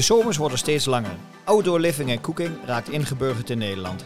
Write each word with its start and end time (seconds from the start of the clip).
De 0.00 0.06
zomers 0.06 0.36
worden 0.36 0.58
steeds 0.58 0.84
langer. 0.84 1.16
Outdoor 1.44 1.80
living 1.80 2.10
en 2.10 2.20
cooking 2.20 2.56
raakt 2.64 2.88
ingeburgerd 2.88 3.50
in 3.50 3.58
Nederland. 3.58 4.04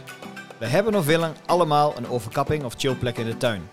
We 0.57 0.65
hebben 0.65 0.95
of 0.95 1.05
willen 1.05 1.35
allemaal 1.45 1.97
een 1.97 2.07
overkapping 2.07 2.63
of 2.63 2.73
chillplek 2.77 3.17
in 3.17 3.25
de 3.25 3.37
tuin. 3.37 3.69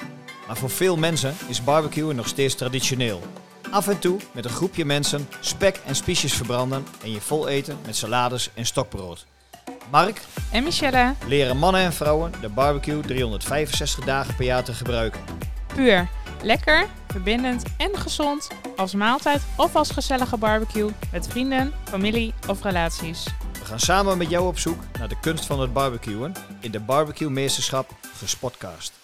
Maar 0.46 0.56
voor 0.56 0.70
veel 0.70 0.96
mensen 0.96 1.34
is 1.48 1.64
barbecuen 1.64 2.16
nog 2.16 2.26
steeds 2.26 2.54
traditioneel. 2.54 3.22
Af 3.70 3.88
en 3.88 3.98
toe 3.98 4.18
met 4.32 4.44
een 4.44 4.50
groepje 4.50 4.84
mensen 4.84 5.28
spek 5.40 5.80
en 5.86 5.94
spiesjes 5.94 6.32
verbranden 6.32 6.84
en 7.02 7.10
je 7.10 7.20
vol 7.20 7.48
eten 7.48 7.78
met 7.86 7.96
salades 7.96 8.50
en 8.54 8.66
stokbrood. 8.66 9.26
Mark 9.90 10.20
En 10.52 10.64
Michelle, 10.64 11.14
leren 11.26 11.56
mannen 11.56 11.80
en 11.80 11.92
vrouwen 11.92 12.32
de 12.40 12.48
barbecue 12.48 13.00
365 13.00 14.04
dagen 14.04 14.34
per 14.34 14.44
jaar 14.44 14.64
te 14.64 14.72
gebruiken. 14.72 15.20
puur. 15.74 16.08
Lekker, 16.42 16.86
verbindend 17.08 17.64
en 17.76 17.96
gezond. 17.96 18.48
Als 18.76 18.94
maaltijd 18.94 19.42
of 19.56 19.76
als 19.76 19.90
gezellige 19.90 20.36
barbecue 20.36 20.90
met 21.12 21.28
vrienden, 21.28 21.72
familie 21.84 22.34
of 22.48 22.62
relaties. 22.62 23.24
We 23.58 23.64
gaan 23.64 23.80
samen 23.80 24.18
met 24.18 24.30
jou 24.30 24.46
op 24.46 24.58
zoek 24.58 24.78
naar 24.98 25.08
de 25.08 25.20
kunst 25.20 25.46
van 25.46 25.60
het 25.60 25.72
barbecuen 25.72 26.32
in 26.60 26.70
de 26.70 26.80
Barbecue 26.80 27.30
Meesterschap 27.30 27.90
Gespotcast. 28.16 29.01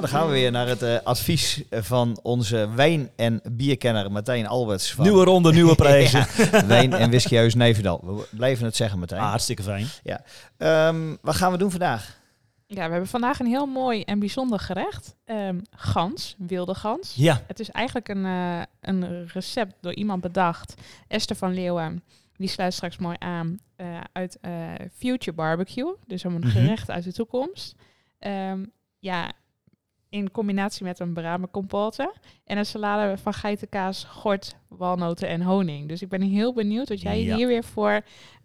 Nou, 0.00 0.12
dan 0.12 0.20
gaan 0.20 0.28
we 0.30 0.40
weer 0.40 0.50
naar 0.50 0.66
het 0.68 0.82
eh, 0.82 0.96
advies 1.04 1.62
van 1.70 2.18
onze 2.22 2.68
wijn- 2.74 3.10
en 3.16 3.40
bierkenner 3.52 4.12
Martijn 4.12 4.46
Alberts. 4.46 4.92
Van 4.92 5.04
Nieuwe 5.04 5.24
ronde, 5.24 5.52
nieuwe 5.60 5.74
prijzen. 5.74 6.26
Ja, 6.50 6.66
wijn- 6.76 6.92
en 6.92 7.08
whiskyhuis 7.10 7.54
Nijverdal. 7.54 8.00
We 8.04 8.26
blijven 8.36 8.64
het 8.64 8.76
zeggen, 8.76 8.98
Martijn. 8.98 9.20
Ah, 9.20 9.28
hartstikke 9.28 9.62
fijn. 9.62 9.86
Ehm, 10.56 11.16
wat 11.20 11.34
gaan 11.34 11.52
we 11.52 11.58
doen 11.58 11.70
vandaag? 11.70 12.18
Ja, 12.66 12.84
we 12.84 12.90
hebben 12.90 13.08
vandaag 13.08 13.40
een 13.40 13.46
heel 13.46 13.66
mooi 13.66 14.02
en 14.02 14.18
bijzonder 14.18 14.58
gerecht. 14.58 15.16
Ehm, 15.24 15.58
gans, 15.70 16.34
wilde 16.38 16.74
gans. 16.74 17.14
Ja, 17.16 17.42
Het 17.46 17.60
is 17.60 17.70
eigenlijk 17.70 18.08
een, 18.08 18.24
eh, 18.24 18.60
een 18.80 19.28
recept 19.28 19.74
door 19.80 19.94
iemand 19.94 20.20
bedacht. 20.20 20.74
Esther 21.08 21.36
van 21.36 21.54
Leeuwen. 21.54 22.04
Die 22.36 22.48
sluit 22.48 22.74
straks 22.74 22.96
mooi 22.98 23.16
aan 23.18 23.58
eh, 23.76 23.86
uit 24.12 24.38
eh, 24.40 24.52
Future 24.96 25.32
Barbecue. 25.36 25.94
Dus 26.06 26.24
een 26.24 26.32
Mhm. 26.38 26.46
gerecht 26.48 26.90
uit 26.90 27.04
de 27.04 27.12
toekomst. 27.12 27.74
Ehm, 28.18 28.64
ja, 28.98 29.32
in 30.10 30.30
combinatie 30.30 30.84
met 30.84 30.98
een 30.98 31.12
bramencompote. 31.12 32.14
En 32.44 32.58
een 32.58 32.66
salade 32.66 33.18
van 33.18 33.34
geitenkaas, 33.34 34.04
gort, 34.04 34.56
walnoten 34.68 35.28
en 35.28 35.42
honing. 35.42 35.88
Dus 35.88 36.02
ik 36.02 36.08
ben 36.08 36.22
heel 36.22 36.52
benieuwd 36.52 36.88
wat 36.88 37.00
jij 37.00 37.22
Ja. 37.22 37.36
hier 37.36 37.46
weer 37.46 37.64
voor 37.64 37.92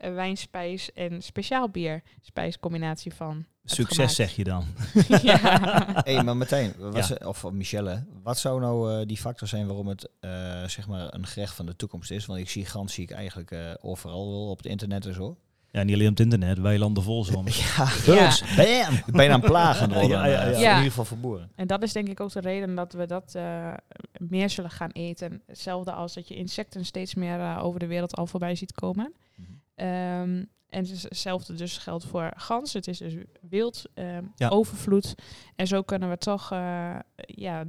uh, 0.06 0.14
wijnspijs 0.14 0.94
en 0.94 1.22
speciaal 1.22 1.70
bierspijs 1.70 2.60
combinatie 2.60 3.14
van 3.14 3.46
succes 3.64 4.16
zeg 4.16 4.36
je 4.36 4.44
dan. 4.44 4.66
ja. 5.22 5.38
Hey, 6.04 6.24
maar 6.24 6.38
wat 6.38 7.08
Ja. 7.08 7.28
of 7.28 7.52
Michelle, 7.52 8.06
wat 8.24 8.38
zou 8.40 8.60
nou 8.60 8.92
eh, 9.02 9.08
die 9.08 9.18
factor 9.18 9.48
zijn 9.48 9.68
waarom 9.68 9.88
het 9.88 10.10
eh, 10.20 10.30
zeg 10.64 10.88
maar 10.88 11.14
een 11.14 11.26
gerecht 11.26 11.54
van 11.56 11.66
de 11.66 11.76
toekomst 11.76 12.12
is? 12.12 12.26
Want 12.26 12.40
ik 12.40 12.50
zie 12.50 12.66
gans 12.66 12.94
zie 12.94 13.04
ik 13.04 13.12
eigenlijk 13.12 13.52
eh, 13.52 13.60
overal 13.82 14.30
wel 14.30 14.50
op 14.50 14.58
het 14.58 14.66
internet 14.66 15.06
en 15.06 15.14
zo. 15.14 15.38
Ja, 15.76 15.84
niet 15.84 15.94
alleen 15.96 16.10
op 16.10 16.18
het 16.18 16.20
internet, 16.32 16.60
weilanden 16.60 17.04
vol 17.04 17.24
soms. 17.24 17.58
Ja, 17.76 17.86
Dus, 18.06 18.44
bam! 18.56 19.00
bijna 19.18 19.34
een 19.34 19.42
plaag 19.42 19.80
aan 19.82 19.90
het 19.90 20.00
worden. 20.00 20.18
Ja, 20.18 20.26
ja, 20.26 20.32
ja. 20.42 20.52
eh, 20.52 20.60
Ja. 20.60 20.70
In 20.70 20.76
ieder 20.76 20.90
geval 20.90 21.06
voor 21.06 21.18
boeren. 21.18 21.52
En 21.56 21.68
dat 21.68 21.84
is 21.84 21.94
denk 21.94 22.08
ik 22.08 22.20
ook 22.20 22.32
de 22.32 22.40
reden 22.40 22.76
dat 22.76 22.94
we 22.94 23.06
dat 23.06 23.36
eh, 23.36 23.74
meer 24.18 24.50
zullen 24.50 24.70
gaan 24.72 24.90
eten. 24.92 25.42
Hetzelfde 25.48 25.92
als 25.92 26.14
dat 26.14 26.28
je 26.28 26.36
insecten 26.36 26.86
steeds 26.86 27.16
meer 27.16 27.40
eh, 27.40 27.60
over 27.64 27.80
de 27.80 27.88
wereld 27.88 28.16
al 28.16 28.28
voorbij 28.28 28.56
ziet 28.56 28.72
komen. 28.74 29.14
Mhm. 29.36 29.48
Ehm, 29.76 30.44
en 30.70 30.86
hetzelfde 31.02 31.54
dus 31.54 31.78
geldt 31.78 32.06
voor 32.06 32.32
gans. 32.36 32.74
Het 32.74 32.88
is 32.88 32.98
dus 32.98 33.14
wild, 33.50 33.84
ehm, 33.94 34.24
Ja. 34.36 34.50
overvloed. 34.50 35.16
En 35.56 35.68
zo 35.68 35.82
kunnen 35.82 36.10
we 36.10 36.18
toch 36.18 36.52
eh, 36.52 36.96
ja, 37.16 37.64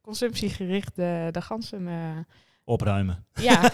consumptiegericht 0.00 0.96
de, 0.96 1.28
de 1.30 1.40
ganzen... 1.42 1.88
Opruimen. 2.68 3.24
ja, 3.40 3.70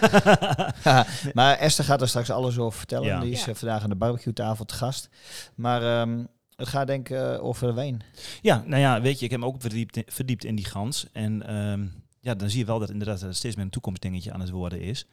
maar 1.33 1.57
Esther 1.57 1.85
gaat 1.85 2.01
er 2.01 2.07
straks 2.07 2.29
alles 2.29 2.57
over 2.57 2.77
vertellen. 2.77 3.07
Ja. 3.07 3.19
Die 3.19 3.31
is 3.31 3.45
Ja. 3.45 3.51
eh, 3.51 3.55
vandaag 3.55 3.83
aan 3.83 3.89
de 3.89 3.95
barbecue 3.95 4.33
tafel 4.33 4.65
te 4.65 4.73
gast. 4.73 5.09
Maar 5.55 5.81
ehm, 6.01 6.23
het 6.55 6.67
gaat 6.67 6.87
denk 6.87 7.09
ik 7.09 7.17
eh, 7.17 7.43
over 7.43 7.67
de 7.67 7.73
wijn. 7.73 8.03
Ja, 8.41 8.63
nou 8.65 8.81
ja, 8.81 9.01
weet 9.01 9.19
je, 9.19 9.25
ik 9.25 9.31
heb 9.31 9.39
me 9.39 9.45
ook 9.45 9.61
verdiept, 9.61 10.01
verdiept 10.05 10.43
in 10.43 10.55
die 10.55 10.65
gans. 10.65 11.07
En 11.13 11.47
ehm, 11.47 11.85
ja, 12.19 12.35
dan 12.35 12.49
zie 12.49 12.59
je 12.59 12.65
wel 12.65 12.79
dat 12.79 12.89
inderdaad 12.89 13.25
steeds 13.35 13.55
meer 13.55 13.65
een 13.65 13.71
toekomstdingetje 13.71 14.31
aan 14.33 14.39
het 14.39 14.49
worden 14.49 14.81
is. 14.81 15.05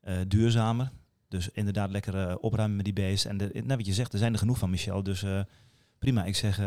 Eh, 0.00 0.14
duurzamer. 0.28 0.90
Dus 1.28 1.48
inderdaad 1.52 1.90
lekker 1.90 2.38
opruimen 2.38 2.76
met 2.76 2.84
die 2.84 2.94
beesten. 2.94 3.30
En 3.30 3.36
de, 3.36 3.50
net 3.52 3.76
wat 3.76 3.86
je 3.86 3.92
zegt, 3.92 4.12
er 4.12 4.18
zijn 4.18 4.32
er 4.32 4.38
genoeg 4.38 4.58
van, 4.58 4.70
Michel. 4.70 5.02
Dus 5.02 5.22
eh, 5.22 5.40
prima, 5.98 6.24
ik 6.24 6.36
zeg 6.36 6.60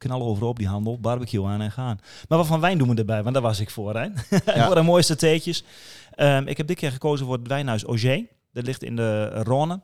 knallen 0.00 0.26
overop 0.26 0.58
die 0.58 0.68
handel, 0.68 1.00
barbecue 1.00 1.46
aan 1.46 1.60
en 1.60 1.72
gaan. 1.72 1.98
Maar 2.28 2.38
wat 2.38 2.46
van 2.46 2.60
wijn 2.60 2.78
doen 2.78 2.88
we 2.88 2.94
erbij? 2.94 3.22
Want 3.22 3.34
daar 3.34 3.42
was 3.42 3.60
ik 3.60 3.70
voor, 3.70 3.96
hè? 3.96 4.08
voor 4.66 4.74
de 4.74 4.82
mooiste 4.82 5.16
theetjes. 5.16 5.64
Ehm, 6.10 6.46
ik 6.46 6.56
heb 6.56 6.66
dit 6.66 6.76
keer 6.76 6.92
gekozen 6.92 7.26
voor 7.26 7.36
het 7.36 7.48
wijnhuis 7.48 7.84
Auger. 7.84 8.26
Dat 8.52 8.66
ligt 8.66 8.82
in 8.82 8.96
de 8.96 9.30
Rhône, 9.44 9.80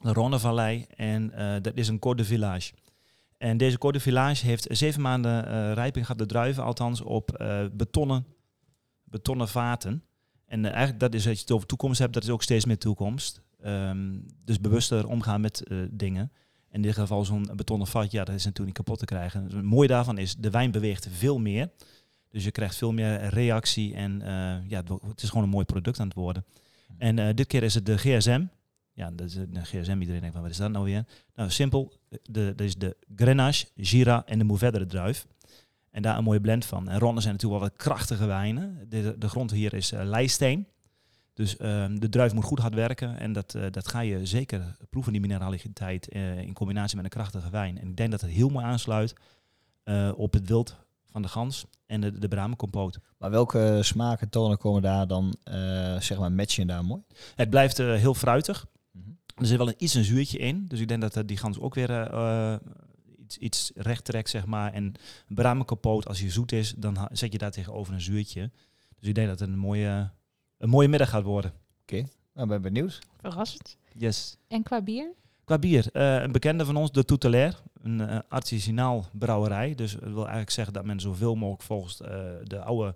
de 0.00 0.12
Rhônevallei. 0.12 0.94
En 0.96 1.32
eh, 1.32 1.62
dat 1.62 1.76
is 1.76 1.88
een 1.88 2.00
Côte 2.06 2.16
de 2.16 2.24
Village. 2.24 2.72
En 3.38 3.56
deze 3.56 3.76
Côte 3.76 3.92
de 3.92 4.00
Village 4.00 4.46
heeft 4.46 4.66
zeven 4.70 5.00
maanden 5.00 5.46
eh, 5.46 5.72
rijping 5.72 6.06
gehad, 6.06 6.20
de 6.20 6.26
druiven 6.26 6.62
althans, 6.62 7.00
op 7.00 7.32
eh, 7.32 7.64
betonnen, 7.72 8.26
betonnen 9.04 9.48
vaten. 9.48 10.02
En 10.46 10.64
eigenlijk 10.64 11.00
dat 11.00 11.14
is 11.14 11.24
dat 11.24 11.34
je 11.34 11.40
het 11.40 11.50
over 11.50 11.66
toekomst 11.66 11.98
hebt, 11.98 12.14
dat 12.14 12.22
is 12.22 12.30
ook 12.30 12.42
steeds 12.42 12.64
meer 12.64 12.78
toekomst. 12.78 13.42
Ehm, 13.60 14.18
dus 14.44 14.60
bewuster 14.60 15.06
omgaan 15.06 15.40
met 15.40 15.62
dingen. 15.90 16.32
In 16.70 16.82
dit 16.82 16.94
geval 16.94 17.24
zo'n 17.24 17.50
betonnen 17.54 17.86
vat, 17.86 18.10
ja, 18.10 18.24
dat 18.24 18.34
is 18.34 18.44
natuurlijk 18.44 18.66
niet 18.66 18.86
kapot 18.86 18.98
te 18.98 19.04
krijgen. 19.04 19.44
Het 19.44 19.62
mooie 19.62 19.88
daarvan 19.88 20.18
is, 20.18 20.36
de 20.36 20.50
wijn 20.50 20.70
beweegt 20.70 21.08
veel 21.10 21.38
meer. 21.38 21.70
Dus 22.30 22.44
je 22.44 22.50
krijgt 22.50 22.76
veel 22.76 22.92
meer 22.92 23.28
reactie 23.28 23.94
en 23.94 24.22
eh, 24.22 24.68
ja, 24.68 24.82
het 25.08 25.22
is 25.22 25.28
gewoon 25.28 25.44
een 25.44 25.50
mooi 25.50 25.64
product 25.64 26.00
aan 26.00 26.06
het 26.06 26.16
worden. 26.16 26.44
En 26.98 27.18
eh, 27.18 27.34
dit 27.34 27.46
keer 27.46 27.62
is 27.62 27.74
het 27.74 27.86
de 27.86 27.98
GSM. 27.98 28.44
Ja, 28.92 29.10
dat 29.10 29.26
is 29.26 29.32
de 29.32 29.64
GSM. 29.64 30.00
Iedereen 30.00 30.20
denkt 30.20 30.32
van, 30.32 30.42
wat 30.42 30.50
is 30.50 30.56
dat 30.56 30.70
nou 30.70 30.84
weer? 30.84 31.04
Nou, 31.34 31.50
simpel. 31.50 31.92
Dat 32.30 32.60
is 32.60 32.76
de 32.76 32.96
Grenache, 33.16 33.66
Gira 33.76 34.22
en 34.26 34.38
de 34.38 34.44
Mourvedre 34.44 34.86
druif. 34.86 35.26
En 35.90 36.02
daar 36.02 36.18
een 36.18 36.24
mooie 36.24 36.40
blend 36.40 36.64
van. 36.64 36.88
En 36.88 36.98
Ronde 36.98 37.20
zijn 37.20 37.32
natuurlijk 37.32 37.60
wel 37.60 37.70
wat 37.70 37.78
krachtige 37.78 38.26
wijnen. 38.26 38.86
De, 38.88 39.14
de 39.18 39.28
grond 39.28 39.50
hier 39.50 39.74
is 39.74 39.92
eh 39.92 40.04
leisteen. 40.04 40.66
Dus 41.38 41.56
ehm, 41.56 41.98
de 41.98 42.08
druif 42.08 42.34
moet 42.34 42.44
goed 42.44 42.58
hard 42.58 42.74
werken. 42.74 43.18
En 43.18 43.32
dat, 43.32 43.54
eh, 43.54 43.62
dat 43.70 43.88
ga 43.88 44.00
je 44.00 44.26
zeker 44.26 44.76
proeven, 44.90 45.12
die 45.12 45.20
mineraliteit, 45.20 46.08
eh, 46.08 46.38
in 46.38 46.52
combinatie 46.52 46.96
met 46.96 47.04
een 47.04 47.10
krachtige 47.10 47.50
wijn. 47.50 47.78
En 47.78 47.88
ik 47.88 47.96
denk 47.96 48.10
dat 48.10 48.20
het 48.20 48.30
heel 48.30 48.48
mooi 48.48 48.64
aansluit 48.64 49.14
eh, 49.82 50.12
op 50.16 50.32
het 50.32 50.48
wild 50.48 50.76
van 51.10 51.22
de 51.22 51.28
gans 51.28 51.66
en 51.86 52.00
de, 52.00 52.18
de 52.18 52.28
bramencompoot. 52.28 52.98
Maar 53.18 53.30
welke 53.30 53.78
smaken, 53.82 54.28
tonen 54.28 54.58
komen 54.58 54.82
daar 54.82 55.06
dan, 55.06 55.36
zeg 55.98 56.18
maar, 56.18 56.32
matchen 56.32 56.66
daar 56.66 56.84
mooi? 56.84 57.02
Het 57.34 57.50
blijft 57.50 57.76
heel 57.76 58.14
fruitig. 58.14 58.66
Mhm. 58.90 59.10
Er 59.36 59.46
zit 59.46 59.58
wel 59.58 59.68
een, 59.68 59.74
iets 59.78 59.94
een 59.94 60.04
zuurtje 60.04 60.38
in. 60.38 60.66
Dus 60.66 60.80
ik 60.80 60.88
denk 60.88 61.00
dat 61.00 61.28
die 61.28 61.36
gans 61.36 61.58
ook 61.58 61.74
weer 61.74 62.10
iets, 63.18 63.38
iets 63.38 63.70
recht 63.74 64.04
trekt, 64.04 64.30
zeg 64.30 64.46
maar. 64.46 64.72
En 64.72 64.84
een 65.28 65.34
bramenkapoot, 65.34 66.08
als 66.08 66.20
hij 66.20 66.30
zoet 66.30 66.52
is, 66.52 66.74
dan 66.76 67.08
zet 67.12 67.32
je 67.32 67.38
daar 67.38 67.50
tegenover 67.50 67.94
een 67.94 68.00
zuurtje. 68.00 68.50
Dus 68.98 69.08
ik 69.08 69.14
denk 69.14 69.28
dat 69.28 69.38
het 69.38 69.48
een 69.48 69.58
mooie, 69.58 70.10
een 70.58 70.68
mooie 70.68 70.88
middag 70.88 71.08
gaat 71.10 71.22
worden. 71.22 71.52
Nou, 72.34 72.48
ben 72.50 72.62
benieuwd. 72.62 72.98
verrassend. 73.20 73.76
Yes. 73.94 74.36
En 74.48 74.62
qua 74.62 74.82
bier? 74.82 75.12
Qua 75.44 75.58
bier, 75.58 75.86
eh, 75.92 76.22
een 76.22 76.32
bekende 76.32 76.64
van 76.64 76.76
ons, 76.76 76.92
de 76.92 77.04
Toutelaire. 77.04 77.56
Een 77.82 78.00
eh, 78.00 78.18
artisanaal 78.28 79.04
brouwerij. 79.12 79.74
Dus 79.74 79.92
dat 79.92 80.02
wil 80.02 80.18
eigenlijk 80.22 80.50
zeggen 80.50 80.74
dat 80.74 80.84
men 80.84 81.00
zoveel 81.00 81.34
mogelijk 81.34 81.62
volgens 81.62 82.00
eh, 82.00 82.20
de 82.44 82.60
oude, 82.62 82.94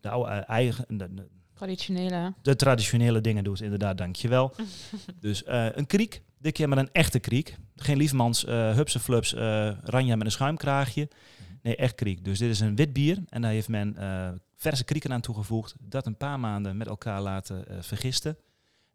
de 0.00 0.08
oude 0.08 0.30
eigen, 0.30 0.84
de, 0.98 1.14
de- 1.14 1.28
Traditionele. 1.54 2.34
de 2.42 2.56
traditionele 2.56 3.20
dingen 3.20 3.44
doet. 3.44 3.60
Inderdaad, 3.60 3.98
dankjewel. 3.98 4.54
dus 5.20 5.44
eh, 5.44 5.66
een 5.72 5.86
kriek. 5.86 6.22
Dit 6.38 6.52
keer 6.52 6.68
met 6.68 6.78
een 6.78 6.92
echte 6.92 7.18
kriek. 7.18 7.56
Geen 7.76 7.96
liefmans, 7.96 8.44
eh 8.44 8.74
hupse 8.74 9.00
flups, 9.00 9.34
eh 9.34 9.70
ranja 9.84 10.16
met 10.16 10.26
een 10.26 10.32
schuimkraagje. 10.32 11.08
Nee, 11.62 11.76
echt 11.76 11.94
kriek. 11.94 12.24
Dus 12.24 12.38
dit 12.38 12.50
is 12.50 12.60
een 12.60 12.76
wit 12.76 12.92
bier. 12.92 13.18
En 13.28 13.42
daar 13.42 13.50
heeft 13.50 13.68
men 13.68 13.96
eh, 13.96 14.28
verse 14.62 14.84
krieken 14.84 15.12
aan 15.12 15.20
toegevoegd. 15.20 15.74
Dat 15.80 16.06
een 16.06 16.16
paar 16.16 16.40
maanden 16.40 16.76
met 16.76 16.86
elkaar 16.86 17.20
laten 17.20 17.68
eh, 17.68 17.76
vergisten. 17.80 18.36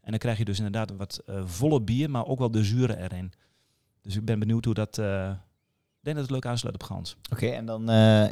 En 0.02 0.10
dan 0.12 0.20
krijg 0.20 0.38
je 0.38 0.46
dus 0.46 0.58
inderdaad 0.58 0.92
wat 0.98 1.22
eh, 1.26 1.42
volle 1.46 1.82
bier, 1.82 2.10
maar 2.10 2.26
ook 2.26 2.40
wel 2.40 2.52
de 2.52 2.64
zuren 2.64 3.00
erin. 3.04 3.32
Dus 4.02 4.16
ik 4.16 4.26
ben 4.26 4.40
benieuwd 4.40 4.66
hoe 4.66 4.74
dat... 4.74 4.98
eh, 4.98 5.30
ik 6.00 6.04
denk 6.14 6.16
dat 6.16 6.26
het 6.26 6.32
leuk 6.44 6.46
aansluit 6.52 6.76
op 6.76 6.84
Gans. 6.84 7.16
Oké, 7.32 7.46
en 7.48 7.66
dan 7.66 7.82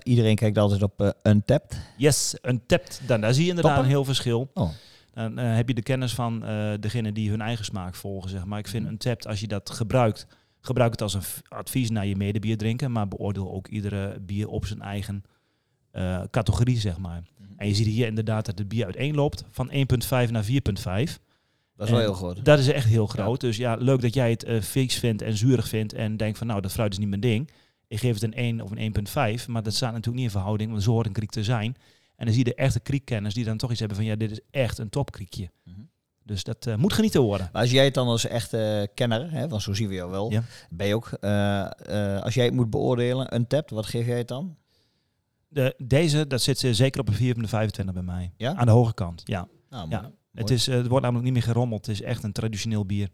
iedereen 0.03 0.35
kijkt 0.35 0.57
altijd 0.57 0.83
op 0.83 1.01
eh, 1.01 1.09
Untapped. 1.23 1.79
Yes, 1.97 2.35
een 2.41 2.65
tapped. 2.65 3.01
Dan, 3.07 3.21
daar 3.21 3.33
zie 3.33 3.43
je 3.43 3.49
inderdaad 3.49 3.73
Toppen. 3.73 3.91
een 3.91 3.95
heel 3.97 4.05
verschil. 4.05 4.49
Oh. 4.53 4.69
Dan 5.13 5.37
heb 5.37 5.67
je 5.67 5.73
de 5.73 5.81
kennis 5.81 6.13
van 6.13 6.39
degene 6.79 7.11
die 7.11 7.29
hun 7.29 7.41
eigen 7.41 7.65
smaak 7.65 7.95
volgen, 7.95 8.29
zeg 8.29 8.45
maar. 8.45 8.59
Ik 8.59 8.67
vind 8.67 8.83
Mhm. 8.83 8.91
een 8.91 8.97
tapped, 8.97 9.27
als 9.27 9.39
je 9.39 9.47
dat 9.47 9.69
gebruikt, 9.69 10.27
gebruik 10.61 10.91
het 10.91 11.01
als 11.01 11.13
een 11.13 11.21
advies 11.47 11.89
naar 11.89 12.05
je 12.05 12.15
medebier 12.15 12.57
drinken, 12.57 12.91
maar 12.91 13.07
beoordeel 13.07 13.51
ook 13.51 13.67
iedere 13.67 14.19
bier 14.19 14.47
op 14.47 14.65
zijn 14.65 14.81
eigen 14.81 15.23
eh, 15.95 16.21
categorie, 16.31 16.77
zeg 16.79 16.97
maar. 16.97 17.23
En 17.57 17.67
je 17.67 17.73
ziet 17.75 17.87
hier 17.87 18.07
inderdaad 18.07 18.45
dat 18.45 18.57
het 18.57 18.67
bier 18.67 18.85
uiteenloopt 18.85 19.43
van 19.51 19.71
1,5 19.71 20.31
naar 20.31 20.43
4,5. 20.43 21.19
Dat 21.75 21.87
is 21.87 21.93
wel 21.93 21.99
heel 21.99 22.13
groot. 22.13 22.45
Dat 22.45 22.59
is 22.59 22.67
echt 22.67 22.87
heel 22.87 23.07
groot. 23.07 23.41
Dus 23.41 23.57
ja, 23.57 23.75
leuk 23.75 24.01
dat 24.01 24.13
jij 24.13 24.29
het 24.29 24.43
eh 24.43 24.61
vies 24.61 24.95
vindt 24.99 25.21
en 25.21 25.37
zuurig 25.37 25.67
vindt 25.67 25.93
en 25.93 26.17
denkt 26.17 26.37
van 26.37 26.47
nou, 26.47 26.61
dat 26.61 26.71
fruit 26.71 26.91
is 26.91 26.97
niet 26.97 27.07
mijn 27.09 27.21
ding. 27.21 27.49
Ik 27.87 27.99
geef 27.99 28.13
het 28.13 28.23
een 28.23 28.33
1 28.33 28.61
of 28.61 28.71
een 28.71 28.95
1,5, 29.39 29.47
maar 29.47 29.63
dat 29.63 29.73
staat 29.73 29.89
natuurlijk 29.91 30.15
niet 30.15 30.25
in 30.25 30.31
verhouding, 30.31 30.71
want 30.71 30.83
zo 30.83 30.91
hoort 30.91 31.05
een 31.05 31.13
kriek 31.13 31.31
te 31.31 31.43
zijn. 31.43 31.75
En 32.15 32.25
dan 32.25 32.33
zie 32.35 32.45
je 32.45 32.49
de 32.49 32.55
echte 32.55 32.79
kriekkenners 32.79 33.33
die 33.33 33.45
dan 33.45 33.57
toch 33.57 33.69
iets 33.71 33.79
hebben 33.79 33.97
van 33.97 34.05
ja, 34.05 34.15
dit 34.15 34.31
is 34.31 34.39
echt 34.51 34.77
een 34.77 34.89
topkriekje. 34.89 35.49
Mhm. 35.63 35.79
Dus 36.23 36.43
dat 36.43 36.65
eh, 36.67 36.75
moet 36.75 36.93
genieten 36.93 37.21
worden. 37.21 37.49
Maar 37.53 37.61
als 37.61 37.71
jij 37.71 37.85
het 37.85 37.93
dan 37.93 38.07
als 38.07 38.27
echte 38.27 38.89
kenner, 38.93 39.31
hè, 39.31 39.47
want 39.47 39.61
zo 39.61 39.73
zien 39.73 39.87
we 39.87 39.93
jou 39.93 40.11
wel, 40.11 40.31
Ja. 40.31 40.43
ben 40.69 40.87
je 40.87 40.95
ook, 40.95 41.09
als 42.23 42.33
jij 42.33 42.45
het 42.45 42.53
moet 42.53 42.69
beoordelen, 42.69 43.35
een 43.35 43.47
tap, 43.47 43.69
wat 43.69 43.85
geef 43.85 44.05
jij 44.05 44.17
het 44.17 44.27
dan? 44.27 44.55
De, 45.55 45.73
deze, 45.77 46.27
dat 46.27 46.41
zit 46.41 46.59
ze 46.59 46.73
zeker 46.73 47.01
op 47.01 47.07
een 47.09 47.35
4,25 47.87 47.93
bij 47.93 48.01
mij. 48.03 48.33
Ja? 48.37 48.55
Aan 48.55 48.65
de 48.65 48.71
hoge 48.71 48.93
kant, 48.93 49.21
ja. 49.25 49.47
Nou, 49.69 49.89
Ja. 49.89 50.11
Het, 50.33 50.49
is, 50.49 50.67
eh, 50.67 50.75
het 50.75 50.87
wordt 50.87 51.03
namelijk 51.03 51.25
niet 51.25 51.33
meer 51.33 51.43
gerommeld. 51.53 51.85
Het 51.85 51.95
is 51.95 52.01
echt 52.01 52.23
een 52.23 52.31
traditioneel 52.31 52.85
bier. 52.85 53.09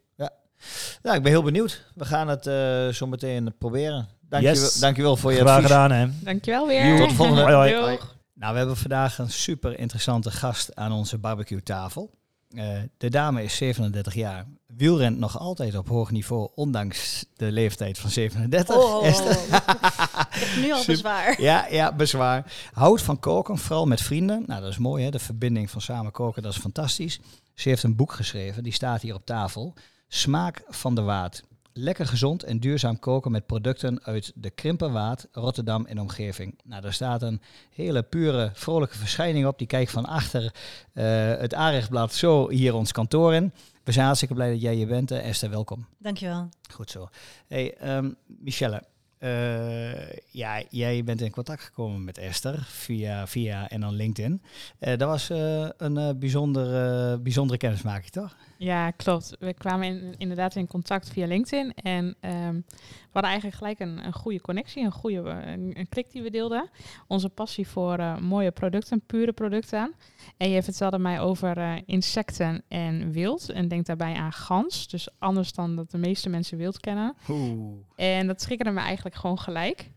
Nou, 1.01 1.17
ik 1.17 1.23
ben 1.23 1.31
heel 1.31 1.43
benieuwd. 1.43 1.85
We 1.95 2.05
gaan 2.05 2.27
het 2.27 2.47
eh, 2.47 2.87
zo 2.87 3.07
meteen 3.07 3.53
proberen. 3.57 4.07
Dankjewel, 4.29 4.61
Yes. 4.61 4.79
dankjewel 4.79 5.15
voor 5.17 5.31
je 5.31 5.37
Graag 5.39 5.49
advies. 5.55 5.65
gedaan, 5.71 5.91
hè. 5.91 6.07
Dankjewel 6.23 6.67
weer. 6.67 6.97
Tot 6.99 7.09
de 7.09 7.15
volgende. 7.23 7.41
Hoi, 7.41 7.73
hoi. 7.75 7.95
Doeg. 7.95 8.15
Nou, 8.33 8.51
we 8.51 8.57
hebben 8.57 8.77
vandaag 8.77 9.17
een 9.17 9.29
super 9.29 9.79
interessante 9.79 10.31
gast 10.31 10.75
aan 10.75 10.91
onze 10.91 11.17
barbecue 11.17 11.63
tafel. 11.63 12.11
Eh, 12.53 12.79
de 12.97 13.09
dame 13.09 13.43
is 13.43 13.55
37 13.55 14.13
jaar. 14.13 14.45
Wielrent 14.67 15.17
nog 15.17 15.39
altijd 15.39 15.77
op 15.77 15.87
hoog 15.87 16.11
niveau, 16.11 16.49
ondanks 16.55 17.25
de 17.35 17.51
leeftijd 17.51 17.97
van 17.97 18.09
37. 18.09 18.75
Oh, 18.75 18.95
oh, 18.95 20.57
nu 20.57 20.71
al 20.71 20.85
bezwaar. 20.85 21.41
Ja, 21.41 21.67
ja, 21.69 21.93
bezwaar. 21.95 22.53
Houdt 22.73 23.01
van 23.01 23.19
koken, 23.19 23.57
vooral 23.57 23.85
met 23.85 24.01
vrienden. 24.01 24.43
Nou, 24.47 24.61
dat 24.61 24.71
is 24.71 24.77
mooi, 24.77 25.03
hè? 25.03 25.11
De 25.11 25.19
verbinding 25.19 25.69
van 25.69 25.81
samen 25.81 26.11
koken, 26.11 26.41
dat 26.41 26.51
is 26.51 26.57
fantastisch. 26.57 27.19
Ze 27.53 27.69
heeft 27.69 27.83
een 27.83 27.95
boek 27.95 28.13
geschreven, 28.13 28.63
die 28.63 28.73
staat 28.73 29.01
hier 29.01 29.15
op 29.15 29.25
tafel. 29.25 29.73
Smaak 30.07 30.63
van 30.67 30.95
de 30.95 31.01
Waard. 31.01 31.43
Lekker 31.73 32.05
gezond 32.07 32.43
en 32.43 32.59
duurzaam 32.59 32.99
koken 32.99 33.31
met 33.31 33.45
producten 33.45 34.03
uit 34.03 34.31
de 34.35 34.49
Krimperwaard, 34.49 35.27
Rotterdam 35.31 35.85
en 35.85 35.99
omgeving. 35.99 36.59
Nou, 36.63 36.81
daar 36.81 36.93
staat 36.93 37.21
een 37.21 37.41
hele 37.69 38.03
pure, 38.03 38.51
vrolijke 38.53 38.97
verschijning 38.97 39.45
op. 39.45 39.57
Die 39.57 39.67
kijkt 39.67 39.91
van 39.91 40.05
achter 40.05 40.53
eh, 40.93 41.05
het 41.37 41.53
Arechtblad 41.53 42.13
zo 42.13 42.49
hier 42.49 42.73
ons 42.75 42.91
kantoor 42.91 43.33
in. 43.33 43.53
We 43.83 43.91
zijn 43.91 44.05
hartstikke 44.05 44.33
blij 44.33 44.51
dat 44.51 44.61
jij 44.61 44.73
hier 44.73 44.87
bent. 44.87 45.11
Eh, 45.11 45.27
Esther, 45.27 45.49
welkom. 45.49 45.85
Dankjewel. 45.97 46.49
Goed 46.73 46.91
zo. 46.91 47.09
Hey, 47.47 47.73
ehm, 47.73 48.11
Michelle. 48.25 48.83
Eh, 49.21 50.09
ja, 50.29 50.61
jij 50.69 51.03
bent 51.03 51.21
in 51.21 51.31
contact 51.31 51.63
gekomen 51.63 52.03
met 52.03 52.17
Esther 52.17 52.59
via, 52.63 53.27
via 53.27 53.69
en 53.69 53.81
dan 53.81 53.93
LinkedIn. 53.93 54.41
Eh, 54.79 54.97
dat 54.97 55.07
was 55.09 55.29
eh, 55.29 55.69
een 55.77 56.19
bijzondere, 56.19 57.17
bijzondere 57.19 57.57
kennismaking, 57.59 58.11
toch? 58.11 58.35
Ja, 58.57 58.91
klopt. 58.91 59.35
We 59.39 59.53
kwamen 59.53 59.87
in- 59.87 60.15
inderdaad 60.17 60.55
in 60.55 60.67
contact 60.67 61.09
via 61.09 61.27
LinkedIn. 61.27 61.73
En 61.73 62.15
ehm, 62.19 62.53
we 62.55 63.09
hadden 63.11 63.31
eigenlijk 63.31 63.55
gelijk 63.57 63.79
een, 63.79 64.05
een 64.05 64.13
goede 64.13 64.41
connectie, 64.41 64.83
een 64.83 64.91
goede 64.91 65.17
een, 65.29 65.71
een 65.79 65.89
klik 65.89 66.11
die 66.11 66.21
we 66.21 66.29
deelden. 66.29 66.69
Onze 67.07 67.29
passie 67.29 67.67
voor 67.67 67.97
mooie 68.21 68.51
producten, 68.51 69.01
pure 69.05 69.33
producten. 69.33 69.93
En 70.37 70.49
je 70.49 70.63
vertelde 70.63 70.99
mij 70.99 71.19
over 71.19 71.81
insecten 71.85 72.63
en 72.67 73.11
wild. 73.11 73.49
En 73.49 73.67
denk 73.67 73.85
daarbij 73.85 74.13
aan 74.13 74.33
gans. 74.33 74.87
Dus 74.87 75.07
anders 75.19 75.53
dan 75.53 75.75
dat 75.75 75.91
de 75.91 75.97
meeste 75.97 76.29
mensen 76.29 76.57
wild 76.57 76.79
kennen. 76.79 77.15
Oeh. 77.29 77.73
En 77.95 78.27
dat 78.27 78.39
triggerde 78.39 78.71
me 78.71 78.79
eigenlijk 78.79 79.10
gewoon 79.15 79.39
gelijk. 79.39 79.89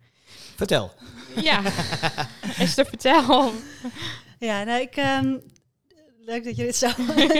Vertel. 0.56 0.92
Ja, 1.42 1.62
Esther, 2.58 2.86
vertel. 2.86 3.52
Ja, 4.38 4.64
nou, 4.64 4.80
ik, 4.80 4.96
ehm, 4.96 5.38
leuk 6.18 6.44
dat 6.44 6.56
je 6.56 6.64
dit 6.64 6.76
zo 6.76 6.88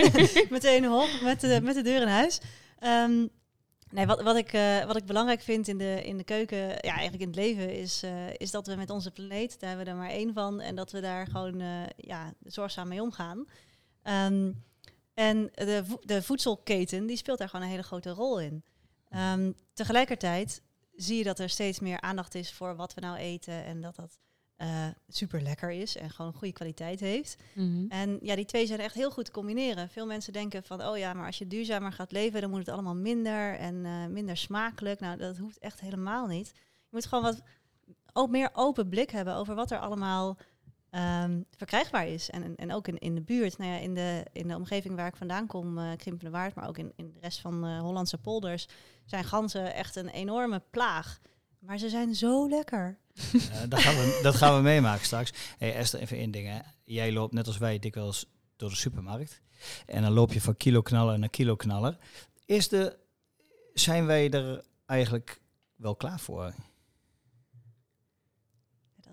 meteen 0.49 0.85
hop 0.85 1.09
met 1.23 1.41
de, 1.41 1.59
met 1.63 1.75
de 1.75 1.81
deur 1.81 2.01
in 2.01 2.07
huis. 2.07 2.39
Ehm, 2.79 3.25
nee, 3.89 4.05
wat, 4.05 4.21
wat, 4.21 4.35
ik, 4.35 4.53
eh, 4.53 4.85
wat 4.85 4.95
ik 4.95 5.05
belangrijk 5.05 5.41
vind 5.41 5.67
in 5.67 5.77
de, 5.77 6.01
in 6.03 6.17
de 6.17 6.23
keuken, 6.23 6.57
ja, 6.67 6.79
eigenlijk 6.81 7.21
in 7.21 7.27
het 7.27 7.35
leven, 7.35 7.73
is, 7.73 8.03
eh, 8.03 8.11
is 8.37 8.51
dat 8.51 8.67
we 8.67 8.75
met 8.75 8.89
onze 8.89 9.11
planeet, 9.11 9.59
daar 9.59 9.69
hebben 9.69 9.85
we 9.85 9.91
er 9.91 9.97
maar 9.97 10.09
één 10.09 10.33
van, 10.33 10.61
en 10.61 10.75
dat 10.75 10.91
we 10.91 10.99
daar 11.01 11.27
gewoon 11.27 11.61
eh, 11.61 11.67
ja, 11.97 12.33
zorgzaam 12.43 12.87
mee 12.87 13.01
omgaan. 13.01 13.45
Ehm, 14.03 14.51
en 15.13 15.49
de, 15.53 15.81
vo- 15.85 15.99
de 16.01 16.21
voedselketen, 16.21 17.05
die 17.05 17.17
speelt 17.17 17.37
daar 17.37 17.49
gewoon 17.49 17.65
een 17.65 17.71
hele 17.71 17.83
grote 17.83 18.09
rol 18.09 18.39
in. 18.39 18.63
Ehm, 19.09 19.51
tegelijkertijd 19.73 20.61
zie 20.95 21.17
je 21.17 21.23
dat 21.23 21.39
er 21.39 21.49
steeds 21.49 21.79
meer 21.79 22.01
aandacht 22.01 22.35
is 22.35 22.53
voor 22.53 22.75
wat 22.75 22.93
we 22.93 23.01
nou 23.01 23.17
eten 23.17 23.63
en 23.63 23.81
dat 23.81 23.95
dat 23.95 24.19
eh, 24.55 24.87
super 25.07 25.41
lekker 25.41 25.71
is 25.71 25.97
en 25.97 26.09
gewoon 26.09 26.33
goede 26.33 26.53
kwaliteit 26.53 26.99
heeft. 26.99 27.35
Mhm. 27.53 27.85
En 27.89 28.17
ja, 28.21 28.35
die 28.35 28.45
twee 28.45 28.65
zijn 28.65 28.79
echt 28.79 28.95
heel 28.95 29.11
goed 29.11 29.25
te 29.25 29.31
combineren. 29.31 29.89
Veel 29.89 30.05
mensen 30.05 30.33
denken 30.33 30.63
van, 30.63 30.83
oh 30.83 30.97
ja, 30.97 31.13
maar 31.13 31.25
als 31.25 31.37
je 31.37 31.47
duurzamer 31.47 31.91
gaat 31.91 32.11
leven, 32.11 32.41
dan 32.41 32.49
moet 32.49 32.59
het 32.59 32.69
allemaal 32.69 32.95
minder 32.95 33.57
en 33.57 33.85
eh, 33.85 34.05
minder 34.05 34.37
smakelijk. 34.37 34.99
Nou, 34.99 35.17
dat 35.17 35.37
hoeft 35.37 35.59
echt 35.59 35.79
helemaal 35.79 36.27
niet. 36.27 36.51
Je 36.55 36.89
moet 36.89 37.05
gewoon 37.05 37.23
wat 37.23 37.41
ook 38.13 38.29
meer 38.29 38.49
open 38.53 38.89
blik 38.89 39.09
hebben 39.09 39.35
over 39.35 39.55
wat 39.55 39.71
er 39.71 39.79
allemaal 39.79 40.37
ehm, 40.95 41.41
verkrijgbaar 41.57 42.07
is. 42.07 42.29
En, 42.29 42.55
en, 42.55 42.73
ook 42.73 42.87
in, 42.87 42.97
in 42.97 43.15
de 43.15 43.21
buurt, 43.21 43.57
nou 43.57 43.71
ja, 43.71 43.77
in 43.77 43.93
de, 43.93 44.25
in 44.31 44.47
de 44.47 44.55
omgeving 44.55 44.95
waar 44.95 45.07
ik 45.07 45.15
vandaan 45.15 45.47
kom, 45.47 45.77
eh 45.77 45.95
Krimpende 45.97 46.31
Waard, 46.31 46.55
maar 46.55 46.67
ook 46.67 46.77
in, 46.77 46.93
in 46.95 47.11
de 47.13 47.19
rest 47.19 47.39
van 47.39 47.61
de 47.61 47.77
Hollandse 47.79 48.17
polders, 48.17 48.67
zijn 49.05 49.23
ganzen 49.23 49.73
echt 49.73 49.95
een 49.95 50.09
enorme 50.09 50.61
plaag. 50.69 51.19
Maar 51.59 51.77
ze 51.77 51.89
zijn 51.89 52.15
zo 52.15 52.49
lekker. 52.49 52.97
Eh, 53.15 53.61
dat, 53.69 53.79
gaan 53.79 53.95
we, 53.95 54.19
dat 54.23 54.35
gaan 54.35 54.55
we 54.55 54.61
meemaken 54.61 55.05
straks. 55.05 55.33
Hey 55.57 55.75
Esther, 55.75 55.99
even 55.99 56.17
één 56.17 56.31
ding. 56.31 56.61
Jij 56.83 57.11
loopt 57.11 57.33
net 57.33 57.47
als 57.47 57.57
wij 57.57 57.79
dikwijls 57.79 58.25
door 58.55 58.69
de 58.69 58.75
supermarkt. 58.75 59.41
En 59.85 60.01
dan 60.01 60.11
loop 60.11 60.33
je 60.33 60.41
van 60.41 60.57
kilo 60.57 60.81
knaller 60.81 61.19
naar 61.19 61.29
kilo 61.29 61.55
knaller. 61.55 61.97
Is 62.45 62.67
de, 62.67 62.97
zijn 63.73 64.05
wij 64.05 64.29
er 64.29 64.63
eigenlijk 64.85 65.41
wel 65.75 65.95
klaar 65.95 66.19
voor? 66.19 66.53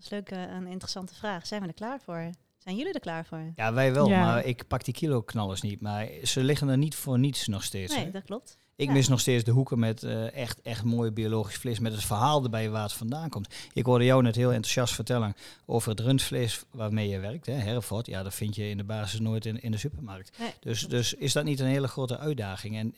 Dat 0.02 0.12
is 0.12 0.19
leuk, 0.19 0.31
eh, 0.31 0.54
een 0.54 0.66
interessante 0.66 1.14
vraag. 1.14 1.46
Zijn 1.46 1.62
we 1.62 1.66
er 1.69 1.75
klaar 1.75 2.00
voor? 2.00 2.31
Zijn 2.58 2.76
jullie 2.76 2.93
er 2.93 3.00
klaar 3.00 3.25
voor? 3.25 3.52
Ja, 3.56 3.72
wij 3.72 3.93
wel, 3.93 4.08
Ja. 4.08 4.20
maar 4.20 4.44
ik 4.44 4.66
pak 4.69 4.84
die 4.84 4.94
kilo 4.94 5.22
knallers 5.22 5.60
niet. 5.60 5.81
Maar 5.81 6.08
ze 6.22 6.44
liggen 6.44 6.69
er 6.69 6.78
niet 6.78 6.94
voor 6.94 7.19
niets 7.19 7.46
nog 7.46 7.62
steeds. 7.64 7.94
Nee, 7.94 8.04
hè. 8.04 8.10
dat 8.10 8.22
klopt. 8.25 8.56
Ik 8.76 8.87
ja. 8.87 8.93
mis 8.93 9.08
nog 9.08 9.20
steeds 9.20 9.44
de 9.44 9.50
hoeken 9.50 9.78
met 9.78 10.02
eh, 10.02 10.34
echt, 10.34 10.60
echt 10.62 10.84
mooi 10.84 11.10
biologisch 11.10 11.56
vlees. 11.56 11.78
Met 11.78 11.93
het 11.93 12.04
verhaal 12.04 12.43
erbij 12.44 12.70
waar 12.70 12.82
het 12.82 12.93
vandaan 12.93 13.28
komt. 13.28 13.54
Ik 13.72 13.84
hoorde 13.84 14.04
jou 14.04 14.22
net 14.22 14.37
heel 14.37 14.52
enthousiast 14.52 14.94
vertellen 14.94 15.34
over 15.66 15.90
het 15.90 16.00
rundvlees 16.00 16.62
waarmee 16.70 17.08
je 17.08 17.19
werkt. 17.19 17.46
Hè, 17.46 17.52
Herford, 17.52 18.06
ja, 18.06 18.22
dat 18.22 18.34
vind 18.34 18.54
je 18.54 18.69
in 18.69 18.76
de 18.76 18.84
basis 18.84 19.20
nooit 19.20 19.46
in, 19.46 19.62
in 19.62 19.70
de 19.70 19.78
supermarkt. 19.78 20.38
Nee, 20.38 20.50
Dus, 20.60 20.88
dus 20.88 21.14
is 21.14 21.32
dat 21.32 21.44
niet 21.44 21.60
een 21.60 21.66
hele 21.66 21.88
grote 21.88 22.19
uitdaging? 22.19 22.76
En 22.76 22.94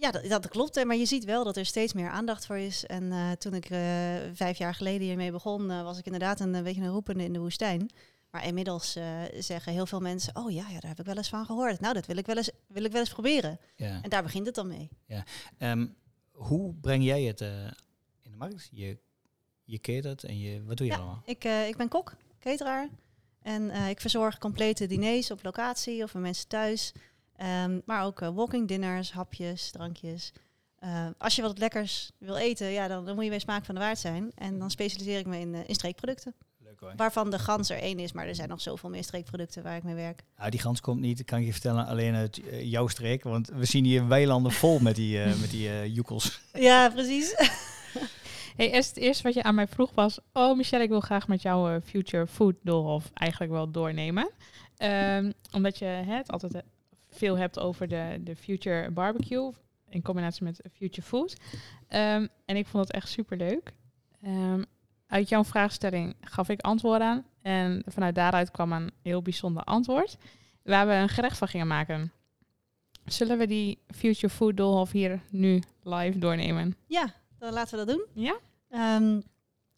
Ja, 0.00 0.10
dat, 0.10 0.24
dat 0.28 0.48
klopt. 0.48 0.84
Maar 0.84 0.96
je 0.96 1.04
ziet 1.06 1.24
wel 1.24 1.44
dat 1.44 1.56
er 1.56 1.66
steeds 1.66 1.92
meer 1.92 2.08
aandacht 2.08 2.46
voor 2.46 2.58
is. 2.58 2.86
En 2.86 3.12
eh, 3.12 3.30
toen 3.32 3.54
ik 3.54 3.70
eh, 3.70 3.80
vijf 4.32 4.58
jaar 4.58 4.74
geleden 4.74 5.06
hiermee 5.06 5.30
begon, 5.30 5.70
eh, 5.70 5.82
was 5.82 5.98
ik 5.98 6.04
inderdaad 6.04 6.40
een, 6.40 6.62
beetje 6.62 6.82
een 6.82 6.88
roepende 6.90 7.24
in 7.24 7.32
de 7.32 7.38
woestijn. 7.38 7.90
Maar 8.30 8.46
inmiddels 8.46 8.92
zeggen 9.38 9.72
heel 9.72 9.86
veel 9.86 10.00
mensen, 10.00 10.36
oh 10.36 10.50
ja, 10.50 10.68
ja, 10.68 10.80
daar 10.80 10.90
heb 10.90 10.98
ik 10.98 11.04
wel 11.06 11.16
eens 11.16 11.28
van 11.28 11.44
gehoord. 11.46 11.80
Nou, 11.80 11.94
dat 11.94 12.06
wil 12.06 12.16
ik 12.16 12.26
wel 12.26 12.36
eens, 12.36 12.50
wil 12.66 12.84
ik 12.84 12.92
wel 12.92 13.00
eens 13.00 13.10
proberen. 13.10 13.58
ja. 13.76 13.98
En 14.02 14.10
daar 14.10 14.22
begint 14.22 14.46
het 14.46 14.54
dan 14.54 14.66
mee. 14.68 14.88
Ehm, 15.58 15.86
hoe 16.30 16.74
breng 16.74 17.04
jij 17.04 17.22
het 17.22 17.40
in 18.20 18.30
de 18.30 18.36
markt? 18.36 18.68
Je, 18.72 18.98
je 19.64 19.78
catert 19.78 20.24
en 20.24 20.38
je, 20.38 20.64
wat 20.64 20.76
doe 20.76 20.86
je 20.86 20.92
Ja. 20.92 20.98
allemaal? 20.98 21.22
Ik, 21.24 21.44
ik 21.44 21.76
ben 21.76 21.88
kok, 21.88 22.16
cateraar. 22.38 22.88
En 23.42 23.70
ik 23.70 24.00
verzorg 24.00 24.38
complete 24.38 24.86
diners 24.86 25.30
op 25.30 25.42
locatie 25.42 26.02
of 26.02 26.12
bij 26.12 26.20
mensen 26.22 26.48
thuis. 26.48 26.92
Ehm, 27.40 27.80
maar 27.84 28.04
ook 28.04 28.20
eh, 28.20 28.28
walking 28.34 28.68
dinners, 28.68 29.12
hapjes, 29.12 29.70
drankjes. 29.70 30.32
Eh, 30.78 31.06
als 31.18 31.36
je 31.36 31.42
wat 31.42 31.58
lekkers 31.58 32.10
wil 32.18 32.36
eten, 32.36 32.66
ja, 32.66 32.88
dan, 32.88 33.04
dan 33.04 33.14
moet 33.14 33.24
je 33.24 33.30
bij 33.30 33.38
smaak 33.38 33.64
van 33.64 33.74
de 33.74 33.80
waard 33.80 33.98
zijn. 33.98 34.30
En 34.34 34.58
dan 34.58 34.70
specialiseer 34.70 35.18
ik 35.18 35.26
me 35.26 35.38
in, 35.38 35.54
eh, 35.54 35.60
in 35.66 35.74
streekproducten. 35.74 36.34
Leuk 36.58 36.80
hoor. 36.80 36.92
Waarvan 36.96 37.30
de 37.30 37.38
gans 37.38 37.70
er 37.70 37.78
één 37.78 37.98
is, 37.98 38.12
maar 38.12 38.26
er 38.26 38.34
zijn 38.34 38.48
nog 38.48 38.60
zoveel 38.60 38.90
meer 38.90 39.02
streekproducten 39.02 39.62
waar 39.62 39.76
ik 39.76 39.82
mee 39.82 39.94
werk. 39.94 40.22
Nou, 40.38 40.50
die 40.50 40.60
gans 40.60 40.80
komt 40.80 41.00
niet, 41.00 41.24
kan 41.24 41.38
ik 41.38 41.44
je 41.44 41.52
vertellen, 41.52 41.86
alleen 41.86 42.14
uit 42.14 42.40
jouw 42.62 42.88
streek. 42.88 43.22
Want 43.22 43.48
we 43.48 43.64
zien 43.64 43.84
hier 43.84 44.08
weilanden 44.08 44.52
vol 44.52 44.78
met 44.78 44.94
die, 44.94 45.22
eh 45.22 45.40
met 45.40 45.50
die 45.50 45.68
eh, 45.68 45.94
joekels. 45.94 46.40
Ja, 46.52 46.88
precies. 46.88 47.34
Hey, 48.56 48.70
het 48.70 48.96
eerste 48.96 49.22
wat 49.22 49.34
je 49.34 49.42
aan 49.42 49.54
mij 49.54 49.66
vroeg 49.66 49.90
was... 49.94 50.18
Oh, 50.32 50.56
Michelle, 50.56 50.82
ik 50.82 50.88
wil 50.88 51.00
graag 51.00 51.28
met 51.28 51.42
jou 51.42 51.74
eh, 51.74 51.80
Future 51.84 52.26
Food 52.26 52.54
Doolhof 52.62 53.10
eigenlijk 53.14 53.52
wel 53.52 53.70
doornemen. 53.70 54.30
Ehm, 54.76 55.32
omdat 55.52 55.78
je 55.78 55.84
hè, 55.84 56.14
het 56.14 56.30
altijd 56.30 56.62
veel 57.10 57.38
hebt 57.38 57.58
over 57.58 57.88
de, 57.88 58.20
de 58.20 58.36
Future 58.36 58.90
Barbecue... 58.90 59.52
in 59.88 60.02
combinatie 60.02 60.44
met 60.44 60.60
Future 60.72 61.06
Food. 61.06 61.36
Ehm, 61.88 62.26
en 62.44 62.56
ik 62.56 62.66
vond 62.66 62.86
het 62.86 62.96
echt 62.96 63.08
superleuk. 63.08 63.72
Ehm 64.22 64.62
uit 65.10 65.28
jouw 65.28 65.44
vraagstelling 65.44 66.16
gaf 66.20 66.48
ik 66.48 66.60
antwoord 66.60 67.00
aan. 67.00 67.24
En 67.42 67.82
vanuit 67.86 68.14
daaruit 68.14 68.50
kwam 68.50 68.72
een 68.72 68.90
heel 69.02 69.22
bijzonder 69.22 69.64
antwoord... 69.64 70.16
waar 70.62 70.86
we 70.86 70.92
een 70.92 71.08
gerecht 71.08 71.38
van 71.38 71.48
gingen 71.48 71.66
maken. 71.66 72.12
Zullen 73.04 73.38
we 73.38 73.46
die 73.46 73.78
Future 73.86 74.32
Food 74.32 74.56
Doolhof 74.56 74.90
hier 74.90 75.20
nu 75.30 75.62
live 75.82 76.18
doornemen? 76.18 76.76
Ja, 76.86 77.14
dan 77.38 77.52
laten 77.52 77.78
we 77.78 77.84
dat 77.84 77.96
doen. 77.96 78.24
Ja? 78.24 78.36
Ehm, 78.70 79.20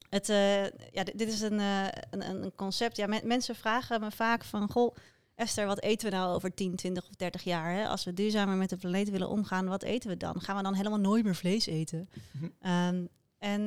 het, 0.08 0.28
eh, 0.28 0.64
ja, 0.64 1.04
dit, 1.14 1.28
is 1.28 1.40
een, 1.40 1.60
eh, 1.60 1.86
een, 2.10 2.44
een 2.44 2.54
concept. 2.54 2.96
Ja, 2.96 3.06
men- 3.06 3.26
mensen 3.26 3.54
vragen 3.54 4.00
me 4.00 4.10
vaak 4.10 4.44
van... 4.44 4.70
Goh, 4.70 4.96
Esther, 5.34 5.66
wat 5.66 5.80
eten 5.80 6.10
we 6.10 6.16
nou 6.16 6.34
over 6.34 6.54
10, 6.54 6.76
20 6.76 7.08
of 7.08 7.14
30 7.14 7.42
jaar? 7.42 7.72
Hè? 7.72 7.88
Als 7.88 8.04
we 8.04 8.12
duurzamer 8.12 8.56
met 8.56 8.70
de 8.70 8.76
planeet 8.76 9.10
willen 9.10 9.28
omgaan, 9.28 9.66
wat 9.66 9.82
eten 9.82 10.10
we 10.10 10.16
dan? 10.16 10.40
Gaan 10.40 10.56
we 10.56 10.62
dan 10.62 10.74
helemaal 10.74 11.00
nooit 11.00 11.24
meer 11.24 11.34
vlees 11.34 11.66
eten? 11.66 12.08
Mhm. 12.32 12.48
Ehm, 12.60 13.06
en 13.38 13.62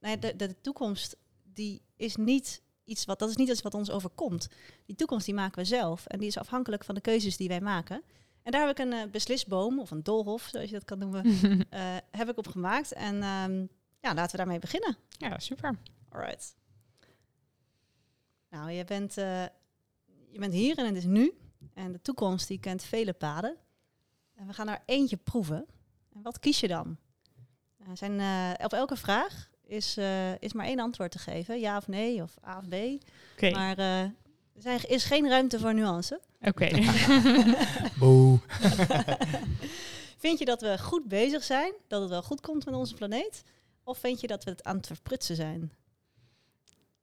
nou 0.00 0.14
ja, 0.14 0.16
de, 0.16 0.36
de, 0.36 0.60
toekomst 0.60 1.16
die 1.42 1.82
is 1.96 2.16
niet 2.16 2.62
iets 2.84 3.04
wat, 3.04 3.18
dat 3.18 3.28
is 3.28 3.36
niet 3.36 3.48
iets 3.48 3.62
wat 3.62 3.74
ons 3.74 3.90
overkomt. 3.90 4.48
Die 4.86 4.96
toekomst 4.96 5.26
die 5.26 5.34
maken 5.34 5.58
we 5.58 5.64
zelf. 5.64 6.06
En 6.06 6.18
die 6.18 6.28
is 6.28 6.38
afhankelijk 6.38 6.84
van 6.84 6.94
de 6.94 7.00
keuzes 7.00 7.36
die 7.36 7.48
wij 7.48 7.60
maken. 7.60 8.02
En 8.42 8.52
daar 8.52 8.66
heb 8.66 8.78
ik 8.78 8.84
een 8.84 8.92
eh, 8.92 9.10
beslisboom, 9.10 9.80
of 9.80 9.90
een 9.90 10.02
doolhof, 10.02 10.48
zoals 10.50 10.68
je 10.68 10.74
dat 10.74 10.84
kan 10.84 10.98
noemen, 10.98 11.24
eh, 11.70 11.96
heb 12.10 12.28
ik 12.28 12.38
op 12.38 12.46
gemaakt. 12.48 12.92
En 12.92 13.22
ehm, 13.22 13.66
ja, 14.00 14.14
laten 14.14 14.30
we 14.30 14.36
daarmee 14.36 14.58
beginnen. 14.58 14.96
ja, 15.08 15.38
super. 15.38 15.78
Alright. 16.08 16.54
Nou, 18.50 18.70
je 18.70 18.84
bent, 18.84 19.16
eh, 19.16 19.44
je 20.32 20.38
bent 20.38 20.52
hier 20.52 20.78
en 20.78 20.86
het 20.86 20.96
is 20.96 21.04
nu. 21.04 21.32
En 21.74 21.92
de 21.92 22.00
toekomst 22.02 22.48
die 22.48 22.58
kent 22.60 22.82
vele 22.82 23.12
paden. 23.12 23.56
En 24.36 24.46
we 24.46 24.52
gaan 24.52 24.68
er 24.68 24.82
eentje 24.86 25.16
proeven. 25.16 25.66
En 26.14 26.22
wat 26.22 26.38
kies 26.38 26.60
je 26.60 26.68
dan? 26.68 26.96
Er 27.88 27.96
zijn, 27.96 28.20
eh, 28.20 28.64
op 28.64 28.72
elke 28.72 28.96
vraag 28.96 29.50
is, 29.66 29.96
eh, 29.96 30.38
is 30.38 30.52
maar 30.52 30.66
één 30.66 30.80
antwoord 30.80 31.10
te 31.10 31.18
geven. 31.18 31.60
Ja 31.60 31.76
of 31.76 31.88
nee, 31.88 32.22
of 32.22 32.36
A 32.46 32.58
of 32.58 32.68
B. 32.68 32.74
Oké, 33.32 33.50
Maar 33.50 33.78
eh, 33.78 34.00
er 34.02 34.12
zijn, 34.58 34.88
is 34.88 35.04
geen 35.04 35.28
ruimte 35.28 35.58
voor 35.58 35.74
nuance. 35.74 36.20
oké. 36.40 36.68
Boe. 37.98 38.38
Vind 40.16 40.38
je 40.38 40.44
dat 40.44 40.60
we 40.60 40.78
goed 40.78 41.08
bezig 41.08 41.42
zijn? 41.44 41.72
Dat 41.88 42.00
het 42.00 42.10
wel 42.10 42.22
goed 42.22 42.40
komt 42.40 42.64
met 42.64 42.74
onze 42.74 42.94
planeet? 42.94 43.42
Of 43.84 43.98
vind 43.98 44.20
je 44.20 44.26
dat 44.26 44.44
we 44.44 44.50
het 44.50 44.64
aan 44.64 44.76
het 44.76 44.86
verprutsen 44.86 45.36
zijn? 45.36 45.72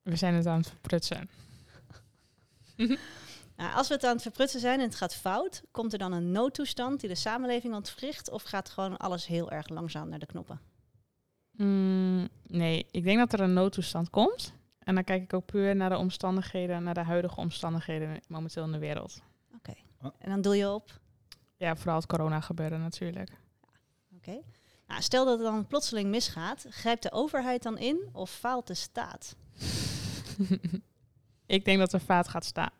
we 0.02 0.16
zijn 0.16 0.34
het 0.34 0.46
aan 0.46 0.58
het 0.58 0.68
verprutsen. 0.68 1.30
Nou, 3.56 3.74
als 3.74 3.88
we 3.88 3.94
het 3.94 4.04
aan 4.04 4.12
het 4.12 4.22
verprutsen 4.22 4.60
zijn 4.60 4.78
en 4.78 4.86
het 4.86 4.94
gaat 4.94 5.14
fout, 5.14 5.62
komt 5.70 5.92
er 5.92 5.98
dan 5.98 6.12
een 6.12 6.30
noodtoestand 6.30 7.00
die 7.00 7.08
de 7.08 7.14
samenleving 7.14 7.74
ontwricht? 7.74 8.30
Of 8.30 8.42
gaat 8.42 8.68
gewoon 8.68 8.96
alles 8.96 9.26
heel 9.26 9.50
erg 9.50 9.68
langzaam 9.68 10.08
naar 10.08 10.18
de 10.18 10.26
knoppen? 10.26 10.60
Mm, 11.50 12.28
nee, 12.46 12.86
ik 12.90 13.04
denk 13.04 13.18
dat 13.18 13.32
er 13.32 13.40
een 13.40 13.52
noodtoestand 13.52 14.10
komt. 14.10 14.52
En 14.78 14.94
dan 14.94 15.04
kijk 15.04 15.22
ik 15.22 15.32
ook 15.32 15.46
puur 15.46 15.76
naar 15.76 15.90
de 15.90 15.96
omstandigheden, 15.96 16.82
naar 16.82 16.94
de 16.94 17.02
huidige 17.02 17.36
omstandigheden 17.36 18.20
momenteel 18.28 18.64
in 18.64 18.72
de 18.72 18.78
wereld. 18.78 19.22
Oké. 19.54 19.74
En 20.18 20.30
dan 20.30 20.40
doe 20.40 20.56
je 20.56 20.70
op. 20.70 21.00
Ja, 21.56 21.76
vooral 21.76 21.96
het 21.96 22.06
corona 22.06 22.40
gebeuren 22.40 22.80
natuurlijk. 22.80 23.30
Oké. 24.16 24.40
Nou, 24.86 25.02
stel 25.02 25.24
dat 25.24 25.38
het 25.38 25.46
dan 25.46 25.66
plotseling 25.66 26.10
misgaat, 26.10 26.66
grijpt 26.68 27.02
de 27.02 27.12
overheid 27.12 27.62
dan 27.62 27.78
in 27.78 28.08
of 28.12 28.30
faalt 28.30 28.66
de 28.66 28.74
staat? 28.74 29.36
ik 31.48 31.64
denk 31.64 31.78
dat 31.78 31.90
de, 31.90 32.00
vaat 32.00 32.28
gaat 32.28 32.44
sta 32.44 32.72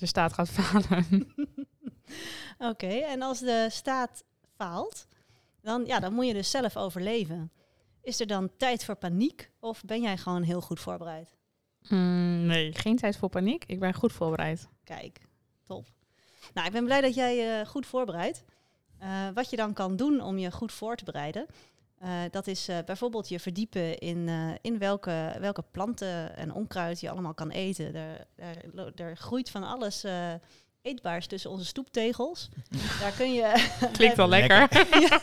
de 0.00 0.06
staat 0.06 0.32
gaat 0.32 0.48
falen. 0.48 1.34
Oké, 2.70 2.86
en 2.86 3.22
als 3.22 3.38
de 3.38 3.66
staat 3.70 4.24
faalt, 4.56 5.06
dan, 5.60 5.84
ja, 5.86 6.00
dan 6.00 6.12
moet 6.12 6.26
je 6.26 6.32
dus 6.32 6.50
zelf 6.50 6.76
overleven. 6.76 7.52
Is 8.02 8.20
er 8.20 8.26
dan 8.26 8.50
tijd 8.56 8.84
voor 8.84 8.94
paniek 8.94 9.50
of 9.58 9.82
ben 9.84 10.00
jij 10.00 10.16
gewoon 10.16 10.42
heel 10.42 10.60
goed 10.60 10.80
voorbereid? 10.80 11.36
Mm, 11.88 12.46
nee, 12.46 12.74
geen 12.74 12.96
tijd 12.96 13.16
voor 13.16 13.28
paniek. 13.28 13.64
Ik 13.64 13.80
ben 13.80 13.94
goed 13.94 14.12
voorbereid. 14.12 14.68
Kijk, 14.84 15.20
top. 15.64 15.86
Nou, 16.54 16.66
ik 16.66 16.72
ben 16.72 16.84
blij 16.84 17.00
dat 17.00 17.14
jij 17.14 17.36
je 17.36 17.66
goed 17.66 17.86
voorbereidt. 17.86 18.44
Eh, 18.98 19.28
wat 19.34 19.50
je 19.50 19.56
dan 19.56 19.72
kan 19.72 19.96
doen 19.96 20.20
om 20.20 20.38
je 20.38 20.50
goed 20.50 20.72
voor 20.72 20.96
te 20.96 21.04
bereiden, 21.04 21.46
eh, 22.00 22.22
dat 22.30 22.46
is 22.46 22.68
eh, 22.68 22.78
bijvoorbeeld 22.86 23.28
je 23.28 23.40
verdiepen 23.40 23.98
in, 23.98 24.28
eh, 24.28 24.50
in 24.60 24.78
welke, 24.78 25.36
welke 25.40 25.64
planten 25.70 26.36
en 26.36 26.52
onkruid 26.52 27.00
je 27.00 27.10
allemaal 27.10 27.34
kan 27.34 27.50
eten. 27.50 27.94
Er, 27.94 28.26
er, 28.74 28.92
er 28.94 29.16
groeit 29.16 29.50
van 29.50 29.62
alles 29.64 30.04
eh, 30.04 30.32
eetbaars 30.82 31.26
tussen 31.26 31.50
onze 31.50 31.64
stoeptegels. 31.64 32.48
Daar 33.00 33.12
kun 33.12 33.32
je... 33.32 33.68
Klinkt 33.92 34.16
wel 34.16 34.28
lekker. 34.38 34.58
ja. 35.00 35.20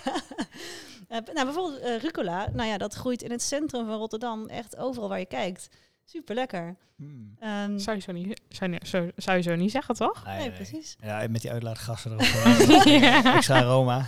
Nou, 1.10 1.46
bijvoorbeeld 1.46 2.02
rucola. 2.02 2.50
Nou 2.54 2.70
ja, 2.70 2.78
dat 2.78 2.94
groeit 2.94 3.22
in 3.22 3.32
het 3.32 3.42
centrum 3.42 3.86
van 3.86 3.98
Rotterdam. 3.98 4.48
Echt 4.48 4.78
overal 4.78 5.10
waar 5.10 5.20
je 5.20 5.26
kijkt. 5.26 5.70
Super 6.06 6.36
lekker. 6.36 6.76
Hmm. 6.96 7.36
zou, 7.80 7.98
je 7.98 8.02
zo 8.02 8.12
niet, 8.12 8.37
zou, 8.50 8.72
je- 8.72 8.80
zo, 8.84 9.08
zou 9.16 9.38
je 9.38 9.44
zo 9.44 9.56
niet 9.56 9.72
zeggen, 9.72 9.96
toch? 9.96 10.24
nee, 10.26 10.52
precies. 10.52 10.96
Ja, 11.02 11.26
met 11.30 11.42
die 11.42 11.52
uitlaatgassen 11.52 12.12
erop. 12.12 12.22
eh, 12.86 13.00
Ja. 13.02 13.36
Extra 13.36 13.58
aroma. 13.60 14.08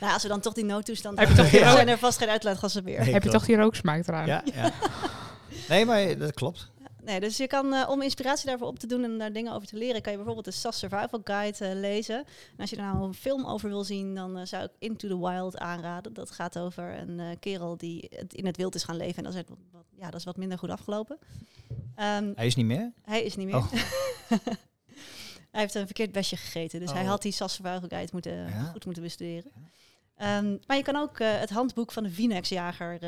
Nou, 0.00 0.12
als 0.12 0.22
we 0.22 0.28
dan 0.28 0.40
toch 0.40 0.52
die 0.52 0.64
noodtoestand 0.64 1.18
Heb 1.18 1.28
je 1.28 1.34
hebben, 1.34 1.44
toch 1.44 1.52
die 1.52 1.60
dan 1.60 1.68
rook- 1.68 1.78
zijn 1.84 1.94
er 1.94 1.98
vast 1.98 2.18
geen 2.18 2.28
uitlaatgassen 2.28 2.84
meer. 2.84 3.00
Nee, 3.00 3.12
Heb 3.12 3.22
je 3.22 3.30
toch 3.30 3.44
die 3.44 3.56
rooksmaak 3.56 4.06
eraan? 4.08 4.26
Ja, 4.26 4.42
ja. 4.54 4.70
Nee, 5.68 5.84
maar 5.84 6.18
dat 6.18 6.32
klopt. 6.34 6.70
Nee, 7.08 7.20
dus 7.20 7.36
je 7.36 7.46
kan, 7.46 7.74
eh, 7.74 7.88
om 7.88 8.02
inspiratie 8.02 8.46
daarvoor 8.46 8.66
op 8.66 8.78
te 8.78 8.86
doen 8.86 9.04
en 9.04 9.18
daar 9.18 9.32
dingen 9.32 9.52
over 9.52 9.68
te 9.68 9.76
leren, 9.76 10.02
kan 10.02 10.10
je 10.12 10.16
bijvoorbeeld 10.18 10.46
de 10.46 10.60
SAS 10.60 10.78
Survival 10.78 11.20
Guide 11.24 11.64
eh, 11.64 11.74
lezen. 11.74 12.16
En 12.16 12.56
als 12.58 12.70
je 12.70 12.76
er 12.76 12.82
nou 12.82 13.02
een 13.04 13.14
film 13.14 13.46
over 13.46 13.68
wil 13.68 13.84
zien, 13.84 14.14
dan 14.14 14.36
eh, 14.38 14.44
zou 14.46 14.64
ik 14.64 14.70
Into 14.78 15.08
the 15.08 15.18
Wild 15.18 15.58
aanraden. 15.58 16.12
Dat 16.12 16.30
gaat 16.30 16.58
over 16.58 16.98
een 16.98 17.38
kerel 17.38 17.76
die 17.76 18.06
het 18.10 18.34
in 18.34 18.46
het 18.46 18.56
wild 18.56 18.74
is 18.74 18.84
gaan 18.84 18.96
leven. 18.96 19.16
En 19.16 19.24
dat 19.24 19.34
is, 19.34 19.42
wat, 19.48 19.58
wat- 19.72 19.84
ja, 19.96 20.04
dat 20.10 20.14
is 20.20 20.24
wat 20.24 20.36
minder 20.36 20.58
goed 20.58 20.70
afgelopen. 20.70 21.18
Ehm, 21.94 22.32
Hij 22.34 22.46
is 22.46 22.54
niet 22.54 22.66
meer. 22.66 22.92
hij 23.02 23.22
is 23.22 23.36
niet 23.36 23.46
meer. 23.46 23.56
Oh. 23.56 23.72
hij 25.50 25.60
heeft 25.60 25.74
een 25.74 25.84
verkeerd 25.86 26.12
besje 26.12 26.36
gegeten. 26.36 26.80
Dus 26.80 26.92
hij 26.92 27.02
Oh. 27.02 27.08
had 27.08 27.22
die 27.22 27.32
SAS 27.32 27.54
Survival 27.54 27.88
Guide 27.88 28.12
moeten, 28.12 28.32
Ja. 28.36 28.62
goed 28.72 28.84
moeten 28.84 29.02
bestuderen. 29.02 29.52
Ehm, 30.16 30.56
maar 30.66 30.76
je 30.76 30.82
kan 30.82 30.96
ook 30.96 31.18
het 31.18 31.50
handboek 31.50 31.92
van 31.92 32.02
de 32.02 32.10
Vinex-jager 32.10 32.98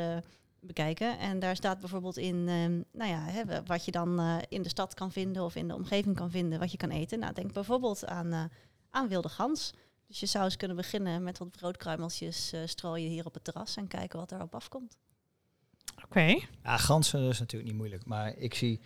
bekijken. 0.61 1.19
En 1.19 1.39
daar 1.39 1.55
staat 1.55 1.79
bijvoorbeeld 1.79 2.17
in 2.17 2.35
ehm, 2.47 2.81
nou 2.91 3.09
ja, 3.09 3.19
hè, 3.25 3.45
wa- 3.45 3.63
wat 3.63 3.85
je 3.85 3.91
dan 3.91 4.19
eh, 4.19 4.37
in 4.49 4.61
de 4.61 4.69
stad 4.69 4.93
kan 4.93 5.11
vinden 5.11 5.43
of 5.43 5.55
in 5.55 5.67
de 5.67 5.75
omgeving 5.75 6.15
kan 6.15 6.31
vinden, 6.31 6.59
wat 6.59 6.71
je 6.71 6.77
kan 6.77 6.89
eten. 6.89 7.19
Nou, 7.19 7.33
denk 7.33 7.53
bijvoorbeeld 7.53 8.05
aan, 8.05 8.31
eh, 8.33 8.43
aan 8.89 9.07
wilde 9.07 9.29
gans. 9.29 9.73
Dus 10.07 10.19
je 10.19 10.25
zou 10.25 10.45
eens 10.45 10.57
kunnen 10.57 10.77
beginnen 10.77 11.23
met 11.23 11.37
wat 11.37 11.51
broodkruimeltjes 11.51 12.51
eh 12.51 12.61
strooien 12.65 13.09
hier 13.09 13.25
op 13.25 13.33
het 13.33 13.43
terras 13.43 13.75
en 13.77 13.87
kijken 13.87 14.19
wat 14.19 14.31
erop 14.31 14.55
afkomt. 14.55 14.97
Oké. 16.05 16.37
Ja, 16.63 16.77
ganzen 16.77 17.29
is 17.29 17.39
natuurlijk 17.39 17.69
niet 17.69 17.79
moeilijk. 17.79 18.05
Maar 18.05 18.35
ik 18.37 18.53
zie... 18.53 18.81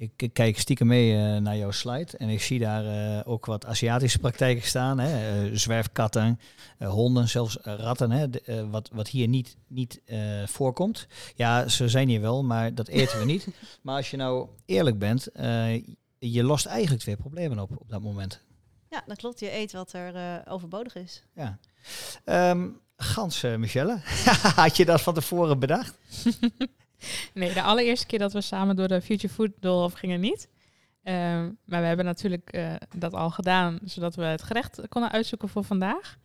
Ik 0.00 0.30
kijk 0.32 0.58
stiekem 0.58 0.86
mee 0.86 1.12
eh, 1.12 1.36
naar 1.36 1.56
jouw 1.56 1.70
slide. 1.70 2.16
En 2.16 2.28
ik 2.28 2.42
zie 2.42 2.58
daar 2.58 2.84
eh, 2.84 3.30
ook 3.30 3.46
wat 3.46 3.66
Aziatische 3.66 4.18
praktijken 4.18 4.66
staan. 4.66 4.98
Hè? 4.98 5.44
Eh, 5.44 5.56
zwerfkatten, 5.56 6.40
honden, 6.78 7.28
zelfs 7.28 7.58
ratten. 7.62 8.10
Hè? 8.10 8.30
De- 8.30 8.66
wat, 8.70 8.90
wat 8.92 9.08
hier 9.08 9.28
niet, 9.28 9.56
niet 9.66 10.00
voorkomt. 10.44 11.06
Ja, 11.34 11.68
ze 11.68 11.88
zijn 11.88 12.08
hier 12.08 12.20
wel, 12.20 12.44
maar 12.44 12.74
dat 12.74 12.88
eten 12.88 13.18
we 13.18 13.24
niet. 13.24 13.46
Maar 13.82 13.96
als 13.96 14.10
je 14.10 14.16
nou 14.16 14.48
eerlijk 14.66 14.98
bent... 14.98 15.28
je 16.18 16.44
lost 16.44 16.66
eigenlijk 16.66 17.02
twee 17.02 17.16
problemen 17.16 17.58
op 17.58 17.70
op 17.76 17.88
dat 17.88 18.02
moment. 18.02 18.40
Ja, 18.90 19.02
dat 19.06 19.16
klopt. 19.16 19.40
Je 19.40 19.54
eet 19.54 19.72
wat 19.72 19.92
er 19.92 20.42
overbodig 20.46 20.94
is. 20.94 21.22
Ja. 21.34 21.58
Ehm, 22.24 22.68
gans, 22.96 23.40
Michelle. 23.42 24.00
Had 24.56 24.76
je 24.76 24.84
dat 24.84 25.00
van 25.00 25.14
tevoren 25.14 25.58
bedacht? 25.58 25.98
Nee, 27.34 27.52
de 27.52 27.62
allereerste 27.62 28.06
keer 28.06 28.18
dat 28.18 28.32
we 28.32 28.40
samen 28.40 28.76
door 28.76 28.88
de 28.88 29.00
Future 29.00 29.32
Food 29.32 29.50
Doolhof 29.60 29.92
gingen 29.92 30.20
niet. 30.20 30.48
Ehm, 31.02 31.50
maar 31.64 31.80
we 31.80 31.86
hebben 31.86 32.04
natuurlijk 32.04 32.50
eh, 32.50 32.72
dat 32.96 33.14
al 33.14 33.30
gedaan, 33.30 33.78
zodat 33.84 34.14
we 34.14 34.22
het 34.22 34.42
gerecht 34.42 34.80
konden 34.88 35.10
uitzoeken 35.10 35.48
voor 35.48 35.64
vandaag. 35.64 36.18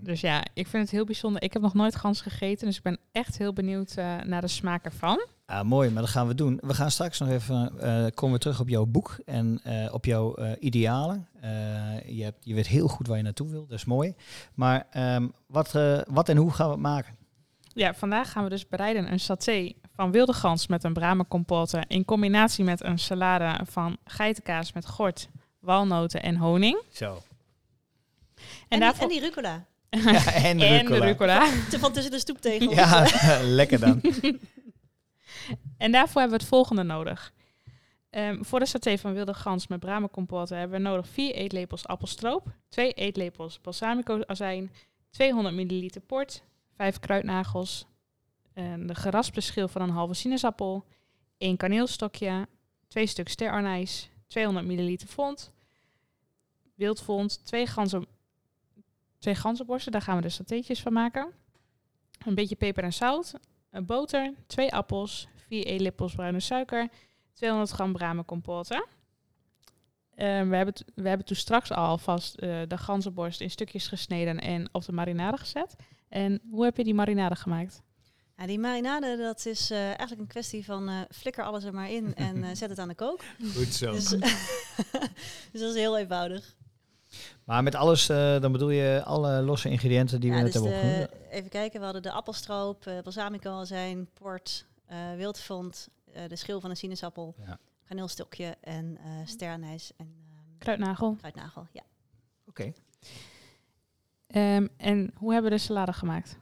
Dus 0.00 0.20
ja, 0.20 0.44
ik 0.54 0.66
vind 0.66 0.82
het 0.82 0.92
heel 0.92 1.04
bijzonder. 1.04 1.42
Ik 1.42 1.52
heb 1.52 1.62
nog 1.62 1.74
nooit 1.74 1.96
gans 1.96 2.20
gegeten, 2.20 2.66
dus 2.66 2.76
ik 2.76 2.82
ben 2.82 2.98
echt 3.12 3.38
heel 3.38 3.52
benieuwd 3.52 3.96
eh, 3.96 4.16
naar 4.24 4.40
de 4.40 4.48
smaak 4.48 4.84
ervan. 4.84 5.26
Ah, 5.46 5.64
mooi, 5.64 5.90
maar 5.90 6.02
dat 6.02 6.10
gaan 6.10 6.26
we 6.26 6.34
doen. 6.34 6.58
We 6.62 6.74
gaan 6.74 6.90
straks 6.90 7.18
nog 7.18 7.28
even 7.28 7.80
eh, 7.80 8.06
komen 8.14 8.34
we 8.34 8.40
terug 8.40 8.60
op 8.60 8.68
jouw 8.68 8.86
boek 8.86 9.18
en 9.24 9.60
op 9.92 10.04
jouw 10.04 10.54
idealen. 10.58 11.28
Je, 12.06 12.22
hebt, 12.22 12.44
je 12.44 12.54
weet 12.54 12.66
heel 12.66 12.88
goed 12.88 13.06
waar 13.06 13.16
je 13.16 13.22
naartoe 13.22 13.50
wil, 13.50 13.66
dat 13.66 13.78
is 13.78 13.84
mooi. 13.84 14.14
Maar 14.54 14.86
ehm, 14.90 15.28
wat, 15.46 15.72
wat 16.08 16.28
en 16.28 16.36
hoe 16.36 16.52
gaan 16.52 16.66
we 16.66 16.72
het 16.72 16.82
maken? 16.82 17.16
Ja, 17.74 17.94
vandaag 17.94 18.30
gaan 18.30 18.44
we 18.44 18.50
dus 18.50 18.68
bereiden 18.68 19.12
een 19.12 19.20
saté 19.20 19.72
van 19.96 20.10
wilde 20.10 20.32
gans 20.32 20.66
met 20.66 20.84
een 20.84 20.92
bramencompote 20.92 21.84
in 21.88 22.04
combinatie 22.04 22.64
met 22.64 22.84
een 22.84 22.98
salade 22.98 23.64
van 23.64 23.96
geitenkaas 24.04 24.72
met 24.72 24.86
gort, 24.86 25.28
walnoten 25.60 26.22
en 26.22 26.36
honing. 26.36 26.82
Zo. 26.92 27.12
En, 27.14 28.42
En, 28.42 28.44
die, 28.68 28.78
daarvoor 28.78 29.02
en 29.02 29.08
die 29.08 29.20
rucola. 29.20 29.64
Ja, 29.96 30.32
en, 30.32 30.44
en 30.44 30.58
de 30.58 30.66
rucola. 30.78 31.04
rucola. 31.04 31.46
Te- 31.70 31.78
Van 31.78 31.92
tussen 31.92 32.12
de 32.12 32.18
stoeptegels. 32.18 32.74
Ja, 32.80 33.06
lekker 33.42 33.80
dan. 33.80 34.00
En 35.78 35.92
daarvoor 35.92 36.20
hebben 36.20 36.38
we 36.38 36.44
het 36.44 36.52
volgende 36.54 36.82
nodig. 36.82 37.32
Ehm, 38.10 38.42
voor 38.42 38.58
de 38.58 38.66
saté 38.66 38.98
van 38.98 39.12
wilde 39.14 39.34
gans 39.34 39.66
met 39.66 39.80
bramencompote 39.80 40.54
hebben 40.54 40.76
we 40.82 40.88
nodig 40.88 41.08
4 41.08 41.34
eetlepels 41.34 41.86
appelstroop, 41.86 42.46
2 42.68 42.92
eetlepels 42.92 43.60
balsamico 43.60 44.20
azijn, 44.26 44.72
200 45.10 45.54
milliliter 45.54 46.00
port, 46.00 46.42
5 46.76 46.98
kruidnagels, 46.98 47.86
en 48.56 48.86
de 48.86 48.94
geraspte 48.94 49.40
schil 49.40 49.68
van 49.68 49.82
een 49.82 49.90
halve 49.90 50.14
sinaasappel, 50.14 50.84
1 51.38 51.56
kaneelstokje, 51.56 52.48
2 52.88 53.06
stuk 53.06 53.28
sterrenijs, 53.28 54.10
200 54.26 54.66
milliliter 54.66 55.08
fond, 55.08 55.52
wildfond, 56.74 57.44
2 57.44 57.66
ganzen, 57.66 58.06
twee 59.18 59.34
ganzenborsten, 59.34 59.92
daar 59.92 60.02
gaan 60.02 60.16
we 60.16 60.22
de 60.22 60.28
satéetjes 60.28 60.82
van 60.82 60.92
maken. 60.92 61.32
Een 62.26 62.34
beetje 62.34 62.56
peper 62.56 62.84
en 62.84 62.92
zout, 62.92 63.34
een 63.70 63.86
boter, 63.86 64.34
2 64.46 64.72
appels, 64.72 65.28
4 65.34 65.66
eetlepels 65.66 66.14
bruine 66.14 66.40
suiker, 66.40 66.88
200 67.32 67.70
gram 67.70 67.92
bramencompote. 67.92 68.86
Ehm, 70.14 70.48
we, 70.48 70.56
hebben 70.56 70.74
we 70.94 71.08
hebben 71.08 71.26
toen 71.26 71.36
straks 71.36 71.70
al 71.72 71.98
vast 71.98 72.34
eh, 72.34 72.62
de 72.68 72.78
ganzenborst 72.78 73.40
in 73.40 73.50
stukjes 73.50 73.88
gesneden 73.88 74.38
en 74.40 74.68
op 74.72 74.84
de 74.84 74.92
marinade 74.92 75.36
gezet. 75.36 75.76
En 76.08 76.40
hoe 76.50 76.64
heb 76.64 76.76
je 76.76 76.84
die 76.84 76.94
marinade 76.94 77.36
gemaakt? 77.36 77.84
Ja, 78.36 78.46
die 78.46 78.58
marinade, 78.58 79.16
dat 79.16 79.46
is 79.46 79.70
eh, 79.70 79.78
eigenlijk 79.86 80.20
een 80.20 80.26
kwestie 80.26 80.64
van 80.64 80.88
eh, 80.88 81.00
flikker 81.10 81.44
alles 81.44 81.64
er 81.64 81.74
maar 81.74 81.90
in 81.90 82.14
en 82.14 82.44
eh, 82.44 82.50
zet 82.54 82.70
het 82.70 82.78
aan 82.78 82.88
de 82.88 82.94
kook. 82.94 83.20
Goed 83.56 83.74
zo. 83.74 83.92
Dus, 83.92 84.08
dus 85.52 85.60
dat 85.60 85.70
is 85.70 85.74
heel 85.74 85.98
eenvoudig. 85.98 86.54
Maar 87.44 87.62
met 87.62 87.74
alles, 87.74 88.08
eh, 88.08 88.40
dan 88.40 88.52
bedoel 88.52 88.70
je 88.70 89.02
alle 89.04 89.42
losse 89.42 89.68
ingrediënten 89.68 90.20
die 90.20 90.30
we 90.30 90.36
net 90.36 90.44
dus 90.52 90.54
hebben 90.54 90.72
opgenoemd? 90.72 91.08
even 91.30 91.48
kijken, 91.50 91.78
we 91.78 91.84
hadden 91.84 92.02
de 92.02 92.10
appelstroop, 92.12 92.86
uh, 92.86 93.00
balsamico 93.02 93.64
zijn, 93.64 94.08
port, 94.12 94.66
eh 94.86 95.14
wildvond, 95.16 95.88
eh, 96.12 96.22
de 96.28 96.36
schil 96.36 96.60
van 96.60 96.70
een 96.70 96.76
sinaasappel, 96.76 97.34
Ja. 97.46 97.58
kaneelstokje 97.84 98.56
en 98.60 98.98
eh 99.00 99.04
sterrenijs 99.26 99.92
en 99.96 100.06
ehm, 100.06 100.58
Kruidnagel. 100.58 101.14
kruidnagel. 101.18 101.66
Ja. 101.72 101.82
Oké. 102.46 102.72
Ehm, 104.26 104.66
en 104.76 105.10
hoe 105.14 105.32
hebben 105.32 105.50
we 105.50 105.56
de 105.56 105.62
salade 105.62 105.92
gemaakt? 105.92 106.36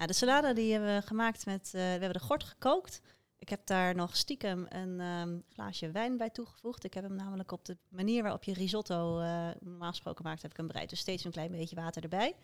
Nou, 0.00 0.12
de 0.12 0.18
salade 0.18 0.52
die 0.52 0.72
hebben 0.72 0.94
we 0.94 1.06
gemaakt 1.06 1.46
met, 1.46 1.66
eh, 1.66 1.72
we 1.72 1.78
hebben 1.78 2.12
de 2.12 2.18
gort 2.18 2.44
gekookt. 2.44 3.00
Ik 3.38 3.48
heb 3.48 3.66
daar 3.66 3.94
nog 3.94 4.16
stiekem 4.16 4.66
een 4.68 5.00
ehm, 5.00 5.38
glaasje 5.48 5.90
wijn 5.90 6.16
bij 6.16 6.30
toegevoegd. 6.30 6.84
Ik 6.84 6.94
heb 6.94 7.04
hem 7.04 7.16
namelijk 7.16 7.52
op 7.52 7.64
de 7.64 7.76
manier 7.88 8.22
waarop 8.22 8.44
je 8.44 8.52
risotto 8.52 9.20
eh, 9.20 9.48
normaal 9.60 9.90
gesproken 9.90 10.24
maakt, 10.24 10.42
heb 10.42 10.50
ik 10.50 10.56
hem 10.56 10.66
bereid. 10.66 10.90
Dus 10.90 10.98
steeds 10.98 11.24
een 11.24 11.30
klein 11.30 11.50
beetje 11.50 11.76
water 11.76 12.02
erbij. 12.02 12.36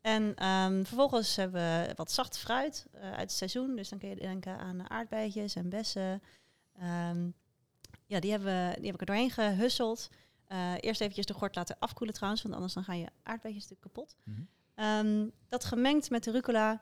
En 0.00 0.34
ehm, 0.34 0.84
vervolgens 0.84 1.36
hebben 1.36 1.60
we 1.60 1.92
wat 1.94 2.12
zacht 2.12 2.38
fruit 2.38 2.86
eh, 2.92 3.02
uit 3.02 3.20
het 3.20 3.32
seizoen. 3.32 3.76
Dus 3.76 3.88
dan 3.88 3.98
kun 3.98 4.08
je 4.08 4.16
denken 4.16 4.58
aan 4.58 4.90
aardbeidjes 4.90 5.54
en 5.54 5.68
bessen. 5.68 6.22
Ehm, 6.72 7.30
ja, 8.06 8.20
die, 8.20 8.30
hebben, 8.30 8.74
die 8.74 8.86
heb 8.86 8.94
ik 8.94 9.00
er 9.00 9.06
doorheen 9.06 9.30
gehusseld. 9.30 10.08
Eh, 10.46 10.74
eerst 10.80 11.00
eventjes 11.00 11.26
de 11.26 11.34
gort 11.34 11.54
laten 11.54 11.76
afkoelen 11.78 12.14
trouwens, 12.14 12.42
want 12.42 12.54
anders 12.54 12.74
dan 12.74 12.84
gaan 12.84 12.98
je 12.98 13.08
aardbeidjes 13.22 13.68
natuurlijk 13.68 13.94
kapot. 13.94 14.16
Mhm. 14.24 14.42
Ehm, 14.80 15.28
dat 15.48 15.64
gemengd 15.64 16.10
met 16.10 16.24
de 16.24 16.30
rucola. 16.30 16.80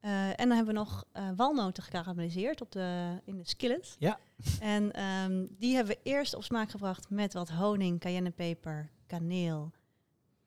Eh, 0.00 0.28
en 0.28 0.48
dan 0.48 0.56
hebben 0.56 0.74
we 0.74 0.80
nog 0.80 1.04
eh, 1.12 1.30
walnoten 1.36 1.82
gekarameliseerd 1.82 2.60
op 2.60 2.72
de, 2.72 3.20
in 3.24 3.36
de 3.36 3.44
skillet. 3.44 3.96
Ja. 3.98 4.18
En 4.60 4.92
ehm, 4.92 5.46
die 5.50 5.74
hebben 5.74 5.94
we 5.94 6.10
eerst 6.10 6.34
op 6.34 6.44
smaak 6.44 6.70
gebracht 6.70 7.10
met 7.10 7.32
wat 7.32 7.48
honing, 7.48 8.00
cayennepeper, 8.00 8.90
kaneel. 9.06 9.72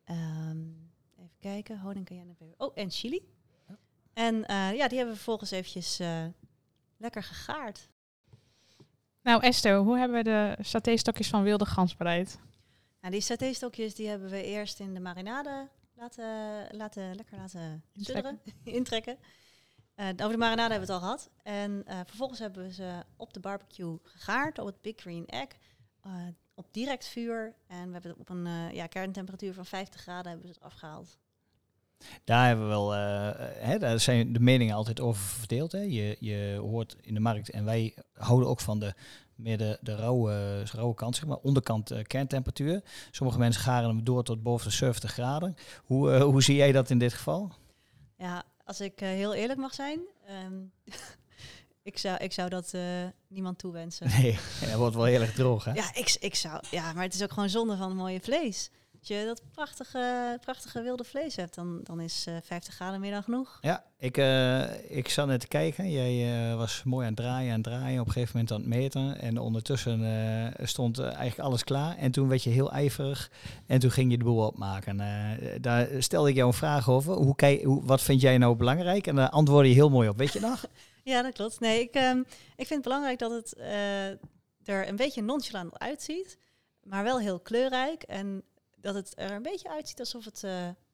Ehm, 0.03 0.59
even 1.17 1.37
kijken, 1.39 1.79
honing, 1.79 2.05
cayennepeper. 2.05 2.53
Oh, 2.57 2.71
en 2.75 2.89
chili. 2.91 3.21
Ja. 3.67 3.77
En 4.13 4.45
eh, 4.45 4.75
ja, 4.75 4.87
die 4.87 4.97
hebben 4.97 5.15
we 5.15 5.21
vervolgens 5.21 5.51
eventjes 5.51 5.99
eh, 5.99 6.25
lekker 6.97 7.23
gegaard. 7.23 7.89
Nou 9.21 9.41
Esther, 9.41 9.77
hoe 9.77 9.97
hebben 9.97 10.17
we 10.17 10.23
de 10.23 10.63
satéstokjes 10.63 11.29
van 11.29 11.43
wilde 11.43 11.65
gans 11.65 11.95
bereid? 11.95 12.39
Nou, 13.01 13.13
die 13.13 13.21
satéstokjes 13.21 13.95
die 13.95 14.07
hebben 14.07 14.29
we 14.29 14.43
eerst 14.43 14.79
in 14.79 14.93
de 14.93 14.99
marinade 14.99 15.69
laten, 16.01 16.67
laten 16.77 17.15
lekker 17.15 17.37
laten 17.37 17.83
Intrekken. 17.93 18.39
sudderen, 18.43 18.73
intrekken. 18.79 19.17
Eh, 19.95 20.07
over 20.07 20.31
de 20.31 20.37
marinade 20.37 20.73
hebben 20.73 20.87
we 20.87 20.93
het 20.93 21.03
al 21.03 21.07
gehad. 21.09 21.29
En 21.43 21.83
eh, 21.85 21.99
vervolgens 22.05 22.39
hebben 22.39 22.63
we 22.63 22.73
ze 22.73 23.03
op 23.17 23.33
de 23.33 23.39
barbecue 23.39 23.97
gegaard 24.03 24.59
op 24.59 24.65
het 24.65 24.81
Big 24.81 24.93
Green 24.95 25.25
Egg. 25.25 25.47
eh, 26.01 26.11
op 26.53 26.67
direct 26.71 27.07
vuur. 27.07 27.55
En 27.67 27.85
we 27.85 27.91
hebben 27.91 28.11
het 28.11 28.19
op 28.19 28.29
een 28.29 28.45
eh, 28.47 28.71
ja, 28.71 28.87
kerntemperatuur 28.87 29.53
van 29.53 29.65
50 29.65 30.01
graden 30.01 30.31
hebben 30.31 30.47
we 30.47 30.53
het 30.53 30.63
afgehaald. 30.63 31.17
Daar 32.23 32.47
hebben 32.47 32.65
we 32.65 32.71
wel, 32.71 32.95
eh, 32.95 33.29
hè, 33.67 33.77
daar 33.79 33.99
zijn 33.99 34.33
de 34.33 34.39
meningen 34.39 34.75
altijd 34.75 34.99
over 34.99 35.21
verdeeld. 35.23 35.71
Hè. 35.71 35.79
Je, 35.81 36.17
je 36.19 36.57
hoort 36.61 36.95
in 37.01 37.13
de 37.13 37.19
markt, 37.19 37.49
en 37.49 37.65
wij 37.65 37.95
houden 38.13 38.49
ook 38.49 38.59
van 38.59 38.79
de 38.79 38.93
meer 39.41 39.57
de, 39.57 39.77
de 39.81 39.95
rauwe, 39.95 40.63
rauwe 40.63 40.93
kant, 40.93 41.15
zeg 41.15 41.25
maar, 41.25 41.37
onderkant 41.37 41.91
eh, 41.91 42.03
kerntemperatuur. 42.03 42.81
Sommige 43.11 43.39
mensen 43.39 43.61
garen 43.61 43.89
hem 43.89 44.03
door 44.03 44.23
tot 44.23 44.43
boven 44.43 44.67
de 44.67 44.73
70 44.73 45.11
graden. 45.11 45.55
Hoe, 45.83 46.11
eh, 46.11 46.21
hoe 46.21 46.43
zie 46.43 46.55
jij 46.55 46.71
dat 46.71 46.89
in 46.89 46.97
dit 46.97 47.13
geval? 47.13 47.51
Ja, 48.17 48.43
als 48.65 48.81
ik 48.81 49.01
eh, 49.01 49.07
heel 49.07 49.33
eerlijk 49.33 49.59
mag 49.59 49.73
zijn. 49.73 49.99
ehm, 50.27 50.53
ik, 51.89 51.97
zou, 51.97 52.17
ik 52.17 52.33
zou 52.33 52.49
dat 52.49 52.73
niemand 53.27 53.57
toewensen. 53.57 54.07
Nee, 54.07 54.39
dat 54.59 54.73
wordt 54.73 54.95
wel 54.95 55.05
heel 55.05 55.21
erg 55.21 55.33
droog, 55.33 55.63
hè? 55.63 55.71
Ja, 55.71 55.93
ik, 55.93 56.17
ik 56.19 56.35
zou. 56.35 56.63
Ja, 56.71 56.93
maar 56.93 57.03
het 57.03 57.13
is 57.13 57.23
ook 57.23 57.31
gewoon 57.31 57.49
zonde 57.49 57.77
van 57.77 57.95
mooie 57.95 58.21
vlees. 58.21 58.71
Als 59.01 59.09
je 59.09 59.25
dat 59.25 59.41
prachtige, 59.51 60.37
prachtige 60.41 60.81
wilde 60.81 61.03
vlees 61.03 61.35
hebt, 61.35 61.55
dan, 61.55 61.79
dan 61.83 61.99
is 61.99 62.25
eh 62.27 62.35
50 62.43 62.73
graden 62.73 62.99
meer 62.99 63.11
dan 63.11 63.23
genoeg. 63.23 63.57
Ja, 63.61 63.83
ik, 63.97 64.17
eh, 64.17 64.97
ik 64.97 65.09
zat 65.09 65.27
net 65.27 65.39
te 65.39 65.47
kijken. 65.47 65.91
Jij 65.91 66.49
eh, 66.49 66.57
was 66.57 66.83
mooi 66.83 67.05
aan 67.05 67.13
het 67.13 67.21
draaien, 67.21 67.49
aan 67.49 67.59
het 67.59 67.63
draaien. 67.63 67.99
Op 67.99 68.07
een 68.07 68.13
gegeven 68.13 68.35
moment 68.35 68.53
aan 68.53 68.59
het 68.59 68.69
meten. 68.69 69.21
En 69.21 69.37
ondertussen 69.37 70.03
eh, 70.03 70.65
stond 70.65 70.99
eh, 70.99 71.05
eigenlijk 71.05 71.39
alles 71.39 71.63
klaar. 71.63 71.97
En 71.97 72.11
toen 72.11 72.27
werd 72.27 72.43
je 72.43 72.49
heel 72.49 72.71
ijverig. 72.71 73.31
En 73.67 73.79
toen 73.79 73.91
ging 73.91 74.11
je 74.11 74.17
de 74.17 74.23
boel 74.23 74.45
opmaken. 74.45 74.99
Eh, 74.99 75.61
daar 75.61 75.87
stelde 75.99 76.29
ik 76.29 76.35
jou 76.35 76.47
een 76.47 76.53
vraag 76.53 76.89
over. 76.89 77.13
Hoe 77.13 77.35
kijk, 77.35 77.63
hoe, 77.63 77.85
wat 77.85 78.01
vind 78.01 78.21
jij 78.21 78.37
nou 78.37 78.55
belangrijk? 78.55 79.07
En 79.07 79.15
daar 79.15 79.29
antwoordde 79.29 79.69
je 79.69 79.75
heel 79.75 79.89
mooi 79.89 80.09
op. 80.09 80.17
Weet 80.17 80.33
je 80.33 80.39
nog? 80.39 80.65
Ja, 81.03 81.21
dat 81.21 81.33
klopt. 81.33 81.59
Nee, 81.59 81.81
ik, 81.81 81.93
ehm, 81.93 82.19
ik 82.55 82.67
vind 82.67 82.69
het 82.69 82.81
belangrijk 82.81 83.19
dat 83.19 83.31
het 83.31 83.53
eh, 83.53 84.07
er 84.63 84.87
een 84.87 84.95
beetje 84.95 85.21
nonchalant 85.21 85.79
uitziet, 85.79 86.37
maar 86.83 87.03
wel 87.03 87.19
heel 87.19 87.39
kleurrijk. 87.39 88.03
En 88.03 88.43
dat 88.81 88.95
het 88.95 89.13
er 89.15 89.31
een 89.31 89.41
beetje 89.41 89.69
uitziet 89.69 89.99
alsof 89.99 90.25
het. 90.25 90.43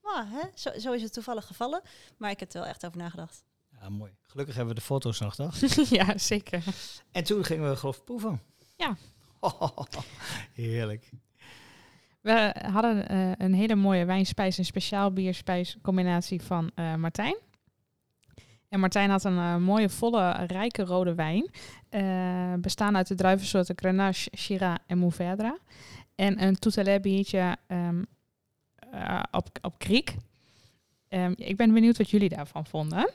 ah, 0.01 0.31
hè? 0.31 0.41
Zo, 0.55 0.69
zo 0.79 0.91
is 0.91 1.01
het 1.01 1.13
toevallig 1.13 1.45
gevallen. 1.45 1.81
Maar 2.17 2.31
ik 2.31 2.39
heb 2.39 2.53
er 2.53 2.59
wel 2.59 2.69
echt 2.69 2.85
over 2.85 2.97
nagedacht. 2.97 3.43
Ja, 3.81 3.89
mooi. 3.89 4.11
Gelukkig 4.21 4.55
hebben 4.55 4.73
we 4.73 4.79
de 4.79 4.85
foto's 4.85 5.19
nog, 5.19 5.35
toch? 5.35 5.55
ja, 5.89 6.17
zeker. 6.17 6.63
En 7.11 7.23
toen 7.23 7.43
gingen 7.43 7.69
we 7.69 7.75
geloof 7.75 7.97
ik 7.97 8.03
proeven. 8.03 8.41
Ja. 8.75 8.97
heerlijk. 10.53 11.09
We 12.21 12.55
hadden 12.71 13.07
eh, 13.07 13.31
een 13.37 13.53
hele 13.53 13.75
mooie 13.75 14.05
wijnspijs 14.05 14.57
en 14.57 14.65
speciaal 14.65 15.11
bierspijs 15.11 15.77
combinatie 15.81 16.41
van 16.41 16.71
eh, 16.75 16.95
Martijn. 16.95 17.37
En 18.69 18.79
Martijn 18.79 19.09
had 19.09 19.23
een 19.23 19.63
mooie, 19.63 19.89
volle, 19.89 20.31
rijke 20.45 20.83
rode 20.83 21.15
wijn. 21.15 21.49
bestaan 22.61 22.95
uit 22.95 23.07
de 23.07 23.15
druivensoorten 23.15 23.77
Grenache, 23.77 24.29
Shiraz 24.37 24.77
en 24.87 24.97
Mourvedre. 24.97 25.59
En 26.17 26.43
een 26.43 26.59
Toutelet 26.59 27.01
biertje 27.01 27.57
ehm, 27.67 28.03
eh, 28.91 29.23
op, 29.31 29.49
op 29.61 29.79
kriek. 29.79 30.15
Ehm, 31.07 31.33
ik 31.35 31.57
ben 31.57 31.73
benieuwd 31.73 31.97
wat 31.97 32.09
jullie 32.09 32.29
daarvan 32.29 32.65
vonden. 32.65 33.11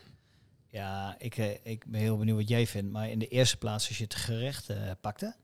Ja, 0.68 1.14
ik, 1.18 1.36
eh, 1.36 1.50
ik 1.62 1.84
ben 1.86 2.00
heel 2.00 2.18
benieuwd 2.18 2.36
wat 2.36 2.48
jij 2.48 2.66
vindt. 2.66 2.92
Maar 2.92 3.10
in 3.10 3.18
de 3.18 3.28
eerste 3.28 3.56
plaats, 3.56 3.88
als 3.88 3.98
je 3.98 4.04
het 4.04 4.14
gerecht 4.14 4.68
eh, 4.68 4.90
pakte, 5.00 5.34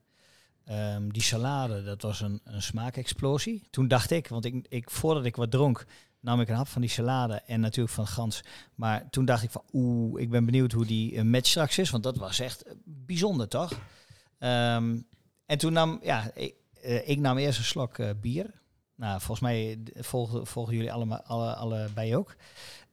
ehm, 0.64 1.08
die 1.08 1.22
salade, 1.22 1.82
dat 1.82 2.02
was 2.02 2.20
een, 2.20 2.40
een 2.44 2.62
smaakexplosie. 2.62 3.66
Toen 3.70 3.88
dacht 3.88 4.10
ik, 4.10 4.28
want 4.28 4.44
ik, 4.44 4.66
ik, 4.68 4.90
voordat 4.90 5.24
ik 5.24 5.36
wat 5.36 5.50
dronk, 5.50 5.86
nam 6.20 6.40
ik 6.40 6.48
een 6.48 6.56
hap 6.56 6.68
van 6.68 6.80
die 6.80 6.90
salade 6.90 7.34
en 7.34 7.60
natuurlijk 7.60 7.94
van 7.94 8.06
gans. 8.06 8.40
Maar 8.74 9.10
toen 9.10 9.24
dacht 9.24 9.42
ik 9.42 9.50
van, 9.50 9.64
oeh, 9.72 10.20
ik 10.20 10.30
ben 10.30 10.44
benieuwd 10.44 10.72
hoe 10.72 10.86
die 10.86 11.24
match 11.24 11.48
straks 11.48 11.78
is. 11.78 11.90
Want 11.90 12.02
dat 12.02 12.16
was 12.16 12.40
echt 12.40 12.64
bijzonder, 12.84 13.48
toch? 13.48 13.80
En 14.38 15.58
toen 15.58 15.72
nam, 15.72 15.98
ja, 16.02 16.30
ik, 16.34 16.54
eh, 16.88 17.08
ik 17.08 17.18
nam 17.18 17.38
eerst 17.38 17.58
een 17.58 17.64
slok 17.64 17.98
eh, 17.98 18.10
bier. 18.20 18.60
Nou, 18.94 19.18
volgens 19.20 19.40
mij 19.40 19.78
eh, 19.94 20.02
volgen, 20.02 20.46
volgen 20.46 20.74
jullie 20.74 20.92
allemaal, 20.92 21.22
alle, 21.22 21.54
allebei 21.54 22.16
ook. 22.16 22.36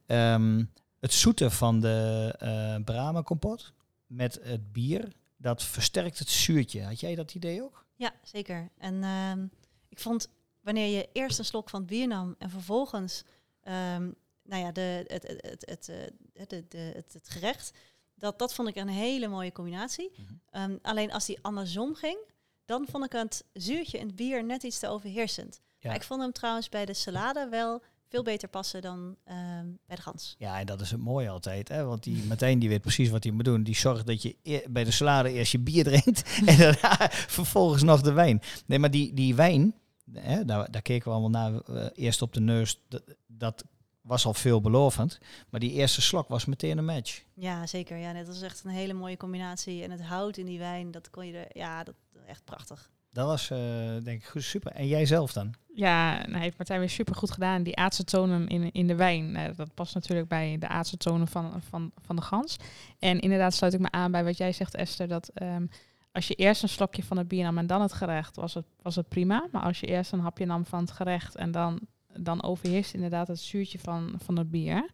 Ehm, 0.06 0.64
het 1.00 1.12
zoete 1.12 1.50
van 1.50 1.80
de 1.80 2.34
eh 2.38 2.84
Brahma 2.84 3.22
kompot 3.22 3.72
met 4.06 4.38
het 4.42 4.72
bier, 4.72 5.12
dat 5.36 5.62
versterkt 5.62 6.18
het 6.18 6.28
zuurtje. 6.28 6.82
Had 6.82 7.00
jij 7.00 7.14
dat 7.14 7.34
idee 7.34 7.62
ook? 7.62 7.84
Ja, 7.94 8.12
zeker. 8.22 8.70
En 8.78 9.02
ehm, 9.02 9.46
ik 9.88 9.98
vond 9.98 10.28
wanneer 10.60 10.96
je 10.96 11.08
eerst 11.12 11.38
een 11.38 11.44
slok 11.44 11.70
van 11.70 11.80
het 11.80 11.88
bier 11.88 12.06
nam 12.06 12.34
en 12.38 12.50
vervolgens 12.50 13.24
ehm, 13.62 14.10
nou 14.42 14.62
ja, 14.62 14.72
de, 14.72 15.04
het, 15.06 15.26
het, 15.26 15.42
het, 15.42 15.66
het, 15.68 15.88
eh, 15.88 15.96
het, 16.34 16.50
het, 16.50 16.72
het, 16.72 17.12
het 17.12 17.28
gerecht, 17.28 17.72
dat, 18.14 18.38
dat 18.38 18.54
vond 18.54 18.68
ik 18.68 18.76
een 18.76 18.88
hele 18.88 19.28
mooie 19.28 19.52
combinatie. 19.52 20.12
Mhm. 20.50 20.76
Alleen 20.82 21.12
als 21.12 21.26
die 21.26 21.38
andersom 21.42 21.94
ging, 21.94 22.18
dan 22.66 22.86
vond 22.90 23.04
ik 23.04 23.12
het 23.12 23.44
zuurtje 23.52 23.98
in 23.98 24.06
het 24.06 24.16
bier 24.16 24.44
net 24.44 24.62
iets 24.62 24.78
te 24.78 24.88
overheersend. 24.88 25.60
Ja. 25.78 25.88
Maar 25.88 25.94
ik 26.00 26.06
vond 26.06 26.20
hem 26.22 26.32
trouwens 26.32 26.68
bij 26.68 26.84
de 26.84 26.94
salade 26.94 27.48
wel 27.50 27.82
veel 28.08 28.22
beter 28.22 28.48
passen 28.48 28.82
dan 28.82 29.16
ehm, 29.24 29.66
bij 29.86 29.96
de 29.96 30.02
gans. 30.02 30.34
Ja, 30.38 30.58
en 30.60 30.66
dat 30.66 30.80
is 30.80 30.90
het 30.90 31.00
mooie 31.00 31.28
altijd. 31.28 31.68
Hè? 31.68 31.84
Want 31.84 32.02
die 32.02 32.24
Martijn 32.24 32.58
die 32.58 32.68
weet 32.68 32.80
precies 32.80 33.08
wat 33.08 33.24
hij 33.24 33.32
moet 33.32 33.44
doen. 33.44 33.62
Die 33.62 33.76
zorgt 33.76 34.06
dat 34.06 34.22
je 34.22 34.36
eer- 34.42 34.64
bij 34.70 34.84
de 34.84 34.90
salade 34.90 35.32
eerst 35.32 35.52
je 35.52 35.58
bier 35.58 35.84
drinkt 35.84 36.22
en 36.46 36.58
daarna 36.58 37.10
vervolgens 37.10 37.82
nog 37.82 38.00
de 38.00 38.12
wijn. 38.12 38.40
Nee, 38.66 38.78
maar 38.78 38.90
die, 38.90 39.14
die 39.14 39.34
wijn, 39.34 39.74
hè, 40.12 40.44
daar, 40.44 40.70
daar 40.70 40.82
keken 40.82 41.08
we 41.08 41.18
allemaal 41.18 41.50
naar. 41.50 41.60
eh, 41.60 41.86
eerst 41.94 42.22
op 42.22 42.32
de 42.32 42.40
neus, 42.40 42.80
dat, 42.88 43.02
dat 43.26 43.64
was 44.06 44.26
al 44.26 44.34
veelbelovend. 44.34 45.18
Maar 45.50 45.60
die 45.60 45.72
eerste 45.72 46.02
slok 46.02 46.28
was 46.28 46.44
meteen 46.44 46.78
een 46.78 46.84
match. 46.84 47.22
Ja, 47.34 47.66
zeker. 47.66 47.96
Ja, 47.96 48.12
dat 48.12 48.26
was 48.26 48.42
echt 48.42 48.64
een 48.64 48.70
hele 48.70 48.92
mooie 48.92 49.16
combinatie. 49.16 49.82
En 49.82 49.90
het 49.90 50.02
hout 50.02 50.36
in 50.36 50.46
die 50.46 50.58
wijn, 50.58 50.90
dat 50.90 51.10
kon 51.10 51.26
je 51.26 51.32
er, 51.32 51.58
ja, 51.58 51.84
dat 51.84 51.94
echt 52.26 52.44
prachtig. 52.44 52.90
Dat 53.12 53.26
was 53.26 53.50
eh, 53.50 53.58
denk 54.02 54.20
ik 54.20 54.24
goed, 54.24 54.42
super. 54.42 54.72
En 54.72 54.86
jij 54.86 55.06
zelf 55.06 55.32
dan? 55.32 55.54
Ja, 55.74 56.26
nou 56.26 56.42
heeft 56.42 56.58
Martijn 56.58 56.80
weer 56.80 56.90
super 56.90 57.14
goed 57.14 57.30
gedaan. 57.30 57.62
Die 57.62 57.76
acetonen 57.76 58.48
in, 58.48 58.72
in 58.72 58.86
de 58.86 58.94
wijn, 58.94 59.36
eh, 59.36 59.56
dat 59.56 59.74
past 59.74 59.94
natuurlijk 59.94 60.28
bij 60.28 60.56
de 60.58 60.68
acetonen 60.68 61.28
van, 61.28 61.62
van, 61.68 61.92
van 61.96 62.16
de 62.16 62.22
gans. 62.22 62.56
En 62.98 63.20
inderdaad 63.20 63.54
sluit 63.54 63.74
ik 63.74 63.80
me 63.80 63.90
aan 63.90 64.10
bij 64.10 64.24
wat 64.24 64.36
jij 64.36 64.52
zegt, 64.52 64.74
Esther, 64.74 65.08
dat 65.08 65.28
ehm, 65.34 65.66
als 66.12 66.28
je 66.28 66.34
eerst 66.34 66.62
een 66.62 66.68
slokje 66.68 67.02
van 67.02 67.16
het 67.16 67.28
bier 67.28 67.42
nam 67.44 67.58
en 67.58 67.66
dan 67.66 67.80
het 67.80 67.92
gerecht, 67.92 68.36
was 68.36 68.54
het, 68.54 68.66
was 68.82 68.96
het 68.96 69.08
prima. 69.08 69.46
Maar 69.52 69.62
als 69.62 69.80
je 69.80 69.86
eerst 69.86 70.12
een 70.12 70.20
hapje 70.20 70.46
nam 70.46 70.66
van 70.66 70.80
het 70.80 70.90
gerecht 70.90 71.36
en 71.36 71.50
dan 71.50 71.80
dan 72.18 72.42
overheerst 72.42 72.94
inderdaad 72.94 73.28
het 73.28 73.40
zuurtje 73.40 73.78
van, 73.78 74.14
van 74.24 74.38
het 74.38 74.50
bier. 74.50 74.90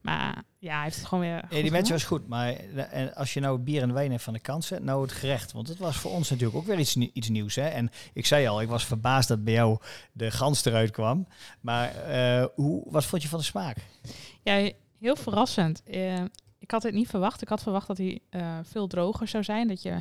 Maar 0.00 0.42
ja, 0.58 0.74
hij 0.74 0.82
heeft 0.82 0.96
het 0.96 1.06
gewoon 1.06 1.24
weer 1.24 1.44
Ja, 1.50 1.62
die 1.62 1.70
match 1.70 1.90
was 1.90 2.04
goed, 2.04 2.28
maar 2.28 2.52
eh, 2.52 2.92
en 2.92 3.14
als 3.14 3.34
je 3.34 3.40
nou 3.40 3.58
bier 3.58 3.82
en 3.82 3.92
wijn 3.92 4.10
hebt 4.10 4.22
van 4.22 4.32
de 4.32 4.40
kant 4.40 4.64
zet, 4.64 4.82
nou 4.82 5.02
het 5.02 5.12
gerecht. 5.12 5.52
Want 5.52 5.68
het 5.68 5.78
was 5.78 5.96
voor 5.96 6.10
ons 6.10 6.30
natuurlijk 6.30 6.58
ook 6.58 6.66
weer 6.66 6.78
iets, 6.78 6.96
iets 6.96 7.28
nieuws. 7.28 7.54
Hè? 7.54 7.68
En 7.68 7.90
ik 8.12 8.26
zei 8.26 8.46
al, 8.46 8.60
ik 8.60 8.68
was 8.68 8.86
verbaasd 8.86 9.28
dat 9.28 9.44
bij 9.44 9.52
jou 9.54 9.78
de 10.12 10.30
gans 10.30 10.64
eruit 10.64 10.90
kwam. 10.90 11.26
Maar 11.60 11.94
eh, 11.94 12.46
hoe, 12.54 12.86
wat 12.90 13.04
vond 13.04 13.22
je 13.22 13.28
van 13.28 13.38
de 13.38 13.44
smaak? 13.44 13.76
Ja, 14.42 14.70
heel 15.00 15.16
verrassend. 15.16 15.82
Eh, 15.82 16.22
ik 16.58 16.70
had 16.70 16.82
het 16.82 16.94
niet 16.94 17.08
verwacht. 17.08 17.42
Ik 17.42 17.48
had 17.48 17.62
verwacht 17.62 17.86
dat 17.86 17.98
hij 17.98 18.20
veel 18.62 18.86
droger 18.86 19.28
zou 19.28 19.44
zijn. 19.44 19.68
Dat 19.68 19.82
je 19.82 20.00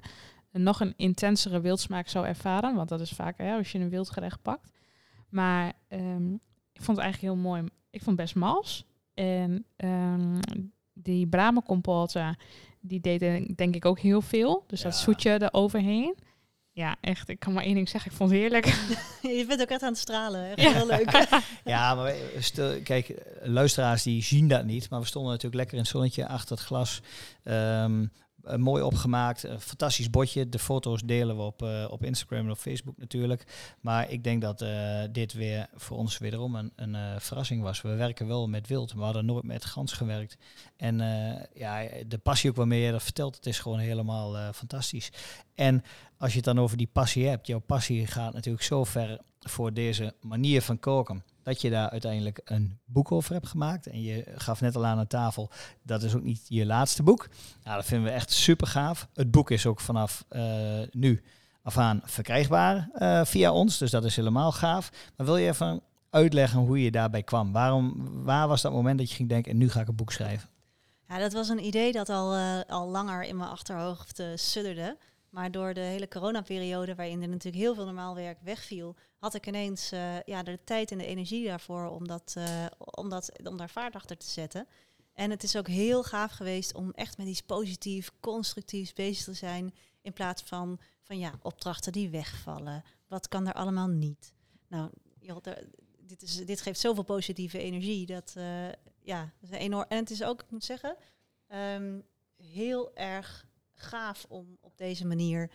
nog 0.51 0.79
een 0.79 0.93
intensere 0.97 1.61
wildsmaak 1.61 2.07
zou 2.07 2.25
ervaren. 2.25 2.75
Want 2.75 2.89
dat 2.89 3.01
is 3.01 3.11
vaak 3.11 3.37
hè, 3.37 3.55
als 3.55 3.71
je 3.71 3.79
een 3.79 3.89
wildgerecht 3.89 4.41
pakt. 4.41 4.71
Maar 5.29 5.73
ehm, 5.87 6.35
ik 6.77 6.83
vond 6.83 6.97
het 6.97 7.05
eigenlijk 7.05 7.33
heel 7.33 7.43
mooi. 7.43 7.61
Ik 7.89 8.03
vond 8.03 8.17
het 8.17 8.25
best 8.25 8.35
mals. 8.35 8.85
En 9.13 9.65
ehm, 9.75 10.39
die 10.93 11.27
bramencompote, 11.27 12.35
die 12.81 12.99
deed 12.99 13.19
denk- 13.19 13.57
denk 13.57 13.75
ik 13.75 13.85
ook 13.85 13.99
heel 13.99 14.21
veel. 14.21 14.63
Dus 14.67 14.81
dat 14.81 14.93
Ja. 14.93 14.99
zoetje 14.99 15.41
eroverheen. 15.43 16.15
Ja, 16.71 16.95
echt. 17.01 17.29
Ik 17.29 17.39
kan 17.39 17.53
maar 17.53 17.63
één 17.63 17.75
ding 17.75 17.89
zeggen. 17.89 18.11
Ik 18.11 18.17
vond 18.17 18.29
het 18.29 18.39
heerlijk. 18.39 18.65
Je 19.37 19.45
bent 19.47 19.61
ook 19.61 19.69
echt 19.69 19.81
aan 19.81 19.89
het 19.89 19.97
stralen. 19.97 20.49
Echt 20.49 20.61
Ja. 20.61 20.73
heel 20.73 20.85
leuk. 20.87 21.27
Ja, 21.63 21.95
maar 21.95 22.13
stel, 22.39 22.81
kijk, 22.83 23.13
luisteraars 23.43 24.03
die 24.03 24.23
zien 24.23 24.47
dat 24.47 24.65
niet. 24.65 24.89
Maar 24.89 24.99
we 24.99 25.05
stonden 25.05 25.31
natuurlijk 25.31 25.55
lekker 25.57 25.75
in 25.77 25.81
het 25.81 25.91
zonnetje 25.91 26.27
achter 26.27 26.55
het 26.57 26.65
glas. 26.65 27.01
Ehm, 27.43 28.05
eh, 28.47 28.57
mooi 28.57 28.83
opgemaakt, 28.83 29.47
fantastisch 29.59 30.09
bordje. 30.09 30.49
De 30.49 30.59
foto's 30.59 31.01
delen 31.01 31.35
we 31.35 31.41
op, 31.41 31.61
eh, 31.61 31.87
op 31.89 32.03
Instagram 32.03 32.45
en 32.45 32.51
op 32.51 32.57
Facebook 32.57 32.97
natuurlijk. 32.97 33.43
Maar 33.81 34.09
ik 34.09 34.23
denk 34.23 34.41
dat 34.41 34.61
eh, 34.61 35.03
dit 35.11 35.33
weer 35.33 35.67
voor 35.75 35.97
ons 35.97 36.17
wederom 36.17 36.55
een, 36.55 36.71
een 36.75 37.21
verrassing 37.21 37.61
was. 37.61 37.81
We 37.81 37.95
werken 37.95 38.27
wel 38.27 38.47
met 38.47 38.67
wild, 38.67 38.93
we 38.93 39.01
hadden 39.01 39.25
nooit 39.25 39.43
met 39.43 39.65
gans 39.65 39.93
gewerkt. 39.93 40.37
En 40.77 40.97
ja, 41.53 41.87
de 42.07 42.17
passie 42.17 42.49
ook 42.49 42.55
waarmee 42.55 42.81
je 42.81 42.91
dat 42.91 43.03
vertelt, 43.03 43.35
het 43.35 43.45
is 43.45 43.59
gewoon 43.59 43.79
helemaal 43.79 44.53
fantastisch. 44.53 45.11
En 45.55 45.83
als 46.17 46.29
je 46.29 46.35
het 46.35 46.45
dan 46.45 46.59
over 46.59 46.77
die 46.77 46.89
passie 46.91 47.27
hebt, 47.27 47.47
jouw 47.47 47.59
passie 47.59 48.07
gaat 48.07 48.33
natuurlijk 48.33 48.63
zo 48.63 48.83
ver 48.83 49.19
voor 49.39 49.73
deze 49.73 50.13
manier 50.21 50.61
van 50.61 50.79
koken. 50.79 51.23
Dat 51.47 51.61
je 51.61 51.69
daar 51.69 51.89
uiteindelijk 51.89 52.41
een 52.43 52.79
boek 52.85 53.11
over 53.11 53.33
hebt 53.33 53.47
gemaakt. 53.47 53.87
En 53.87 54.01
je 54.01 54.23
gaf 54.35 54.61
net 54.61 54.75
al 54.75 54.85
aan 54.85 54.97
aan 54.97 55.07
tafel, 55.07 55.49
dat 55.83 56.03
is 56.03 56.15
ook 56.15 56.23
niet 56.23 56.45
je 56.47 56.65
laatste 56.65 57.03
boek. 57.03 57.29
Nou, 57.63 57.75
dat 57.75 57.85
vinden 57.85 58.07
we 58.07 58.13
echt 58.13 58.31
super 58.31 58.67
gaaf. 58.67 59.07
Het 59.13 59.31
boek 59.31 59.51
is 59.51 59.65
ook 59.65 59.79
vanaf 59.79 60.25
eh, 60.29 60.41
nu 60.91 61.23
af 61.61 61.77
aan 61.77 62.01
verkrijgbaar 62.03 62.89
eh, 62.93 63.25
via 63.25 63.51
ons. 63.51 63.77
Dus 63.77 63.91
dat 63.91 64.03
is 64.03 64.15
helemaal 64.15 64.51
gaaf. 64.51 64.91
Maar 65.15 65.25
wil 65.25 65.37
je 65.37 65.47
even 65.47 65.81
uitleggen 66.09 66.59
hoe 66.59 66.83
je 66.83 66.91
daarbij 66.91 67.23
kwam? 67.23 67.51
Waarom, 67.51 68.09
waar 68.23 68.47
was 68.47 68.61
dat 68.61 68.71
moment 68.71 68.97
dat 68.97 69.09
je 69.09 69.15
ging 69.15 69.29
denken, 69.29 69.51
en 69.51 69.57
nu 69.57 69.69
ga 69.69 69.81
ik 69.81 69.87
een 69.87 69.95
boek 69.95 70.11
schrijven? 70.11 70.49
Ja, 71.07 71.17
dat 71.17 71.33
was 71.33 71.49
een 71.49 71.65
idee 71.65 71.91
dat 71.91 72.09
al, 72.09 72.33
eh, 72.33 72.59
al 72.67 72.87
langer 72.87 73.23
in 73.23 73.37
mijn 73.37 73.49
achterhoofd 73.49 74.23
sudderde. 74.35 74.97
Maar 75.37 75.51
door 75.51 75.73
de 75.73 75.79
hele 75.79 76.07
coronaperiode, 76.07 76.95
waarin 76.95 77.21
er 77.21 77.27
natuurlijk 77.27 77.63
heel 77.63 77.75
veel 77.75 77.85
normaal 77.85 78.15
werk 78.15 78.41
wegviel, 78.41 78.95
had 79.17 79.33
ik 79.33 79.47
ineens 79.47 79.91
eh, 79.91 80.21
ja, 80.21 80.43
de 80.43 80.59
tijd 80.63 80.91
en 80.91 80.97
de 80.97 81.05
energie 81.05 81.45
daarvoor 81.45 81.89
om, 81.89 82.07
dat, 82.07 82.33
eh, 82.37 82.65
om, 82.77 83.09
dat, 83.09 83.31
om 83.43 83.57
daar 83.57 83.69
vaart 83.69 83.95
achter 83.95 84.17
te 84.17 84.25
zetten. 84.25 84.67
En 85.13 85.29
het 85.29 85.43
is 85.43 85.55
ook 85.55 85.67
heel 85.67 86.03
gaaf 86.03 86.31
geweest 86.31 86.73
om 86.73 86.91
echt 86.91 87.17
met 87.17 87.27
iets 87.27 87.41
positiefs, 87.41 88.11
constructiefs 88.19 88.93
bezig 88.93 89.23
te 89.23 89.33
zijn. 89.33 89.73
In 90.01 90.13
plaats 90.13 90.43
van, 90.43 90.79
van 91.01 91.19
ja, 91.19 91.33
opdrachten 91.41 91.91
die 91.91 92.09
wegvallen. 92.09 92.83
Wat 93.07 93.27
kan 93.27 93.47
er 93.47 93.53
allemaal 93.53 93.87
niet? 93.87 94.33
Nou, 94.67 94.89
dit, 95.99 96.21
is, 96.21 96.45
dit 96.45 96.61
geeft 96.61 96.79
zoveel 96.79 97.03
positieve 97.03 97.59
energie. 97.59 98.05
Dat, 98.05 98.33
eh, 98.37 98.69
ja, 99.01 99.33
dat 99.39 99.49
is 99.51 99.57
enorm. 99.57 99.85
En 99.89 99.97
het 99.97 100.11
is 100.11 100.23
ook, 100.23 100.41
ik 100.41 100.51
moet 100.51 100.63
zeggen, 100.63 100.97
ehm, 101.47 101.99
heel 102.35 102.95
erg 102.95 103.45
gaaf 103.77 104.25
om 104.29 104.57
op 104.77 104.85
deze 104.87 105.05
manier 105.05 105.51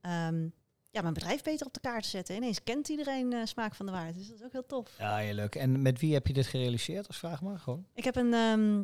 ehm, 0.00 0.48
ja, 0.90 1.02
mijn 1.02 1.14
bedrijf 1.14 1.42
beter 1.42 1.66
op 1.66 1.74
de 1.74 1.80
kaart 1.80 2.02
te 2.02 2.08
zetten. 2.08 2.36
Ineens 2.36 2.62
kent 2.62 2.88
iedereen 2.88 3.32
eh, 3.32 3.44
Smaak 3.44 3.74
van 3.74 3.86
de 3.86 3.92
Waard. 3.92 4.14
Dus 4.14 4.26
dat 4.26 4.36
is 4.36 4.44
ook 4.44 4.52
heel 4.52 4.66
tof. 4.66 4.98
Ja, 4.98 5.16
heel 5.16 5.34
leuk. 5.34 5.54
En 5.54 5.82
met 5.82 6.00
wie 6.00 6.12
heb 6.12 6.26
je 6.26 6.32
dit 6.32 6.46
gerealiseerd 6.46 7.06
als 7.06 7.18
vraag 7.18 7.42
maar? 7.42 7.58
Gewoon. 7.58 7.86
Ik 7.94 8.04
heb 8.04 8.16
een, 8.16 8.34
ehm 8.34 8.82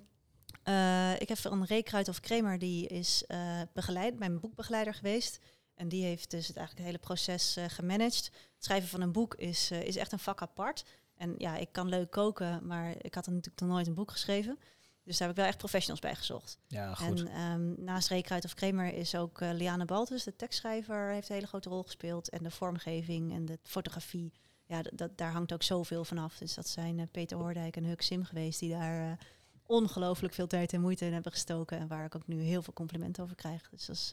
eh, 0.62 1.21
ik 1.21 1.29
heb 1.29 1.45
een 1.45 1.64
Reekruid 1.64 2.09
of 2.09 2.21
Kramer, 2.21 2.59
die 2.59 2.87
is 2.87 3.25
eh, 3.27 3.61
begeleid, 3.73 4.18
mijn 4.18 4.40
boekbegeleider 4.40 4.95
geweest. 4.95 5.38
En 5.75 5.88
die 5.88 6.05
heeft 6.05 6.31
dus 6.31 6.47
het, 6.47 6.57
eigenlijk 6.57 6.87
het 6.87 6.97
hele 6.97 7.07
proces 7.07 7.59
gemanaged. 7.75 8.25
Het 8.25 8.64
schrijven 8.64 8.88
van 8.88 9.01
een 9.01 9.12
boek 9.12 9.35
is, 9.35 9.71
is 9.71 9.97
echt 9.97 10.12
een 10.12 10.18
vak 10.18 10.42
apart. 10.42 10.85
En 11.16 11.35
ja, 11.38 11.57
ik 11.57 11.68
kan 11.73 11.88
leuk 11.88 12.11
koken, 12.11 12.66
maar 12.66 12.95
ik 13.01 13.14
had 13.14 13.27
natuurlijk 13.27 13.61
nog 13.61 13.71
nooit 13.71 13.87
een 13.87 13.95
boek 13.95 14.11
geschreven. 14.11 14.59
Dus 15.05 15.19
daar 15.19 15.29
heb 15.29 15.37
ik 15.37 15.43
wel 15.43 15.51
echt 15.51 15.59
professionals 15.59 16.01
bij 16.01 16.15
gezocht. 16.15 16.59
Ja, 16.67 16.95
goed. 16.95 17.21
En 17.21 17.29
ehm, 17.29 17.85
naast 17.85 18.09
Reekruid 18.09 18.45
of 18.45 18.55
Kramer 18.55 18.95
is 18.95 19.15
ook 19.15 19.41
eh, 19.41 19.53
Liane 19.53 19.85
Baltus, 19.85 20.25
de 20.25 20.37
tekstschrijver, 20.37 21.11
heeft 21.11 21.29
een 21.29 21.35
hele 21.35 21.47
grote 21.47 21.69
rol 21.69 21.83
gespeeld. 21.83 22.29
En 22.29 22.43
de 22.43 22.51
vormgeving 22.51 23.33
en 23.33 23.45
de 23.45 23.59
fotografie. 23.62 24.33
Ja, 24.67 24.83
dat, 24.93 25.19
daar 25.19 25.33
hangt 25.33 25.53
ook 25.53 25.62
zoveel 25.62 26.05
van 26.05 26.19
af. 26.19 26.38
Dus 26.38 26.55
dat 26.55 26.69
zijn 26.69 26.99
eh, 26.99 27.07
Peter 27.11 27.37
Hoordijk 27.37 27.77
en 27.77 27.85
Huk 27.85 28.03
Sim 28.03 28.25
geweest 28.25 28.61
die 28.61 28.71
daar 28.71 29.11
eh, 29.11 29.17
ongelooflijk 29.67 30.35
veel 30.35 30.47
tijd 30.47 30.73
en 30.73 30.81
moeite 30.81 31.05
in 31.07 31.12
hebben 31.12 31.33
gestoken. 31.33 31.79
En 31.79 31.88
waar 31.88 32.05
ik 32.05 32.17
ook 32.17 32.27
nu 32.27 32.41
heel 32.41 32.62
veel 32.62 32.73
complimenten 32.73 33.23
over 33.23 33.37
krijg. 33.37 33.69
Dus 33.71 33.87
dat 33.87 33.97
is 33.97 34.12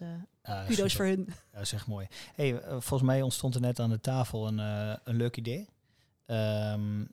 kudo's 0.67 0.95
voor 0.95 1.06
hun. 1.06 1.25
Ja, 1.28 1.34
dat 1.52 1.62
is 1.62 1.73
echt 1.73 1.88
mooi. 1.88 2.08
Hey, 2.36 2.62
volgens 2.62 3.02
mij 3.02 3.21
ontstond 3.21 3.56
er 3.56 3.62
net 3.62 3.80
aan 3.80 3.89
de 3.89 4.02
tafel 4.02 4.47
een, 4.47 4.58
een 5.04 5.15
leuk 5.15 5.38
idee. 5.38 5.67
Ehm, 6.25 7.06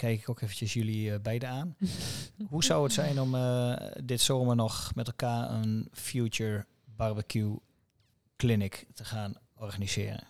kijk 0.00 0.20
ik 0.20 0.28
ook 0.28 0.40
eventjes 0.40 0.72
jullie 0.72 1.12
eh, 1.12 1.20
beiden 1.20 1.48
aan. 1.48 1.76
Hoe 2.52 2.64
zou 2.64 2.82
het 2.84 2.92
zijn 2.92 3.20
om 3.20 3.34
eh, 3.34 3.76
dit 4.04 4.20
zomer 4.20 4.56
nog 4.56 4.94
met 4.94 5.06
elkaar 5.06 5.50
een 5.50 5.88
Future 5.92 6.66
Barbecue 6.96 7.56
Clinic 8.36 8.86
te 8.94 9.04
gaan 9.04 9.34
organiseren? 9.56 10.20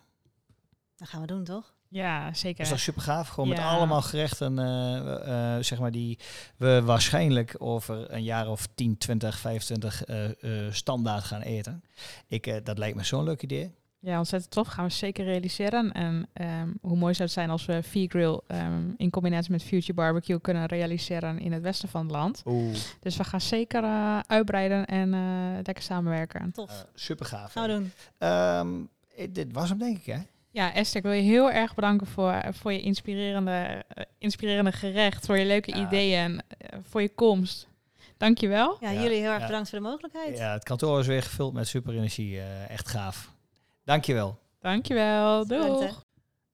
Dat 0.97 1.09
gaan 1.09 1.21
we 1.21 1.27
doen, 1.27 1.45
toch? 1.45 1.75
Ja, 1.89 2.35
zeker. 2.35 2.57
Dat 2.57 2.67
is 2.67 2.73
toch 2.73 2.81
super 2.81 3.03
gaaf? 3.03 3.29
Gewoon 3.29 3.49
met 3.49 3.59
allemaal 3.59 4.03
gerechten, 4.03 4.59
eh, 4.59 5.57
eh, 5.57 5.63
zeg 5.63 5.79
maar, 5.79 5.91
die 5.91 6.19
we 6.57 6.83
waarschijnlijk 6.85 7.55
over 7.59 8.13
een 8.13 8.23
jaar 8.23 8.49
of 8.49 8.69
10, 8.75 8.99
20, 8.99 9.39
25 9.39 10.05
eh, 10.05 10.67
eh, 10.67 10.73
standaard 10.73 11.25
gaan 11.25 11.41
eten. 11.41 11.85
Ik, 12.27 12.47
eh, 12.47 12.57
dat 12.65 12.79
lijkt 12.79 12.97
me 12.97 13.05
zo'n 13.05 13.25
leuk 13.25 13.43
idee. 13.43 13.75
Ja, 14.03 14.19
ontzettend 14.19 14.53
tof. 14.53 14.67
Gaan 14.69 14.85
we 14.85 14.91
zeker 14.91 15.25
realiseren. 15.25 15.93
En 15.93 16.29
ehm, 16.33 16.69
hoe 16.81 16.97
mooi 16.97 17.13
zou 17.15 17.25
het 17.25 17.33
zijn 17.33 17.51
als 17.51 17.67
we 17.67 17.83
V-Grill 17.83 18.41
ehm, 18.47 18.83
in 18.97 19.11
combinatie 19.11 19.51
met 19.53 19.63
Future 19.63 19.93
Barbecue 19.95 20.41
kunnen 20.41 20.67
realiseren 20.67 21.39
in 21.39 21.53
het 21.53 21.63
westen 21.63 21.89
van 21.89 22.03
het 22.03 22.11
land. 22.11 22.43
Oeh, 22.47 22.75
Dus 23.01 23.17
we 23.17 23.25
gaan 23.25 23.41
zeker 23.41 23.85
eh, 23.85 24.19
uitbreiden 24.27 24.85
en 24.87 25.15
eh, 25.15 25.21
lekker 25.63 25.83
samenwerken. 25.83 26.53
Tof. 26.53 26.87
super 26.95 27.27
gaaf. 27.27 27.53
gaan 27.53 27.67
we 27.69 27.73
doen. 27.75 27.93
Ehm, 28.19 28.69
eh, 29.17 29.27
dit 29.31 29.53
was 29.53 29.69
hem 29.69 29.79
denk 29.79 29.97
ik, 29.99 30.07
hè? 30.07 30.19
Ja, 30.53 30.75
Esther, 30.75 30.97
ik 30.97 31.03
wil 31.03 31.13
je 31.13 31.23
heel 31.23 31.51
erg 31.51 31.75
bedanken 31.75 32.07
voor, 32.07 32.43
voor 32.51 32.73
je 32.73 32.81
inspirerende, 32.81 33.85
eh, 33.89 34.05
inspirerende 34.19 34.73
gerecht, 34.73 35.27
voor 35.27 35.39
je 35.39 35.45
leuke 35.47 35.77
Ja. 35.77 35.87
ideeën, 35.87 36.41
eh, 36.59 36.79
voor 36.83 37.03
je 37.03 37.15
komst. 37.15 37.69
Dankjewel. 38.17 38.77
Ja, 38.81 38.91
Ja, 38.91 39.03
jullie 39.03 39.19
heel 39.21 39.31
erg 39.31 39.41
ja. 39.41 39.47
bedankt 39.47 39.69
voor 39.71 39.79
de 39.79 39.85
mogelijkheid. 39.85 40.39
Ja, 40.39 40.53
het 40.53 40.65
kantoor 40.65 41.01
is 41.01 41.07
weer 41.07 41.23
gevuld 41.23 41.53
met 41.53 41.69
super 41.69 41.95
energie. 41.95 42.39
eh, 42.39 42.71
echt 42.71 42.89
gaaf. 42.89 43.33
Dankjewel. 43.91 44.39
Dankjewel. 44.61 45.47
Doeg. 45.47 46.05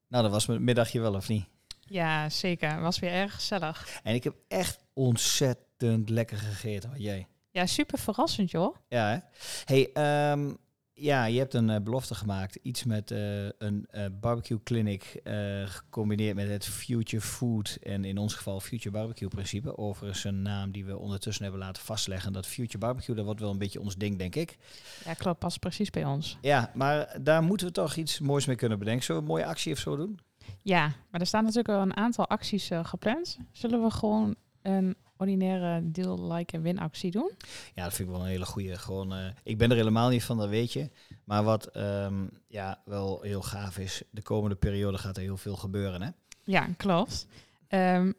Nou, 0.07 0.23
dat 0.23 0.31
was 0.31 0.45
mijn 0.45 0.63
middagje 0.63 0.99
wel, 0.99 1.13
of 1.13 1.27
niet? 1.27 1.45
Ja, 1.79 2.29
zeker. 2.29 2.81
Was 2.81 2.99
weer 2.99 3.11
erg 3.11 3.33
gezellig. 3.33 3.99
En 4.03 4.13
ik 4.13 4.23
heb 4.23 4.35
echt 4.47 4.85
ontzettend 4.93 6.09
lekker 6.09 6.37
gegeten. 6.37 6.89
Wat 6.89 7.01
jij? 7.01 7.27
Ja, 7.51 7.65
super 7.65 7.99
verrassend, 7.99 8.51
joh. 8.51 8.75
Ja, 8.87 9.09
hè? 9.09 9.17
Hey, 9.65 9.89
ehm, 9.93 10.53
ja, 10.99 11.25
je 11.25 11.39
hebt 11.39 11.53
een 11.53 11.69
eh, 11.69 11.81
belofte 11.81 12.15
gemaakt. 12.15 12.59
Iets 12.61 12.83
met 12.83 13.11
eh, 13.11 13.45
een 13.45 13.85
eh, 13.89 14.05
barbecue 14.19 14.63
clinic 14.63 15.21
gecombineerd 15.65 16.35
met 16.35 16.49
het 16.49 16.65
Future 16.65 17.21
Food 17.21 17.77
en 17.81 18.05
in 18.05 18.17
ons 18.17 18.33
geval 18.33 18.59
Future 18.59 18.91
Barbecue 18.91 19.27
principe. 19.27 19.77
Overigens 19.77 20.23
een 20.23 20.41
naam 20.41 20.71
die 20.71 20.85
we 20.85 20.97
ondertussen 20.97 21.43
hebben 21.43 21.61
laten 21.61 21.83
vastleggen. 21.83 22.33
Dat 22.33 22.47
Future 22.47 22.77
Barbecue, 22.77 23.15
dat 23.15 23.25
wordt 23.25 23.39
wel 23.39 23.51
een 23.51 23.57
beetje 23.57 23.79
ons 23.79 23.95
ding, 23.95 24.17
denk 24.17 24.35
ik. 24.35 24.57
Ja, 25.05 25.13
klopt. 25.13 25.39
Past 25.39 25.59
precies 25.59 25.89
bij 25.89 26.05
ons. 26.05 26.37
Ja, 26.41 26.71
maar 26.73 27.17
daar 27.21 27.43
moeten 27.43 27.67
we 27.67 27.73
toch 27.73 27.95
iets 27.95 28.19
moois 28.19 28.45
mee 28.45 28.55
kunnen 28.55 28.79
bedenken. 28.79 29.03
Zullen 29.03 29.21
we 29.21 29.27
een 29.27 29.33
mooie 29.35 29.49
actie 29.49 29.73
of 29.73 29.79
zo 29.79 29.95
doen? 29.95 30.19
Ja, 30.61 30.93
maar 31.11 31.21
er 31.21 31.27
staan 31.27 31.41
natuurlijk 31.41 31.67
wel 31.67 31.81
een 31.81 31.97
aantal 31.97 32.27
acties 32.27 32.69
gepland. 32.83 33.37
Zullen 33.51 33.83
we 33.83 33.91
gewoon 33.91 34.35
een 34.61 34.95
ordinaire 35.17 35.91
deal, 35.91 36.31
like 36.31 36.55
en 36.55 36.61
win 36.61 36.79
actie 36.79 37.11
doen? 37.11 37.31
Ja, 37.73 37.83
dat 37.83 37.93
vind 37.93 38.09
ik 38.09 38.15
wel 38.15 38.23
een 38.23 38.29
hele 38.29 38.45
goede. 38.45 38.77
Gewoon, 38.77 39.13
eh, 39.13 39.25
ik 39.43 39.57
ben 39.57 39.69
er 39.69 39.75
helemaal 39.77 40.09
niet 40.09 40.23
van, 40.23 40.37
dat 40.37 40.49
weet 40.49 40.73
je. 40.73 40.89
Maar 41.23 41.43
wat 41.43 41.65
ehm, 41.65 42.27
ja, 42.47 42.81
wel 42.85 43.21
heel 43.21 43.41
gaaf 43.41 43.77
is, 43.77 44.03
de 44.11 44.21
komende 44.21 44.55
periode 44.55 44.97
gaat 44.97 45.17
er 45.17 45.23
heel 45.23 45.37
veel 45.37 45.55
gebeuren. 45.55 46.01
Hè? 46.01 46.09
Ja, 46.43 46.67
klopt. 46.77 47.27
Ehm, 47.67 48.11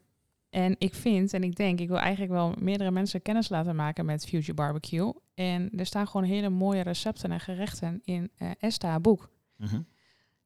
en 0.49 0.75
ik 0.77 0.95
vind 0.95 1.33
en 1.33 1.43
ik 1.43 1.55
denk, 1.55 1.79
ik 1.79 1.87
wil 1.87 1.97
eigenlijk 1.97 2.31
wel 2.31 2.53
meerdere 2.59 2.91
mensen 2.91 3.21
kennis 3.21 3.49
laten 3.49 3.75
maken 3.75 4.05
met 4.05 4.25
Future 4.25 4.53
Barbecue. 4.53 5.13
En 5.33 5.69
er 5.77 5.85
staan 5.85 6.07
gewoon 6.07 6.27
hele 6.27 6.49
mooie 6.49 6.81
recepten 6.81 7.31
en 7.31 7.39
gerechten 7.39 8.01
in 8.03 8.31
eh 8.37 8.51
Esta 8.59 8.99
boek. 8.99 9.29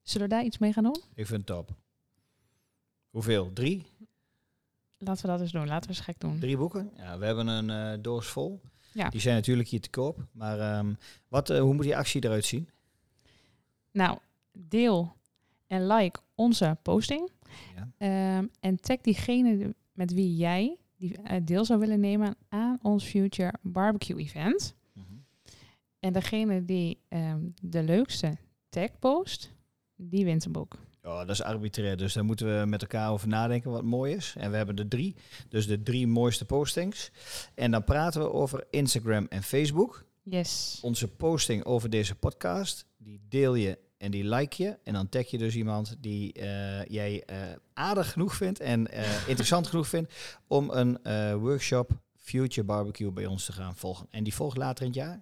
Zullen 0.02 0.28
we 0.28 0.34
daar 0.34 0.44
iets 0.44 0.58
mee 0.58 0.74
gaan 0.74 0.84
doen? 0.84 1.02
Ik 1.16 1.28
vind 1.28 1.48
het 1.48 1.58
top. 1.58 1.76
Hoeveel? 3.10 3.54
Drie? 3.54 3.86
Laten 5.04 5.26
we 5.26 5.32
dat 5.32 5.42
eens 5.42 5.52
doen. 5.52 5.68
Laten 5.68 5.90
we 5.90 5.96
eens 5.96 6.06
gek 6.06 6.20
doen. 6.20 6.40
Drie 6.40 6.58
boeken. 6.58 6.92
Ja, 6.98 7.18
we 7.18 7.26
hebben 7.26 7.48
een 7.48 7.70
eh, 7.70 7.98
doos 8.02 8.28
vol. 8.28 8.62
Ja. 8.94 9.10
Die 9.10 9.22
zijn 9.22 9.36
natuurlijk 9.36 9.70
hier 9.70 9.82
te 9.82 9.90
koop. 9.90 10.26
Maar 10.32 10.60
ehm, 10.60 10.94
wat, 11.28 11.50
eh, 11.50 11.60
hoe 11.60 11.74
moet 11.74 11.84
die 11.84 11.98
actie 11.98 12.24
eruit 12.24 12.46
zien? 12.46 12.70
Nou, 13.92 14.18
deel 14.52 15.16
en 15.68 15.88
like 15.88 16.20
onze 16.36 16.78
posting. 16.82 17.30
Ja. 17.76 17.92
Ehm, 17.98 18.48
en 18.60 18.80
tag 18.80 18.98
diegene 18.98 19.76
met 19.92 20.14
wie 20.14 20.36
jij 20.36 20.78
die, 20.98 21.18
eh, 21.22 21.42
deel 21.44 21.66
zou 21.66 21.80
willen 21.80 22.00
nemen 22.00 22.36
aan 22.50 22.80
ons 22.82 23.06
Future 23.06 23.54
Barbecue 23.62 24.20
Event. 24.20 24.76
Mhm. 24.94 25.06
En 26.00 26.14
degene 26.14 26.66
die 26.66 27.00
ehm, 27.08 27.42
de 27.62 27.84
leukste 27.84 28.38
tag 28.70 29.00
post, 29.00 29.52
die 29.96 30.26
wint 30.26 30.46
een 30.46 30.52
boek. 30.52 30.78
Ja, 31.04 31.26
dat 31.26 31.30
is 31.30 31.42
arbitrair, 31.42 31.98
dus 31.98 32.14
daar 32.14 32.26
moeten 32.26 32.60
we 32.60 32.66
met 32.66 32.82
elkaar 32.82 33.12
over 33.12 33.28
nadenken 33.28 33.72
wat 33.72 33.84
mooi 33.84 34.16
is. 34.16 34.36
En 34.38 34.52
we 34.52 34.58
hebben 34.58 34.76
er 34.76 34.88
drie, 34.88 35.16
dus 35.50 35.68
de 35.68 35.84
drie 35.84 36.08
mooiste 36.08 36.46
postings. 36.46 37.12
En 37.54 37.72
dan 37.72 37.84
praten 37.84 38.22
we 38.22 38.32
over 38.32 38.64
Instagram 38.70 39.26
en 39.30 39.44
Facebook. 39.44 40.06
Yes. 40.22 40.80
Onze 40.82 41.08
posting 41.08 41.66
over 41.66 41.90
deze 41.90 42.16
podcast, 42.16 42.86
die 42.98 43.22
deel 43.30 43.56
je 43.56 43.78
en 43.98 44.12
die 44.12 44.24
like 44.24 44.64
je. 44.64 44.78
En 44.84 44.94
dan 44.94 45.10
tag 45.10 45.28
je 45.28 45.38
dus 45.38 45.56
iemand 45.56 45.96
die 46.00 46.34
eh, 46.34 46.86
jij 46.86 47.24
eh, 47.26 47.38
aardig 47.74 48.12
genoeg 48.12 48.36
vindt 48.36 48.60
en 48.60 48.88
eh, 48.88 49.28
interessant 49.28 49.68
genoeg 49.68 49.88
vindt 49.88 50.14
om 50.48 50.70
een 50.70 51.00
workshop 51.40 51.92
Future 52.16 52.66
Barbecue 52.66 53.12
bij 53.12 53.26
ons 53.26 53.46
te 53.46 53.52
gaan 53.52 53.76
volgen. 53.76 54.08
En 54.10 54.24
die 54.24 54.34
volgt 54.34 54.58
later 54.58 54.86
in 54.86 54.92
het 54.92 55.00
jaar? 55.00 55.22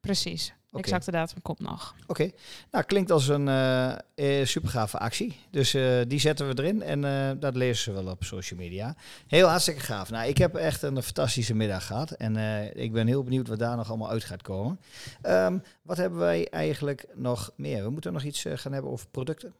Precies. 0.00 0.54
Oké. 0.72 0.82
Exacte 0.82 1.10
datum 1.10 1.42
komt 1.42 1.60
nog. 1.60 1.94
Oké, 2.06 2.30
nou 2.70 2.84
klinkt 2.84 3.10
als 3.10 3.28
een 3.28 3.48
eh 3.48 3.90
eh, 4.14 4.46
supergave 4.46 4.98
actie. 4.98 5.36
Dus 5.50 5.74
eh, 5.74 6.00
die 6.06 6.18
zetten 6.20 6.48
we 6.48 6.62
erin 6.62 6.82
en 6.82 7.38
dat 7.40 7.56
lezen 7.56 7.82
ze 7.82 7.92
wel 8.02 8.12
op 8.12 8.24
social 8.24 8.58
media. 8.60 8.94
Heel 9.26 9.48
hartstikke 9.48 9.80
gaaf. 9.80 10.10
Nou, 10.10 10.28
ik 10.28 10.38
heb 10.38 10.54
echt 10.54 10.82
een 10.82 11.02
fantastische 11.02 11.54
middag 11.54 11.86
gehad 11.86 12.10
en 12.10 12.36
ik 12.76 12.92
ben 12.92 13.06
heel 13.06 13.22
benieuwd 13.22 13.48
wat 13.48 13.58
daar 13.58 13.76
nog 13.76 13.88
allemaal 13.88 14.10
uit 14.10 14.24
gaat 14.24 14.42
komen. 14.42 14.80
Ehm, 15.22 15.58
wat 15.82 15.96
hebben 15.96 16.18
wij 16.18 16.48
eigenlijk 16.48 17.06
nog 17.14 17.50
meer? 17.56 17.82
We 17.82 17.90
moeten 17.90 18.12
nog 18.12 18.22
iets 18.22 18.44
gaan 18.54 18.72
hebben 18.72 18.90
over 18.90 19.08
producten. 19.08 19.54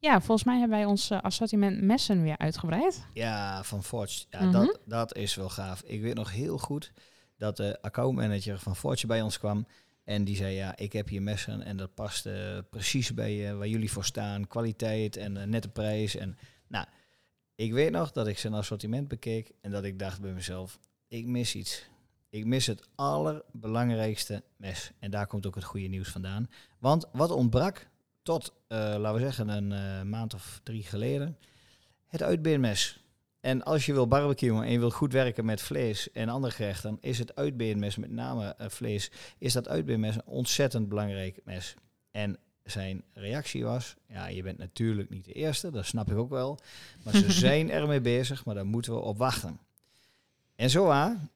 Ja, 0.00 0.20
volgens 0.20 0.44
mij 0.44 0.58
hebben 0.58 0.78
wij 0.78 0.86
ons 0.86 1.10
assortiment 1.12 1.82
messen 1.82 2.22
weer 2.22 2.38
uitgebreid. 2.38 3.06
Ja, 3.12 3.62
van 3.64 3.84
Forge. 3.84 4.24
Ja, 4.30 4.40
Mhm. 4.42 4.52
dat, 4.52 4.78
dat 4.84 5.16
is 5.16 5.34
wel 5.34 5.48
gaaf. 5.48 5.82
Ik 5.82 6.02
weet 6.02 6.14
nog 6.14 6.32
heel 6.32 6.58
goed 6.58 6.92
dat 7.36 7.56
de 7.56 7.78
accountmanager 7.82 8.58
van 8.58 8.76
Forge 8.76 9.06
bij 9.06 9.22
ons 9.22 9.38
kwam. 9.38 9.66
En 10.08 10.24
die 10.24 10.36
zei, 10.36 10.54
ja, 10.54 10.76
ik 10.76 10.92
heb 10.92 11.08
hier 11.08 11.22
messen 11.22 11.62
en 11.62 11.76
dat 11.76 11.94
past 11.94 12.28
precies 12.70 13.14
bij 13.14 13.48
eh, 13.48 13.56
waar 13.56 13.68
jullie 13.68 13.90
voor 13.90 14.04
staan. 14.04 14.46
Kwaliteit 14.46 15.16
en 15.16 15.36
eh, 15.36 15.46
nette 15.46 15.68
prijs. 15.68 16.16
En 16.16 16.38
nou, 16.66 16.86
ik 17.54 17.72
weet 17.72 17.90
nog 17.90 18.12
dat 18.12 18.26
ik 18.26 18.38
zijn 18.38 18.54
assortiment 18.54 19.08
bekeek 19.08 19.52
en 19.60 19.70
dat 19.70 19.84
ik 19.84 19.98
dacht 19.98 20.20
bij 20.20 20.32
mezelf, 20.32 20.78
ik 21.08 21.26
mis 21.26 21.54
iets. 21.54 21.88
Ik 22.28 22.44
mis 22.44 22.66
het 22.66 22.88
allerbelangrijkste 22.94 24.42
mes. 24.56 24.90
En 24.98 25.10
daar 25.10 25.26
komt 25.26 25.46
ook 25.46 25.54
het 25.54 25.64
goede 25.64 25.86
nieuws 25.86 26.08
vandaan. 26.08 26.50
Want 26.78 27.06
wat 27.12 27.30
ontbrak 27.30 27.88
tot, 28.22 28.52
eh, 28.68 28.78
laten 28.78 29.14
we 29.14 29.20
zeggen, 29.20 29.48
een 29.48 30.08
maand 30.08 30.34
of 30.34 30.60
drie 30.62 30.82
geleden, 30.82 31.38
het 32.06 32.22
uitbeenmes. 32.22 33.07
En 33.40 33.62
als 33.62 33.86
je 33.86 33.92
wil 33.92 34.08
barbecuen 34.08 34.62
en 34.62 34.70
je 34.70 34.78
wil 34.78 34.90
goed 34.90 35.12
werken 35.12 35.44
met 35.44 35.62
vlees 35.62 36.12
en 36.12 36.28
andere 36.28 36.52
gerechten, 36.52 36.90
dan 36.90 36.98
is 37.00 37.18
het 37.18 37.34
uitbeenmes, 37.36 37.96
met 37.96 38.10
name 38.10 38.54
eh, 38.54 38.68
vlees, 38.68 39.10
is 39.38 39.52
dat 39.52 39.68
uitbeenmes 39.68 40.14
een 40.14 40.26
ontzettend 40.26 40.88
belangrijk 40.88 41.40
mes. 41.44 41.74
En 42.10 42.38
zijn 42.64 43.04
reactie 43.12 43.64
was, 43.64 43.96
ja, 44.08 44.26
je 44.26 44.42
bent 44.42 44.58
natuurlijk 44.58 45.10
niet 45.10 45.24
de 45.24 45.32
eerste, 45.32 45.70
dat 45.70 45.86
snap 45.86 46.10
ik 46.10 46.16
ook 46.16 46.30
wel. 46.30 46.58
Maar 47.04 47.14
ze 47.14 47.32
zijn 47.48 47.70
ermee 47.70 48.00
bezig, 48.00 48.44
maar 48.44 48.54
daar 48.54 48.66
moeten 48.66 48.92
we 48.92 49.00
op 49.00 49.18
wachten. 49.18 49.60
En 50.56 50.70
zo 50.70 50.84
waar, 50.84 51.28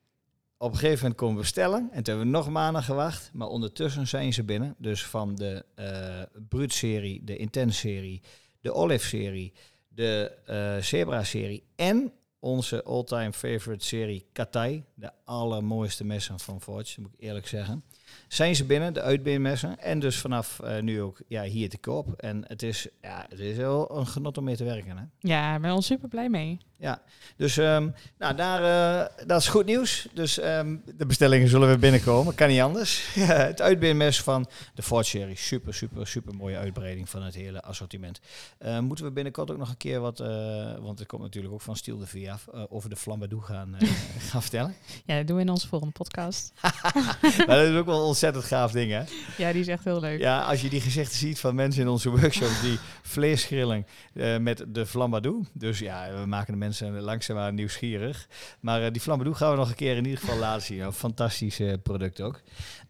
op 0.63 0.73
een 0.73 0.79
gegeven 0.79 0.99
moment 0.99 1.17
komen 1.17 1.35
we 1.35 1.41
bestellen. 1.41 1.81
En 1.81 2.03
toen 2.03 2.15
hebben 2.15 2.25
we 2.25 2.39
nog 2.39 2.51
maanden 2.51 2.83
gewacht. 2.83 3.31
Maar 3.33 3.49
ondertussen 3.49 4.07
zijn 4.07 4.33
ze 4.33 4.45
binnen. 4.45 4.75
Dus 4.79 5.05
van 5.07 5.35
de 5.35 5.65
eh 5.75 6.23
Brut-serie, 6.49 7.25
de 7.25 7.37
Intense-serie, 7.37 8.23
de 8.61 8.73
Olive-serie, 8.73 9.53
de 9.95 10.39
eh 10.47 10.77
Zebra-serie 10.77 11.65
en 11.77 12.13
onze 12.39 12.83
all-time 12.83 13.33
favorite 13.33 13.85
serie 13.85 14.27
Katai. 14.33 14.85
De 14.95 15.11
allermooiste 15.25 16.05
messen 16.05 16.39
van 16.41 16.61
Forge, 16.61 17.01
moet 17.01 17.13
ik 17.13 17.21
eerlijk 17.21 17.47
zeggen. 17.47 17.85
Zijn 18.29 18.57
ze 18.57 18.65
binnen, 18.65 18.95
de 18.95 19.01
uitbeenmessen. 19.01 19.79
En 19.79 19.99
dus 19.99 20.19
vanaf 20.19 20.61
eh, 20.61 20.83
nu 20.83 21.03
ook 21.03 21.21
ja, 21.29 21.43
hier 21.43 21.69
te 21.69 21.79
koop. 21.79 22.13
En 22.17 22.45
het 22.47 22.63
is, 22.63 22.89
ja, 23.03 23.27
het 23.29 23.39
is 23.39 23.57
wel 23.57 23.97
een 23.99 24.07
genot 24.07 24.39
om 24.39 24.45
mee 24.45 24.57
te 24.57 24.65
werken. 24.65 24.97
Hè? 24.97 25.05
Ja, 25.19 25.55
ik 25.55 25.61
ben 25.61 25.73
ons 25.73 25.87
super 25.87 26.09
blij 26.09 26.29
mee. 26.29 26.59
Ja, 26.77 27.03
dus 27.37 27.57
ehm, 27.57 27.89
nou, 28.19 28.35
daar, 28.35 28.63
eh, 28.63 29.27
dat 29.27 29.41
is 29.41 29.49
goed 29.49 29.65
nieuws. 29.65 30.09
Dus 30.15 30.39
ehm, 30.39 30.77
de 30.97 31.07
bestellingen 31.07 31.49
zullen 31.49 31.69
weer 31.69 31.79
binnenkomen. 31.79 32.35
Kan 32.35 32.49
niet 32.49 32.61
anders. 32.61 33.15
het 33.15 33.61
uitbeenmes 33.61 34.23
van 34.23 34.47
de 34.75 34.83
Ford 34.83 35.07
Serie. 35.07 35.37
Super, 35.37 35.75
super, 35.75 36.07
super 36.07 36.35
mooie 36.35 36.57
uitbreiding 36.57 37.09
van 37.09 37.23
het 37.23 37.35
hele 37.35 37.63
assortiment. 37.63 38.21
Eh, 38.59 38.79
moeten 38.79 39.05
we 39.05 39.11
binnenkort 39.11 39.51
ook 39.51 39.59
nog 39.59 39.69
een 39.69 39.77
keer 39.77 40.01
wat, 40.01 40.21
eh, 40.21 40.75
want 40.79 40.99
het 40.99 41.09
komt 41.09 41.23
natuurlijk 41.23 41.55
ook 41.55 41.61
van 41.61 41.77
Stiel 41.77 41.99
de 41.99 42.07
Via, 42.07 42.39
over 42.69 42.91
de 42.91 42.97
Flambadou 42.97 43.43
gaan, 43.43 43.75
eh, 43.75 43.89
gaan 44.31 44.43
vertellen. 44.43 44.75
Ja, 45.05 45.17
dat 45.17 45.27
doen 45.27 45.37
we 45.37 45.43
in 45.43 45.51
onze 45.51 45.69
volgende 45.69 45.95
podcast. 45.95 46.53
maar 47.47 47.57
dat 47.57 47.69
is 47.69 47.77
ook 47.77 47.87
wel 47.87 48.02
een 48.03 48.09
ontzettend 48.09 48.45
gaaf 48.45 48.73
ding, 48.73 48.91
hè? 48.91 49.03
Ja, 49.37 49.53
die 49.53 49.61
is 49.61 49.69
echt 49.69 49.85
heel 49.85 50.01
leuk. 50.01 50.21
Ja, 50.21 50.43
als 50.43 50.63
je 50.63 50.69
die 50.69 50.81
gezichten 50.81 51.19
ziet 51.19 51.41
van 51.41 51.55
mensen 51.55 51.83
in 51.83 51.89
onze 51.89 52.11
workshops 52.11 52.61
die 52.61 52.79
vlees 53.03 53.45
grillen 53.45 53.87
eh, 54.15 54.39
met 54.39 54.65
de 54.69 54.87
flambadou. 54.87 55.45
Dus 55.53 55.79
ja, 55.79 56.21
we 56.21 56.27
maken 56.27 56.53
de 56.53 56.59
mensen 56.59 57.01
langzaamaan 57.01 57.55
nieuwsgierig. 57.55 58.29
Maar 58.61 58.83
eh, 58.83 58.93
die 58.93 59.01
flambadou 59.01 59.37
gaan 59.37 59.51
we 59.51 59.57
nog 59.57 59.69
een 59.69 59.75
keer 59.75 59.97
in 59.97 60.05
ieder 60.05 60.21
geval 60.21 60.39
laten 60.39 60.63
zien. 60.63 60.81
Een 60.81 60.93
fantastisch 60.93 61.61
eh, 61.61 61.73
product 61.83 62.21
ook. 62.21 62.41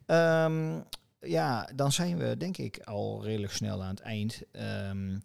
Ehm, 0.07 0.81
ja, 1.21 1.69
dan 1.75 1.93
zijn 1.93 2.19
we 2.19 2.37
denk 2.37 2.57
ik 2.57 2.81
al 2.85 3.25
redelijk 3.25 3.53
snel 3.53 3.83
aan 3.83 3.91
het 3.91 4.01
eind. 4.01 4.43
Ehm, 4.53 5.17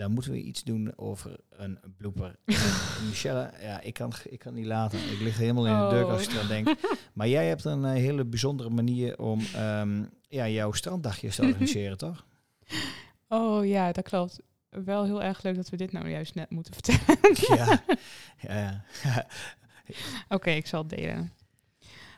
dan 0.00 0.12
moeten 0.12 0.32
we 0.32 0.42
iets 0.42 0.62
doen 0.62 0.92
over 0.96 1.36
een 1.50 1.78
blooper. 1.96 2.36
Michelle, 3.08 3.50
ja, 3.62 3.80
ik 3.80 3.94
kan, 3.94 4.12
ik 4.28 4.38
kan 4.38 4.54
niet 4.54 4.66
laten. 4.66 4.98
Ik 4.98 5.20
lig 5.20 5.36
helemaal 5.36 5.66
in 5.66 5.72
de 5.76 5.78
Oh. 5.82 5.90
deuk 5.90 6.06
als 6.08 6.22
ik 6.22 6.32
eraan 6.32 6.46
denk. 6.48 6.68
Maar 7.12 7.28
jij 7.28 7.46
hebt 7.48 7.64
een 7.64 7.84
eh, 7.84 7.92
hele 7.92 8.24
bijzondere 8.24 8.70
manier 8.70 9.18
om 9.18 9.40
ehm, 9.54 10.04
ja, 10.28 10.48
jouw 10.48 10.72
stranddagjes 10.72 11.34
te 11.34 11.42
organiseren, 11.46 11.98
toch? 11.98 12.24
Oh 13.28 13.66
ja, 13.66 13.92
dat 13.92 14.04
klopt. 14.04 14.40
Wel 14.68 15.04
heel 15.04 15.22
erg 15.22 15.42
leuk 15.42 15.56
dat 15.56 15.68
we 15.68 15.76
dit 15.76 15.92
nou 15.92 16.08
juist 16.08 16.34
net 16.34 16.50
moeten 16.50 16.74
vertellen. 16.74 17.18
ja. 17.56 17.82
ja, 18.38 18.84
ja. 19.02 19.26
Oké, 20.28 20.50
ik 20.50 20.66
zal 20.66 20.80
het 20.80 20.90
delen. 20.90 21.32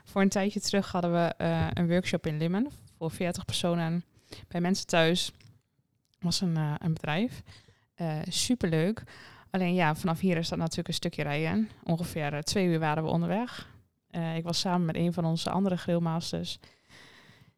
Voor 0.05 0.21
een 0.21 0.29
tijdje 0.29 0.59
terug 0.59 0.91
hadden 0.91 1.11
we 1.13 1.33
eh, 1.37 1.67
een 1.73 1.87
workshop 1.87 2.27
in 2.27 2.37
Limmen 2.37 2.67
voor 2.97 3.11
40 3.11 3.45
personen 3.45 4.03
bij 4.47 4.61
mensen 4.61 4.87
thuis. 4.87 5.31
was 6.19 6.41
een, 6.41 6.57
eh, 6.57 6.75
een 6.77 6.93
bedrijf. 6.93 7.41
Eh 7.95 8.19
superleuk. 8.27 9.03
Alleen 9.49 9.73
ja, 9.73 9.95
vanaf 9.95 10.19
hier 10.19 10.37
is 10.37 10.49
dat 10.49 10.57
natuurlijk 10.57 10.87
een 10.87 10.93
stukje 10.93 11.23
rijden. 11.23 11.69
Ongeveer 11.83 12.33
eh, 12.33 12.39
twee 12.39 12.67
uur 12.67 12.79
waren 12.79 13.03
we 13.03 13.09
onderweg. 13.09 13.69
Eh, 14.09 14.35
ik 14.35 14.43
was 14.43 14.59
samen 14.59 14.85
met 14.85 14.95
een 14.95 15.13
van 15.13 15.25
onze 15.25 15.49
andere 15.49 15.77
grillmasters. 15.77 16.59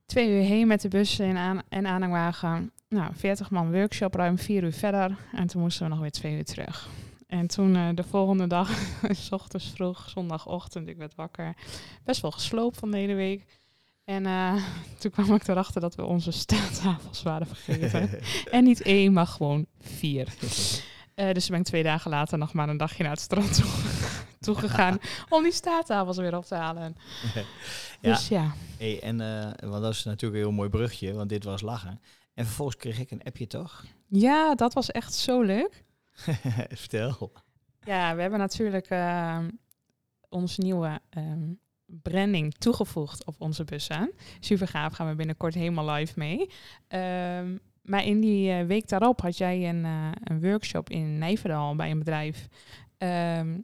Twee 0.06 0.30
uur 0.30 0.41
heen 0.41 0.67
met 0.67 0.82
de 0.82 0.88
bus 0.88 1.19
en, 1.19 1.38
aan 1.38 1.62
en 1.69 1.88
aanhangwagen. 1.88 2.71
Nou, 2.89 3.13
40 3.15 3.50
man 3.50 3.71
workshop, 3.71 4.13
ruim 4.13 4.38
vier 4.38 4.63
uur 4.63 4.74
verder. 4.74 5.17
En 5.32 5.48
toen 5.48 5.62
moesten 5.62 5.84
we 5.84 5.89
nog 5.89 6.00
weer 6.00 6.12
twee 6.12 6.36
uur 6.36 6.45
terug. 6.45 6.89
En 7.28 7.48
toen 7.48 7.95
de 7.95 8.04
volgende 8.04 8.48
dag, 8.48 8.69
s 9.26 9.32
ochtends 9.32 9.71
vroeg, 9.71 10.10
zondagochtend, 10.10 10.88
ik 10.88 10.98
werd 10.98 11.15
wakker. 11.15 11.54
Best 12.04 12.21
wel 12.21 12.32
gesloopt 12.32 12.78
van 12.78 12.91
de 12.91 12.98
hele 12.98 13.13
week. 13.13 13.45
En 14.05 14.25
eh, 14.25 14.55
toen 14.99 15.11
kwam 15.11 15.33
ik 15.33 15.47
erachter 15.47 15.81
dat 15.81 15.95
we 15.95 16.03
onze 16.03 16.31
staattafels 16.31 17.23
waren 17.23 17.47
vergeten. 17.47 18.09
en 18.51 18.63
niet 18.63 18.81
één, 18.81 19.13
maar 19.13 19.27
gewoon 19.27 19.65
vier. 19.79 20.27
Eh, 21.15 21.33
dus 21.33 21.49
ben 21.49 21.59
ik 21.59 21.65
twee 21.65 21.83
dagen 21.83 22.11
later 22.11 22.37
nog 22.37 22.53
maar 22.53 22.69
een 22.69 22.77
dagje 22.77 23.03
naar 23.03 23.11
het 23.11 23.21
strand 23.21 23.55
toe, 23.55 23.65
toegegaan 24.39 24.99
om 25.29 25.43
die 25.43 25.51
staattafels 25.51 26.17
weer 26.17 26.37
op 26.37 26.45
te 26.45 26.55
halen. 26.55 26.95
Ja. 27.33 27.43
Dus 28.01 28.27
ja, 28.27 28.53
Hey, 28.77 29.01
en 29.01 29.21
eh, 29.21 29.69
want 29.69 29.81
dat 29.81 29.93
is 29.93 30.03
natuurlijk 30.03 30.41
een 30.41 30.47
heel 30.47 30.57
mooi 30.57 30.69
brugje, 30.69 31.13
want 31.13 31.29
dit 31.29 31.43
was 31.43 31.61
lachen. 31.61 32.01
En 32.33 32.45
vervolgens 32.45 32.77
kreeg 32.77 32.99
ik 32.99 33.11
een 33.11 33.23
appje, 33.23 33.47
toch? 33.47 33.85
ja, 34.07 34.55
dat 34.55 34.73
was 34.73 34.91
echt 34.91 35.13
zo 35.13 35.41
leuk. 35.41 35.83
Vertel. 36.69 37.31
Ja, 37.83 38.15
we 38.15 38.21
hebben 38.21 38.39
natuurlijk 38.39 38.87
ehm, 38.87 39.49
onze 40.29 40.61
nieuwe 40.61 40.99
ehm, 41.09 41.51
branding 41.86 42.54
toegevoegd 42.58 43.26
op 43.26 43.36
onze 43.38 43.63
bussen. 43.63 44.12
Super 44.39 44.67
gaaf, 44.67 44.93
gaan 44.93 45.08
we 45.10 45.15
binnenkort 45.15 45.54
helemaal 45.54 45.89
live 45.91 46.13
mee. 46.15 46.50
Ehm, 46.88 47.58
maar 47.82 48.06
in 48.06 48.19
die 48.19 48.52
eh, 48.52 48.65
week 48.65 48.88
daarop 48.88 49.21
had 49.21 49.38
jij 49.38 49.69
een, 49.69 49.86
eh, 49.86 50.08
een 50.24 50.41
workshop 50.41 50.89
in 50.89 51.17
Nijverdal 51.17 51.76
bij 51.76 51.91
een 51.91 52.00
bedrijf. 52.00 52.48
Ehm, 52.98 53.58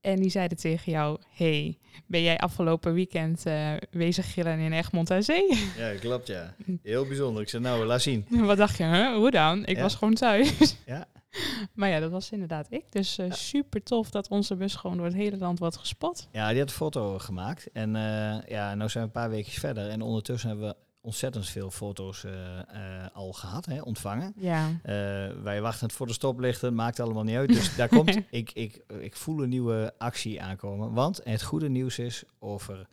en 0.00 0.16
die 0.16 0.30
zeiden 0.30 0.58
tegen 0.58 0.92
jou, 0.92 1.18
hey, 1.30 1.78
ben 2.06 2.22
jij 2.22 2.38
afgelopen 2.38 2.94
weekend 2.94 3.46
eh 3.46 3.72
wezen 3.90 4.24
gillen 4.24 4.58
in 4.58 4.72
Egmond 4.72 5.10
aan 5.10 5.22
Zee? 5.22 5.58
Ja, 5.78 5.92
klopt 6.00 6.26
ja. 6.26 6.54
Heel 6.82 7.06
bijzonder. 7.06 7.42
Ik 7.42 7.48
zei, 7.48 7.62
nou, 7.62 7.84
laat 7.84 8.02
zien. 8.02 8.26
Wat 8.50 8.56
dacht 8.56 8.76
je, 8.76 8.82
hè? 8.84 9.14
hoe 9.14 9.30
dan? 9.30 9.66
Ik 9.66 9.76
Ja. 9.76 9.82
was 9.82 9.94
gewoon 9.94 10.14
thuis. 10.14 10.76
Maar 11.74 11.88
ja, 11.88 12.00
dat 12.00 12.10
was 12.10 12.30
inderdaad 12.30 12.66
ik. 12.70 12.84
Dus 12.90 13.18
eh, 13.18 13.32
super 13.32 13.82
tof 13.82 14.10
dat 14.10 14.28
onze 14.28 14.56
bus 14.56 14.74
gewoon 14.74 14.96
door 14.96 15.06
het 15.06 15.14
hele 15.14 15.38
land 15.38 15.58
wordt 15.58 15.76
gespot. 15.76 16.28
Ja, 16.32 16.48
die 16.48 16.58
had 16.58 16.68
een 16.68 16.74
foto 16.74 17.18
gemaakt. 17.18 17.70
En 17.72 17.96
eh 17.96 18.48
ja, 18.48 18.74
nu 18.74 18.88
zijn 18.88 18.92
we 18.92 19.00
een 19.00 19.22
paar 19.22 19.30
weken 19.30 19.52
verder. 19.52 19.88
En 19.88 20.02
ondertussen 20.02 20.48
hebben 20.48 20.68
we 20.68 20.76
ontzettend 21.00 21.48
veel 21.48 21.70
foto's 21.70 22.24
eh, 22.24 22.32
al 23.12 23.32
gehad, 23.32 23.66
hè, 23.66 23.80
ontvangen. 23.80 24.32
Ja. 24.36 24.70
Wij 25.42 25.60
wachten 25.60 25.86
het 25.86 25.96
voor 25.96 26.06
de 26.06 26.12
stoplichten, 26.12 26.74
maakt 26.74 27.00
allemaal 27.00 27.22
niet 27.22 27.36
uit. 27.36 27.48
Dus 27.48 27.76
daar 27.76 27.88
komt, 27.98 28.18
ik, 28.30 28.52
ik, 28.52 28.82
ik 29.00 29.16
voel 29.16 29.42
een 29.42 29.48
nieuwe 29.48 29.94
actie 29.98 30.42
aankomen. 30.42 30.92
Want 30.92 31.20
het 31.24 31.42
goede 31.42 31.68
nieuws 31.68 31.98
is, 31.98 32.24
over 32.38 32.86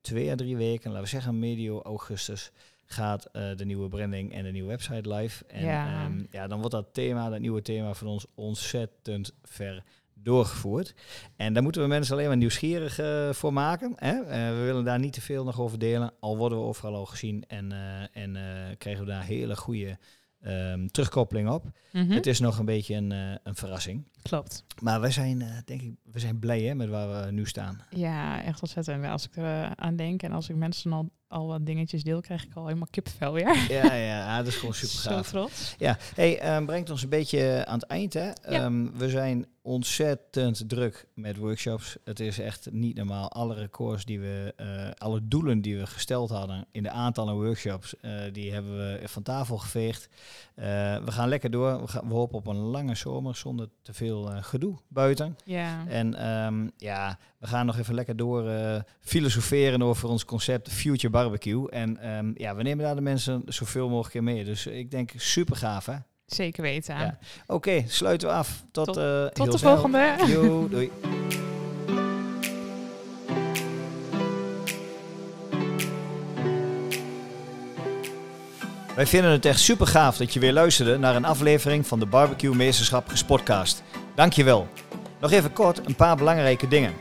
twee 0.00 0.30
à 0.30 0.34
drie 0.34 0.56
weken, 0.56 0.90
laten 0.90 1.04
we 1.04 1.10
zeggen 1.10 1.38
medio 1.38 1.82
augustus, 1.82 2.50
gaat 2.92 3.24
eh, 3.24 3.56
de 3.56 3.64
nieuwe 3.64 3.88
branding 3.88 4.32
en 4.32 4.44
de 4.44 4.50
nieuwe 4.50 4.68
website 4.68 5.14
live. 5.14 5.44
En 5.46 5.64
Ja. 5.64 5.86
ja. 5.86 6.10
ja, 6.30 6.46
dan 6.46 6.58
wordt 6.58 6.74
dat 6.74 6.94
thema, 6.94 7.30
dat 7.30 7.40
nieuwe 7.40 7.62
thema 7.62 7.94
van 7.94 8.06
ons 8.06 8.26
ontzettend 8.34 9.34
ver 9.42 9.82
doorgevoerd. 10.14 10.94
En 11.36 11.52
daar 11.52 11.62
moeten 11.62 11.82
we 11.82 11.88
mensen 11.88 12.14
alleen 12.14 12.28
maar 12.28 12.36
nieuwsgierig 12.36 12.98
eh, 12.98 13.32
voor 13.32 13.52
maken. 13.52 13.92
Hè? 13.96 14.20
Eh, 14.20 14.48
we 14.48 14.62
willen 14.64 14.84
daar 14.84 14.98
niet 14.98 15.12
te 15.12 15.20
veel 15.20 15.44
nog 15.44 15.60
over 15.60 15.78
delen, 15.78 16.12
al 16.20 16.36
worden 16.36 16.58
we 16.58 16.64
overal 16.64 16.94
al 16.94 17.06
gezien 17.06 17.44
en, 17.46 17.72
en 18.12 18.36
krijgen 18.78 19.04
we 19.04 19.10
daar 19.10 19.24
hele 19.24 19.56
goede 19.56 19.98
ehm, 20.40 20.86
terugkoppeling 20.86 21.48
op. 21.48 21.64
Mhm. 21.92 22.10
Het 22.10 22.26
is 22.26 22.40
nog 22.40 22.58
een 22.58 22.64
beetje 22.64 22.94
een, 22.94 23.10
een 23.42 23.54
verrassing. 23.54 24.04
Klopt. 24.22 24.64
Maar 24.82 25.00
wij 25.00 25.10
zijn, 25.10 25.42
eh, 25.42 25.48
denk 25.64 25.82
ik, 25.82 25.94
we 26.12 26.18
zijn 26.18 26.38
blij 26.38 26.62
hè, 26.62 26.74
met 26.74 26.88
waar 26.88 27.24
we 27.24 27.30
nu 27.30 27.46
staan. 27.46 27.80
Ja, 27.90 28.42
echt 28.42 28.60
ontzettend. 28.62 29.04
Als 29.04 29.24
ik 29.26 29.36
er 29.36 29.62
eh, 29.64 29.70
aan 29.70 29.96
denk 29.96 30.22
en 30.22 30.32
als 30.32 30.48
ik 30.48 30.56
mensen 30.56 30.92
al, 30.92 31.10
al 31.28 31.46
wat 31.46 31.66
dingetjes 31.66 32.02
deel, 32.02 32.20
krijg 32.20 32.44
ik 32.44 32.54
al 32.54 32.66
helemaal 32.66 32.88
kipvel 32.90 33.32
weer. 33.32 33.56
Ja, 33.68 33.84
ja, 33.84 33.94
ja, 33.94 34.36
dat 34.38 34.46
is 34.46 34.56
gewoon 34.56 34.74
super 34.74 34.98
Zo 35.00 35.10
gaaf. 35.10 35.28
trots. 35.28 35.74
Ja, 35.78 35.98
hey, 36.14 36.38
ehm, 36.38 36.64
brengt 36.64 36.90
ons 36.90 37.02
een 37.02 37.08
beetje 37.08 37.64
aan 37.66 37.78
het 37.78 37.88
eind. 37.88 38.12
Hè? 38.12 38.30
Ehm, 38.30 38.86
we 38.94 39.08
zijn 39.08 39.46
ontzettend 39.62 40.68
druk 40.68 41.08
met 41.14 41.36
workshops. 41.36 41.96
Het 42.04 42.20
is 42.20 42.38
echt 42.38 42.68
niet 42.70 42.96
normaal. 42.96 43.30
Alle 43.30 43.54
records 43.54 44.04
die 44.04 44.20
we, 44.20 44.52
eh, 44.56 44.90
alle 44.98 45.20
doelen 45.28 45.60
die 45.60 45.76
we 45.78 45.86
gesteld 45.86 46.30
hadden 46.30 46.66
in 46.70 46.82
de 46.82 46.90
aantallen 46.90 47.34
workshops, 47.34 47.94
die 48.32 48.52
hebben 48.52 48.76
we 48.76 49.00
van 49.08 49.22
tafel 49.22 49.58
geveegd. 49.58 50.08
We 50.54 51.02
gaan 51.04 51.28
lekker 51.28 51.50
door. 51.50 51.80
We, 51.80 51.88
gaan, 51.88 52.08
we 52.08 52.14
hopen 52.14 52.38
op 52.38 52.46
een 52.46 52.56
lange 52.56 52.94
zomer 52.94 53.36
zonder 53.36 53.68
te 53.82 53.92
veel 53.92 54.11
eh, 54.20 54.36
gedoe 54.40 54.74
buiten. 54.88 55.36
Ja. 55.44 55.84
En 55.88 56.14
ehm, 56.14 56.68
ja, 56.76 57.18
we 57.38 57.46
gaan 57.46 57.66
nog 57.66 57.78
even 57.78 57.94
lekker 57.94 58.16
door 58.16 58.48
eh, 58.48 58.80
filosoferen 59.00 59.82
over 59.82 60.08
ons 60.08 60.24
concept 60.24 60.68
Future 60.72 61.10
Barbecue. 61.10 61.70
En 61.70 61.98
ehm, 61.98 62.30
ja, 62.34 62.54
we 62.54 62.62
nemen 62.62 62.84
daar 62.84 62.94
de 62.94 63.00
mensen 63.00 63.42
zoveel 63.46 63.88
mogelijk 63.88 64.14
in 64.14 64.24
mee. 64.24 64.44
Dus 64.44 64.66
ik 64.66 64.90
denk 64.90 65.10
super 65.16 65.56
gaaf 65.56 65.86
hè. 65.86 65.94
Zeker 66.26 66.62
weten. 66.62 66.98
Ja. 66.98 67.18
Oké, 67.46 67.84
sluiten 67.86 68.28
we 68.28 68.34
af. 68.34 68.64
Tot, 68.70 68.86
Tot- 68.86 68.96
eh, 68.96 69.26
Tot 69.26 69.52
de 69.52 69.58
snel. 69.58 69.72
volgende. 69.72 70.14
Yo, 70.28 70.68
doei. 70.70 70.90
Wij 78.94 79.06
vinden 79.06 79.30
het 79.30 79.44
echt 79.44 79.60
super 79.60 79.86
gaaf 79.86 80.16
dat 80.16 80.32
je 80.34 80.40
weer 80.40 80.52
luisterde 80.52 80.98
naar 80.98 81.16
een 81.16 81.24
aflevering 81.24 81.86
van 81.86 81.98
de 81.98 82.06
Barbecue 82.06 82.54
Meesterschap 82.54 83.08
Gespotcast. 83.08 83.82
Dankjewel. 84.14 84.68
Nog 85.20 85.30
even 85.30 85.52
kort 85.52 85.86
een 85.86 85.94
paar 85.94 86.16
belangrijke 86.16 86.68
dingen. 86.68 86.94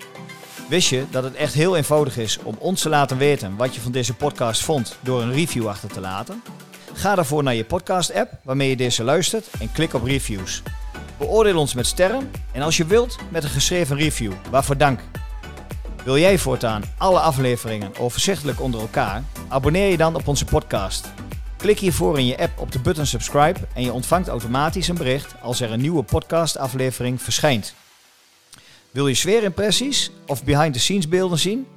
Wist 0.70 0.90
je 0.90 1.06
dat 1.10 1.24
het 1.24 1.36
echt 1.36 1.54
heel 1.54 1.76
eenvoudig 1.76 2.18
is 2.18 2.40
om 2.44 2.56
ons 2.60 2.82
te 2.82 2.90
laten 2.90 3.18
weten 3.18 3.56
wat 3.56 3.76
je 3.76 3.82
van 3.82 3.92
deze 3.92 4.14
podcast 4.14 4.64
vond 4.64 4.98
door 5.02 5.22
een 5.22 5.34
review 5.34 5.68
achter 5.68 5.90
te 5.90 6.00
laten? 6.00 6.44
Ga 6.94 7.16
daarvoor 7.16 7.44
naar 7.44 7.56
je 7.56 7.66
podcast-app 7.66 8.32
waarmee 8.44 8.70
je 8.70 8.76
deze 8.76 9.04
luistert 9.04 9.48
en 9.60 9.72
klik 9.72 9.94
op 9.94 10.04
reviews. 10.04 10.62
Beoordeel 11.18 11.58
ons 11.60 11.74
met 11.74 11.86
sterren 11.86 12.32
en 12.52 12.62
als 12.62 12.78
je 12.78 12.86
wilt 12.86 13.18
met 13.30 13.44
een 13.44 13.50
geschreven 13.50 13.98
review. 13.98 14.32
Waarvoor 14.50 14.78
dank. 14.78 15.00
Wil 16.04 16.18
jij 16.18 16.38
voortaan 16.38 16.84
alle 16.98 17.20
afleveringen 17.20 17.98
overzichtelijk 18.00 18.62
onder 18.62 18.82
elkaar? 18.82 19.24
Abonneer 19.48 19.90
je 19.90 19.98
dan 19.98 20.16
op 20.16 20.28
onze 20.28 20.46
podcast. 20.46 21.08
Klik 21.62 21.80
hiervoor 21.80 22.20
in 22.20 22.26
je 22.26 22.38
app 22.38 22.60
op 22.60 22.72
de 22.72 22.80
button 22.80 23.06
subscribe 23.06 23.60
en 23.74 23.84
je 23.84 23.94
ontvangt 23.94 24.28
automatisch 24.28 24.88
een 24.88 24.96
bericht 24.96 25.36
als 25.42 25.62
er 25.62 25.72
een 25.72 25.82
nieuwe 25.82 26.04
podcastaflevering 26.04 27.22
verschijnt. 27.22 27.74
Wil 28.92 29.08
je 29.08 29.14
sfeerimpressies 29.14 30.12
of 30.28 30.44
behind 30.44 30.74
the 30.74 30.80
scenes 30.80 31.08
beelden 31.08 31.40
zien? 31.40 31.68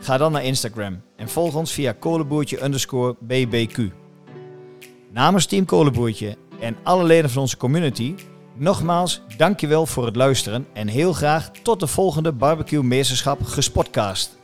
Ga 0.00 0.16
dan 0.16 0.32
naar 0.32 0.44
Instagram 0.44 1.02
en 1.16 1.28
volg 1.28 1.54
ons 1.54 1.72
via 1.72 1.92
kolenboertje 1.92 2.64
underscore 2.64 3.16
bbq. 3.20 3.78
Namens 5.10 5.46
Team 5.46 5.64
Kolenboertje 5.64 6.36
en 6.60 6.76
alle 6.82 7.04
leden 7.04 7.30
van 7.30 7.42
onze 7.42 7.56
community, 7.56 8.14
nogmaals 8.56 9.22
dankjewel 9.36 9.86
voor 9.86 10.06
het 10.06 10.16
luisteren 10.16 10.66
en 10.72 10.88
heel 10.88 11.12
graag 11.12 11.50
tot 11.62 11.80
de 11.80 11.86
volgende 11.86 12.32
Barbecue 12.32 12.82
Meesterschap 12.82 13.42
Gespotcast. 13.42 14.40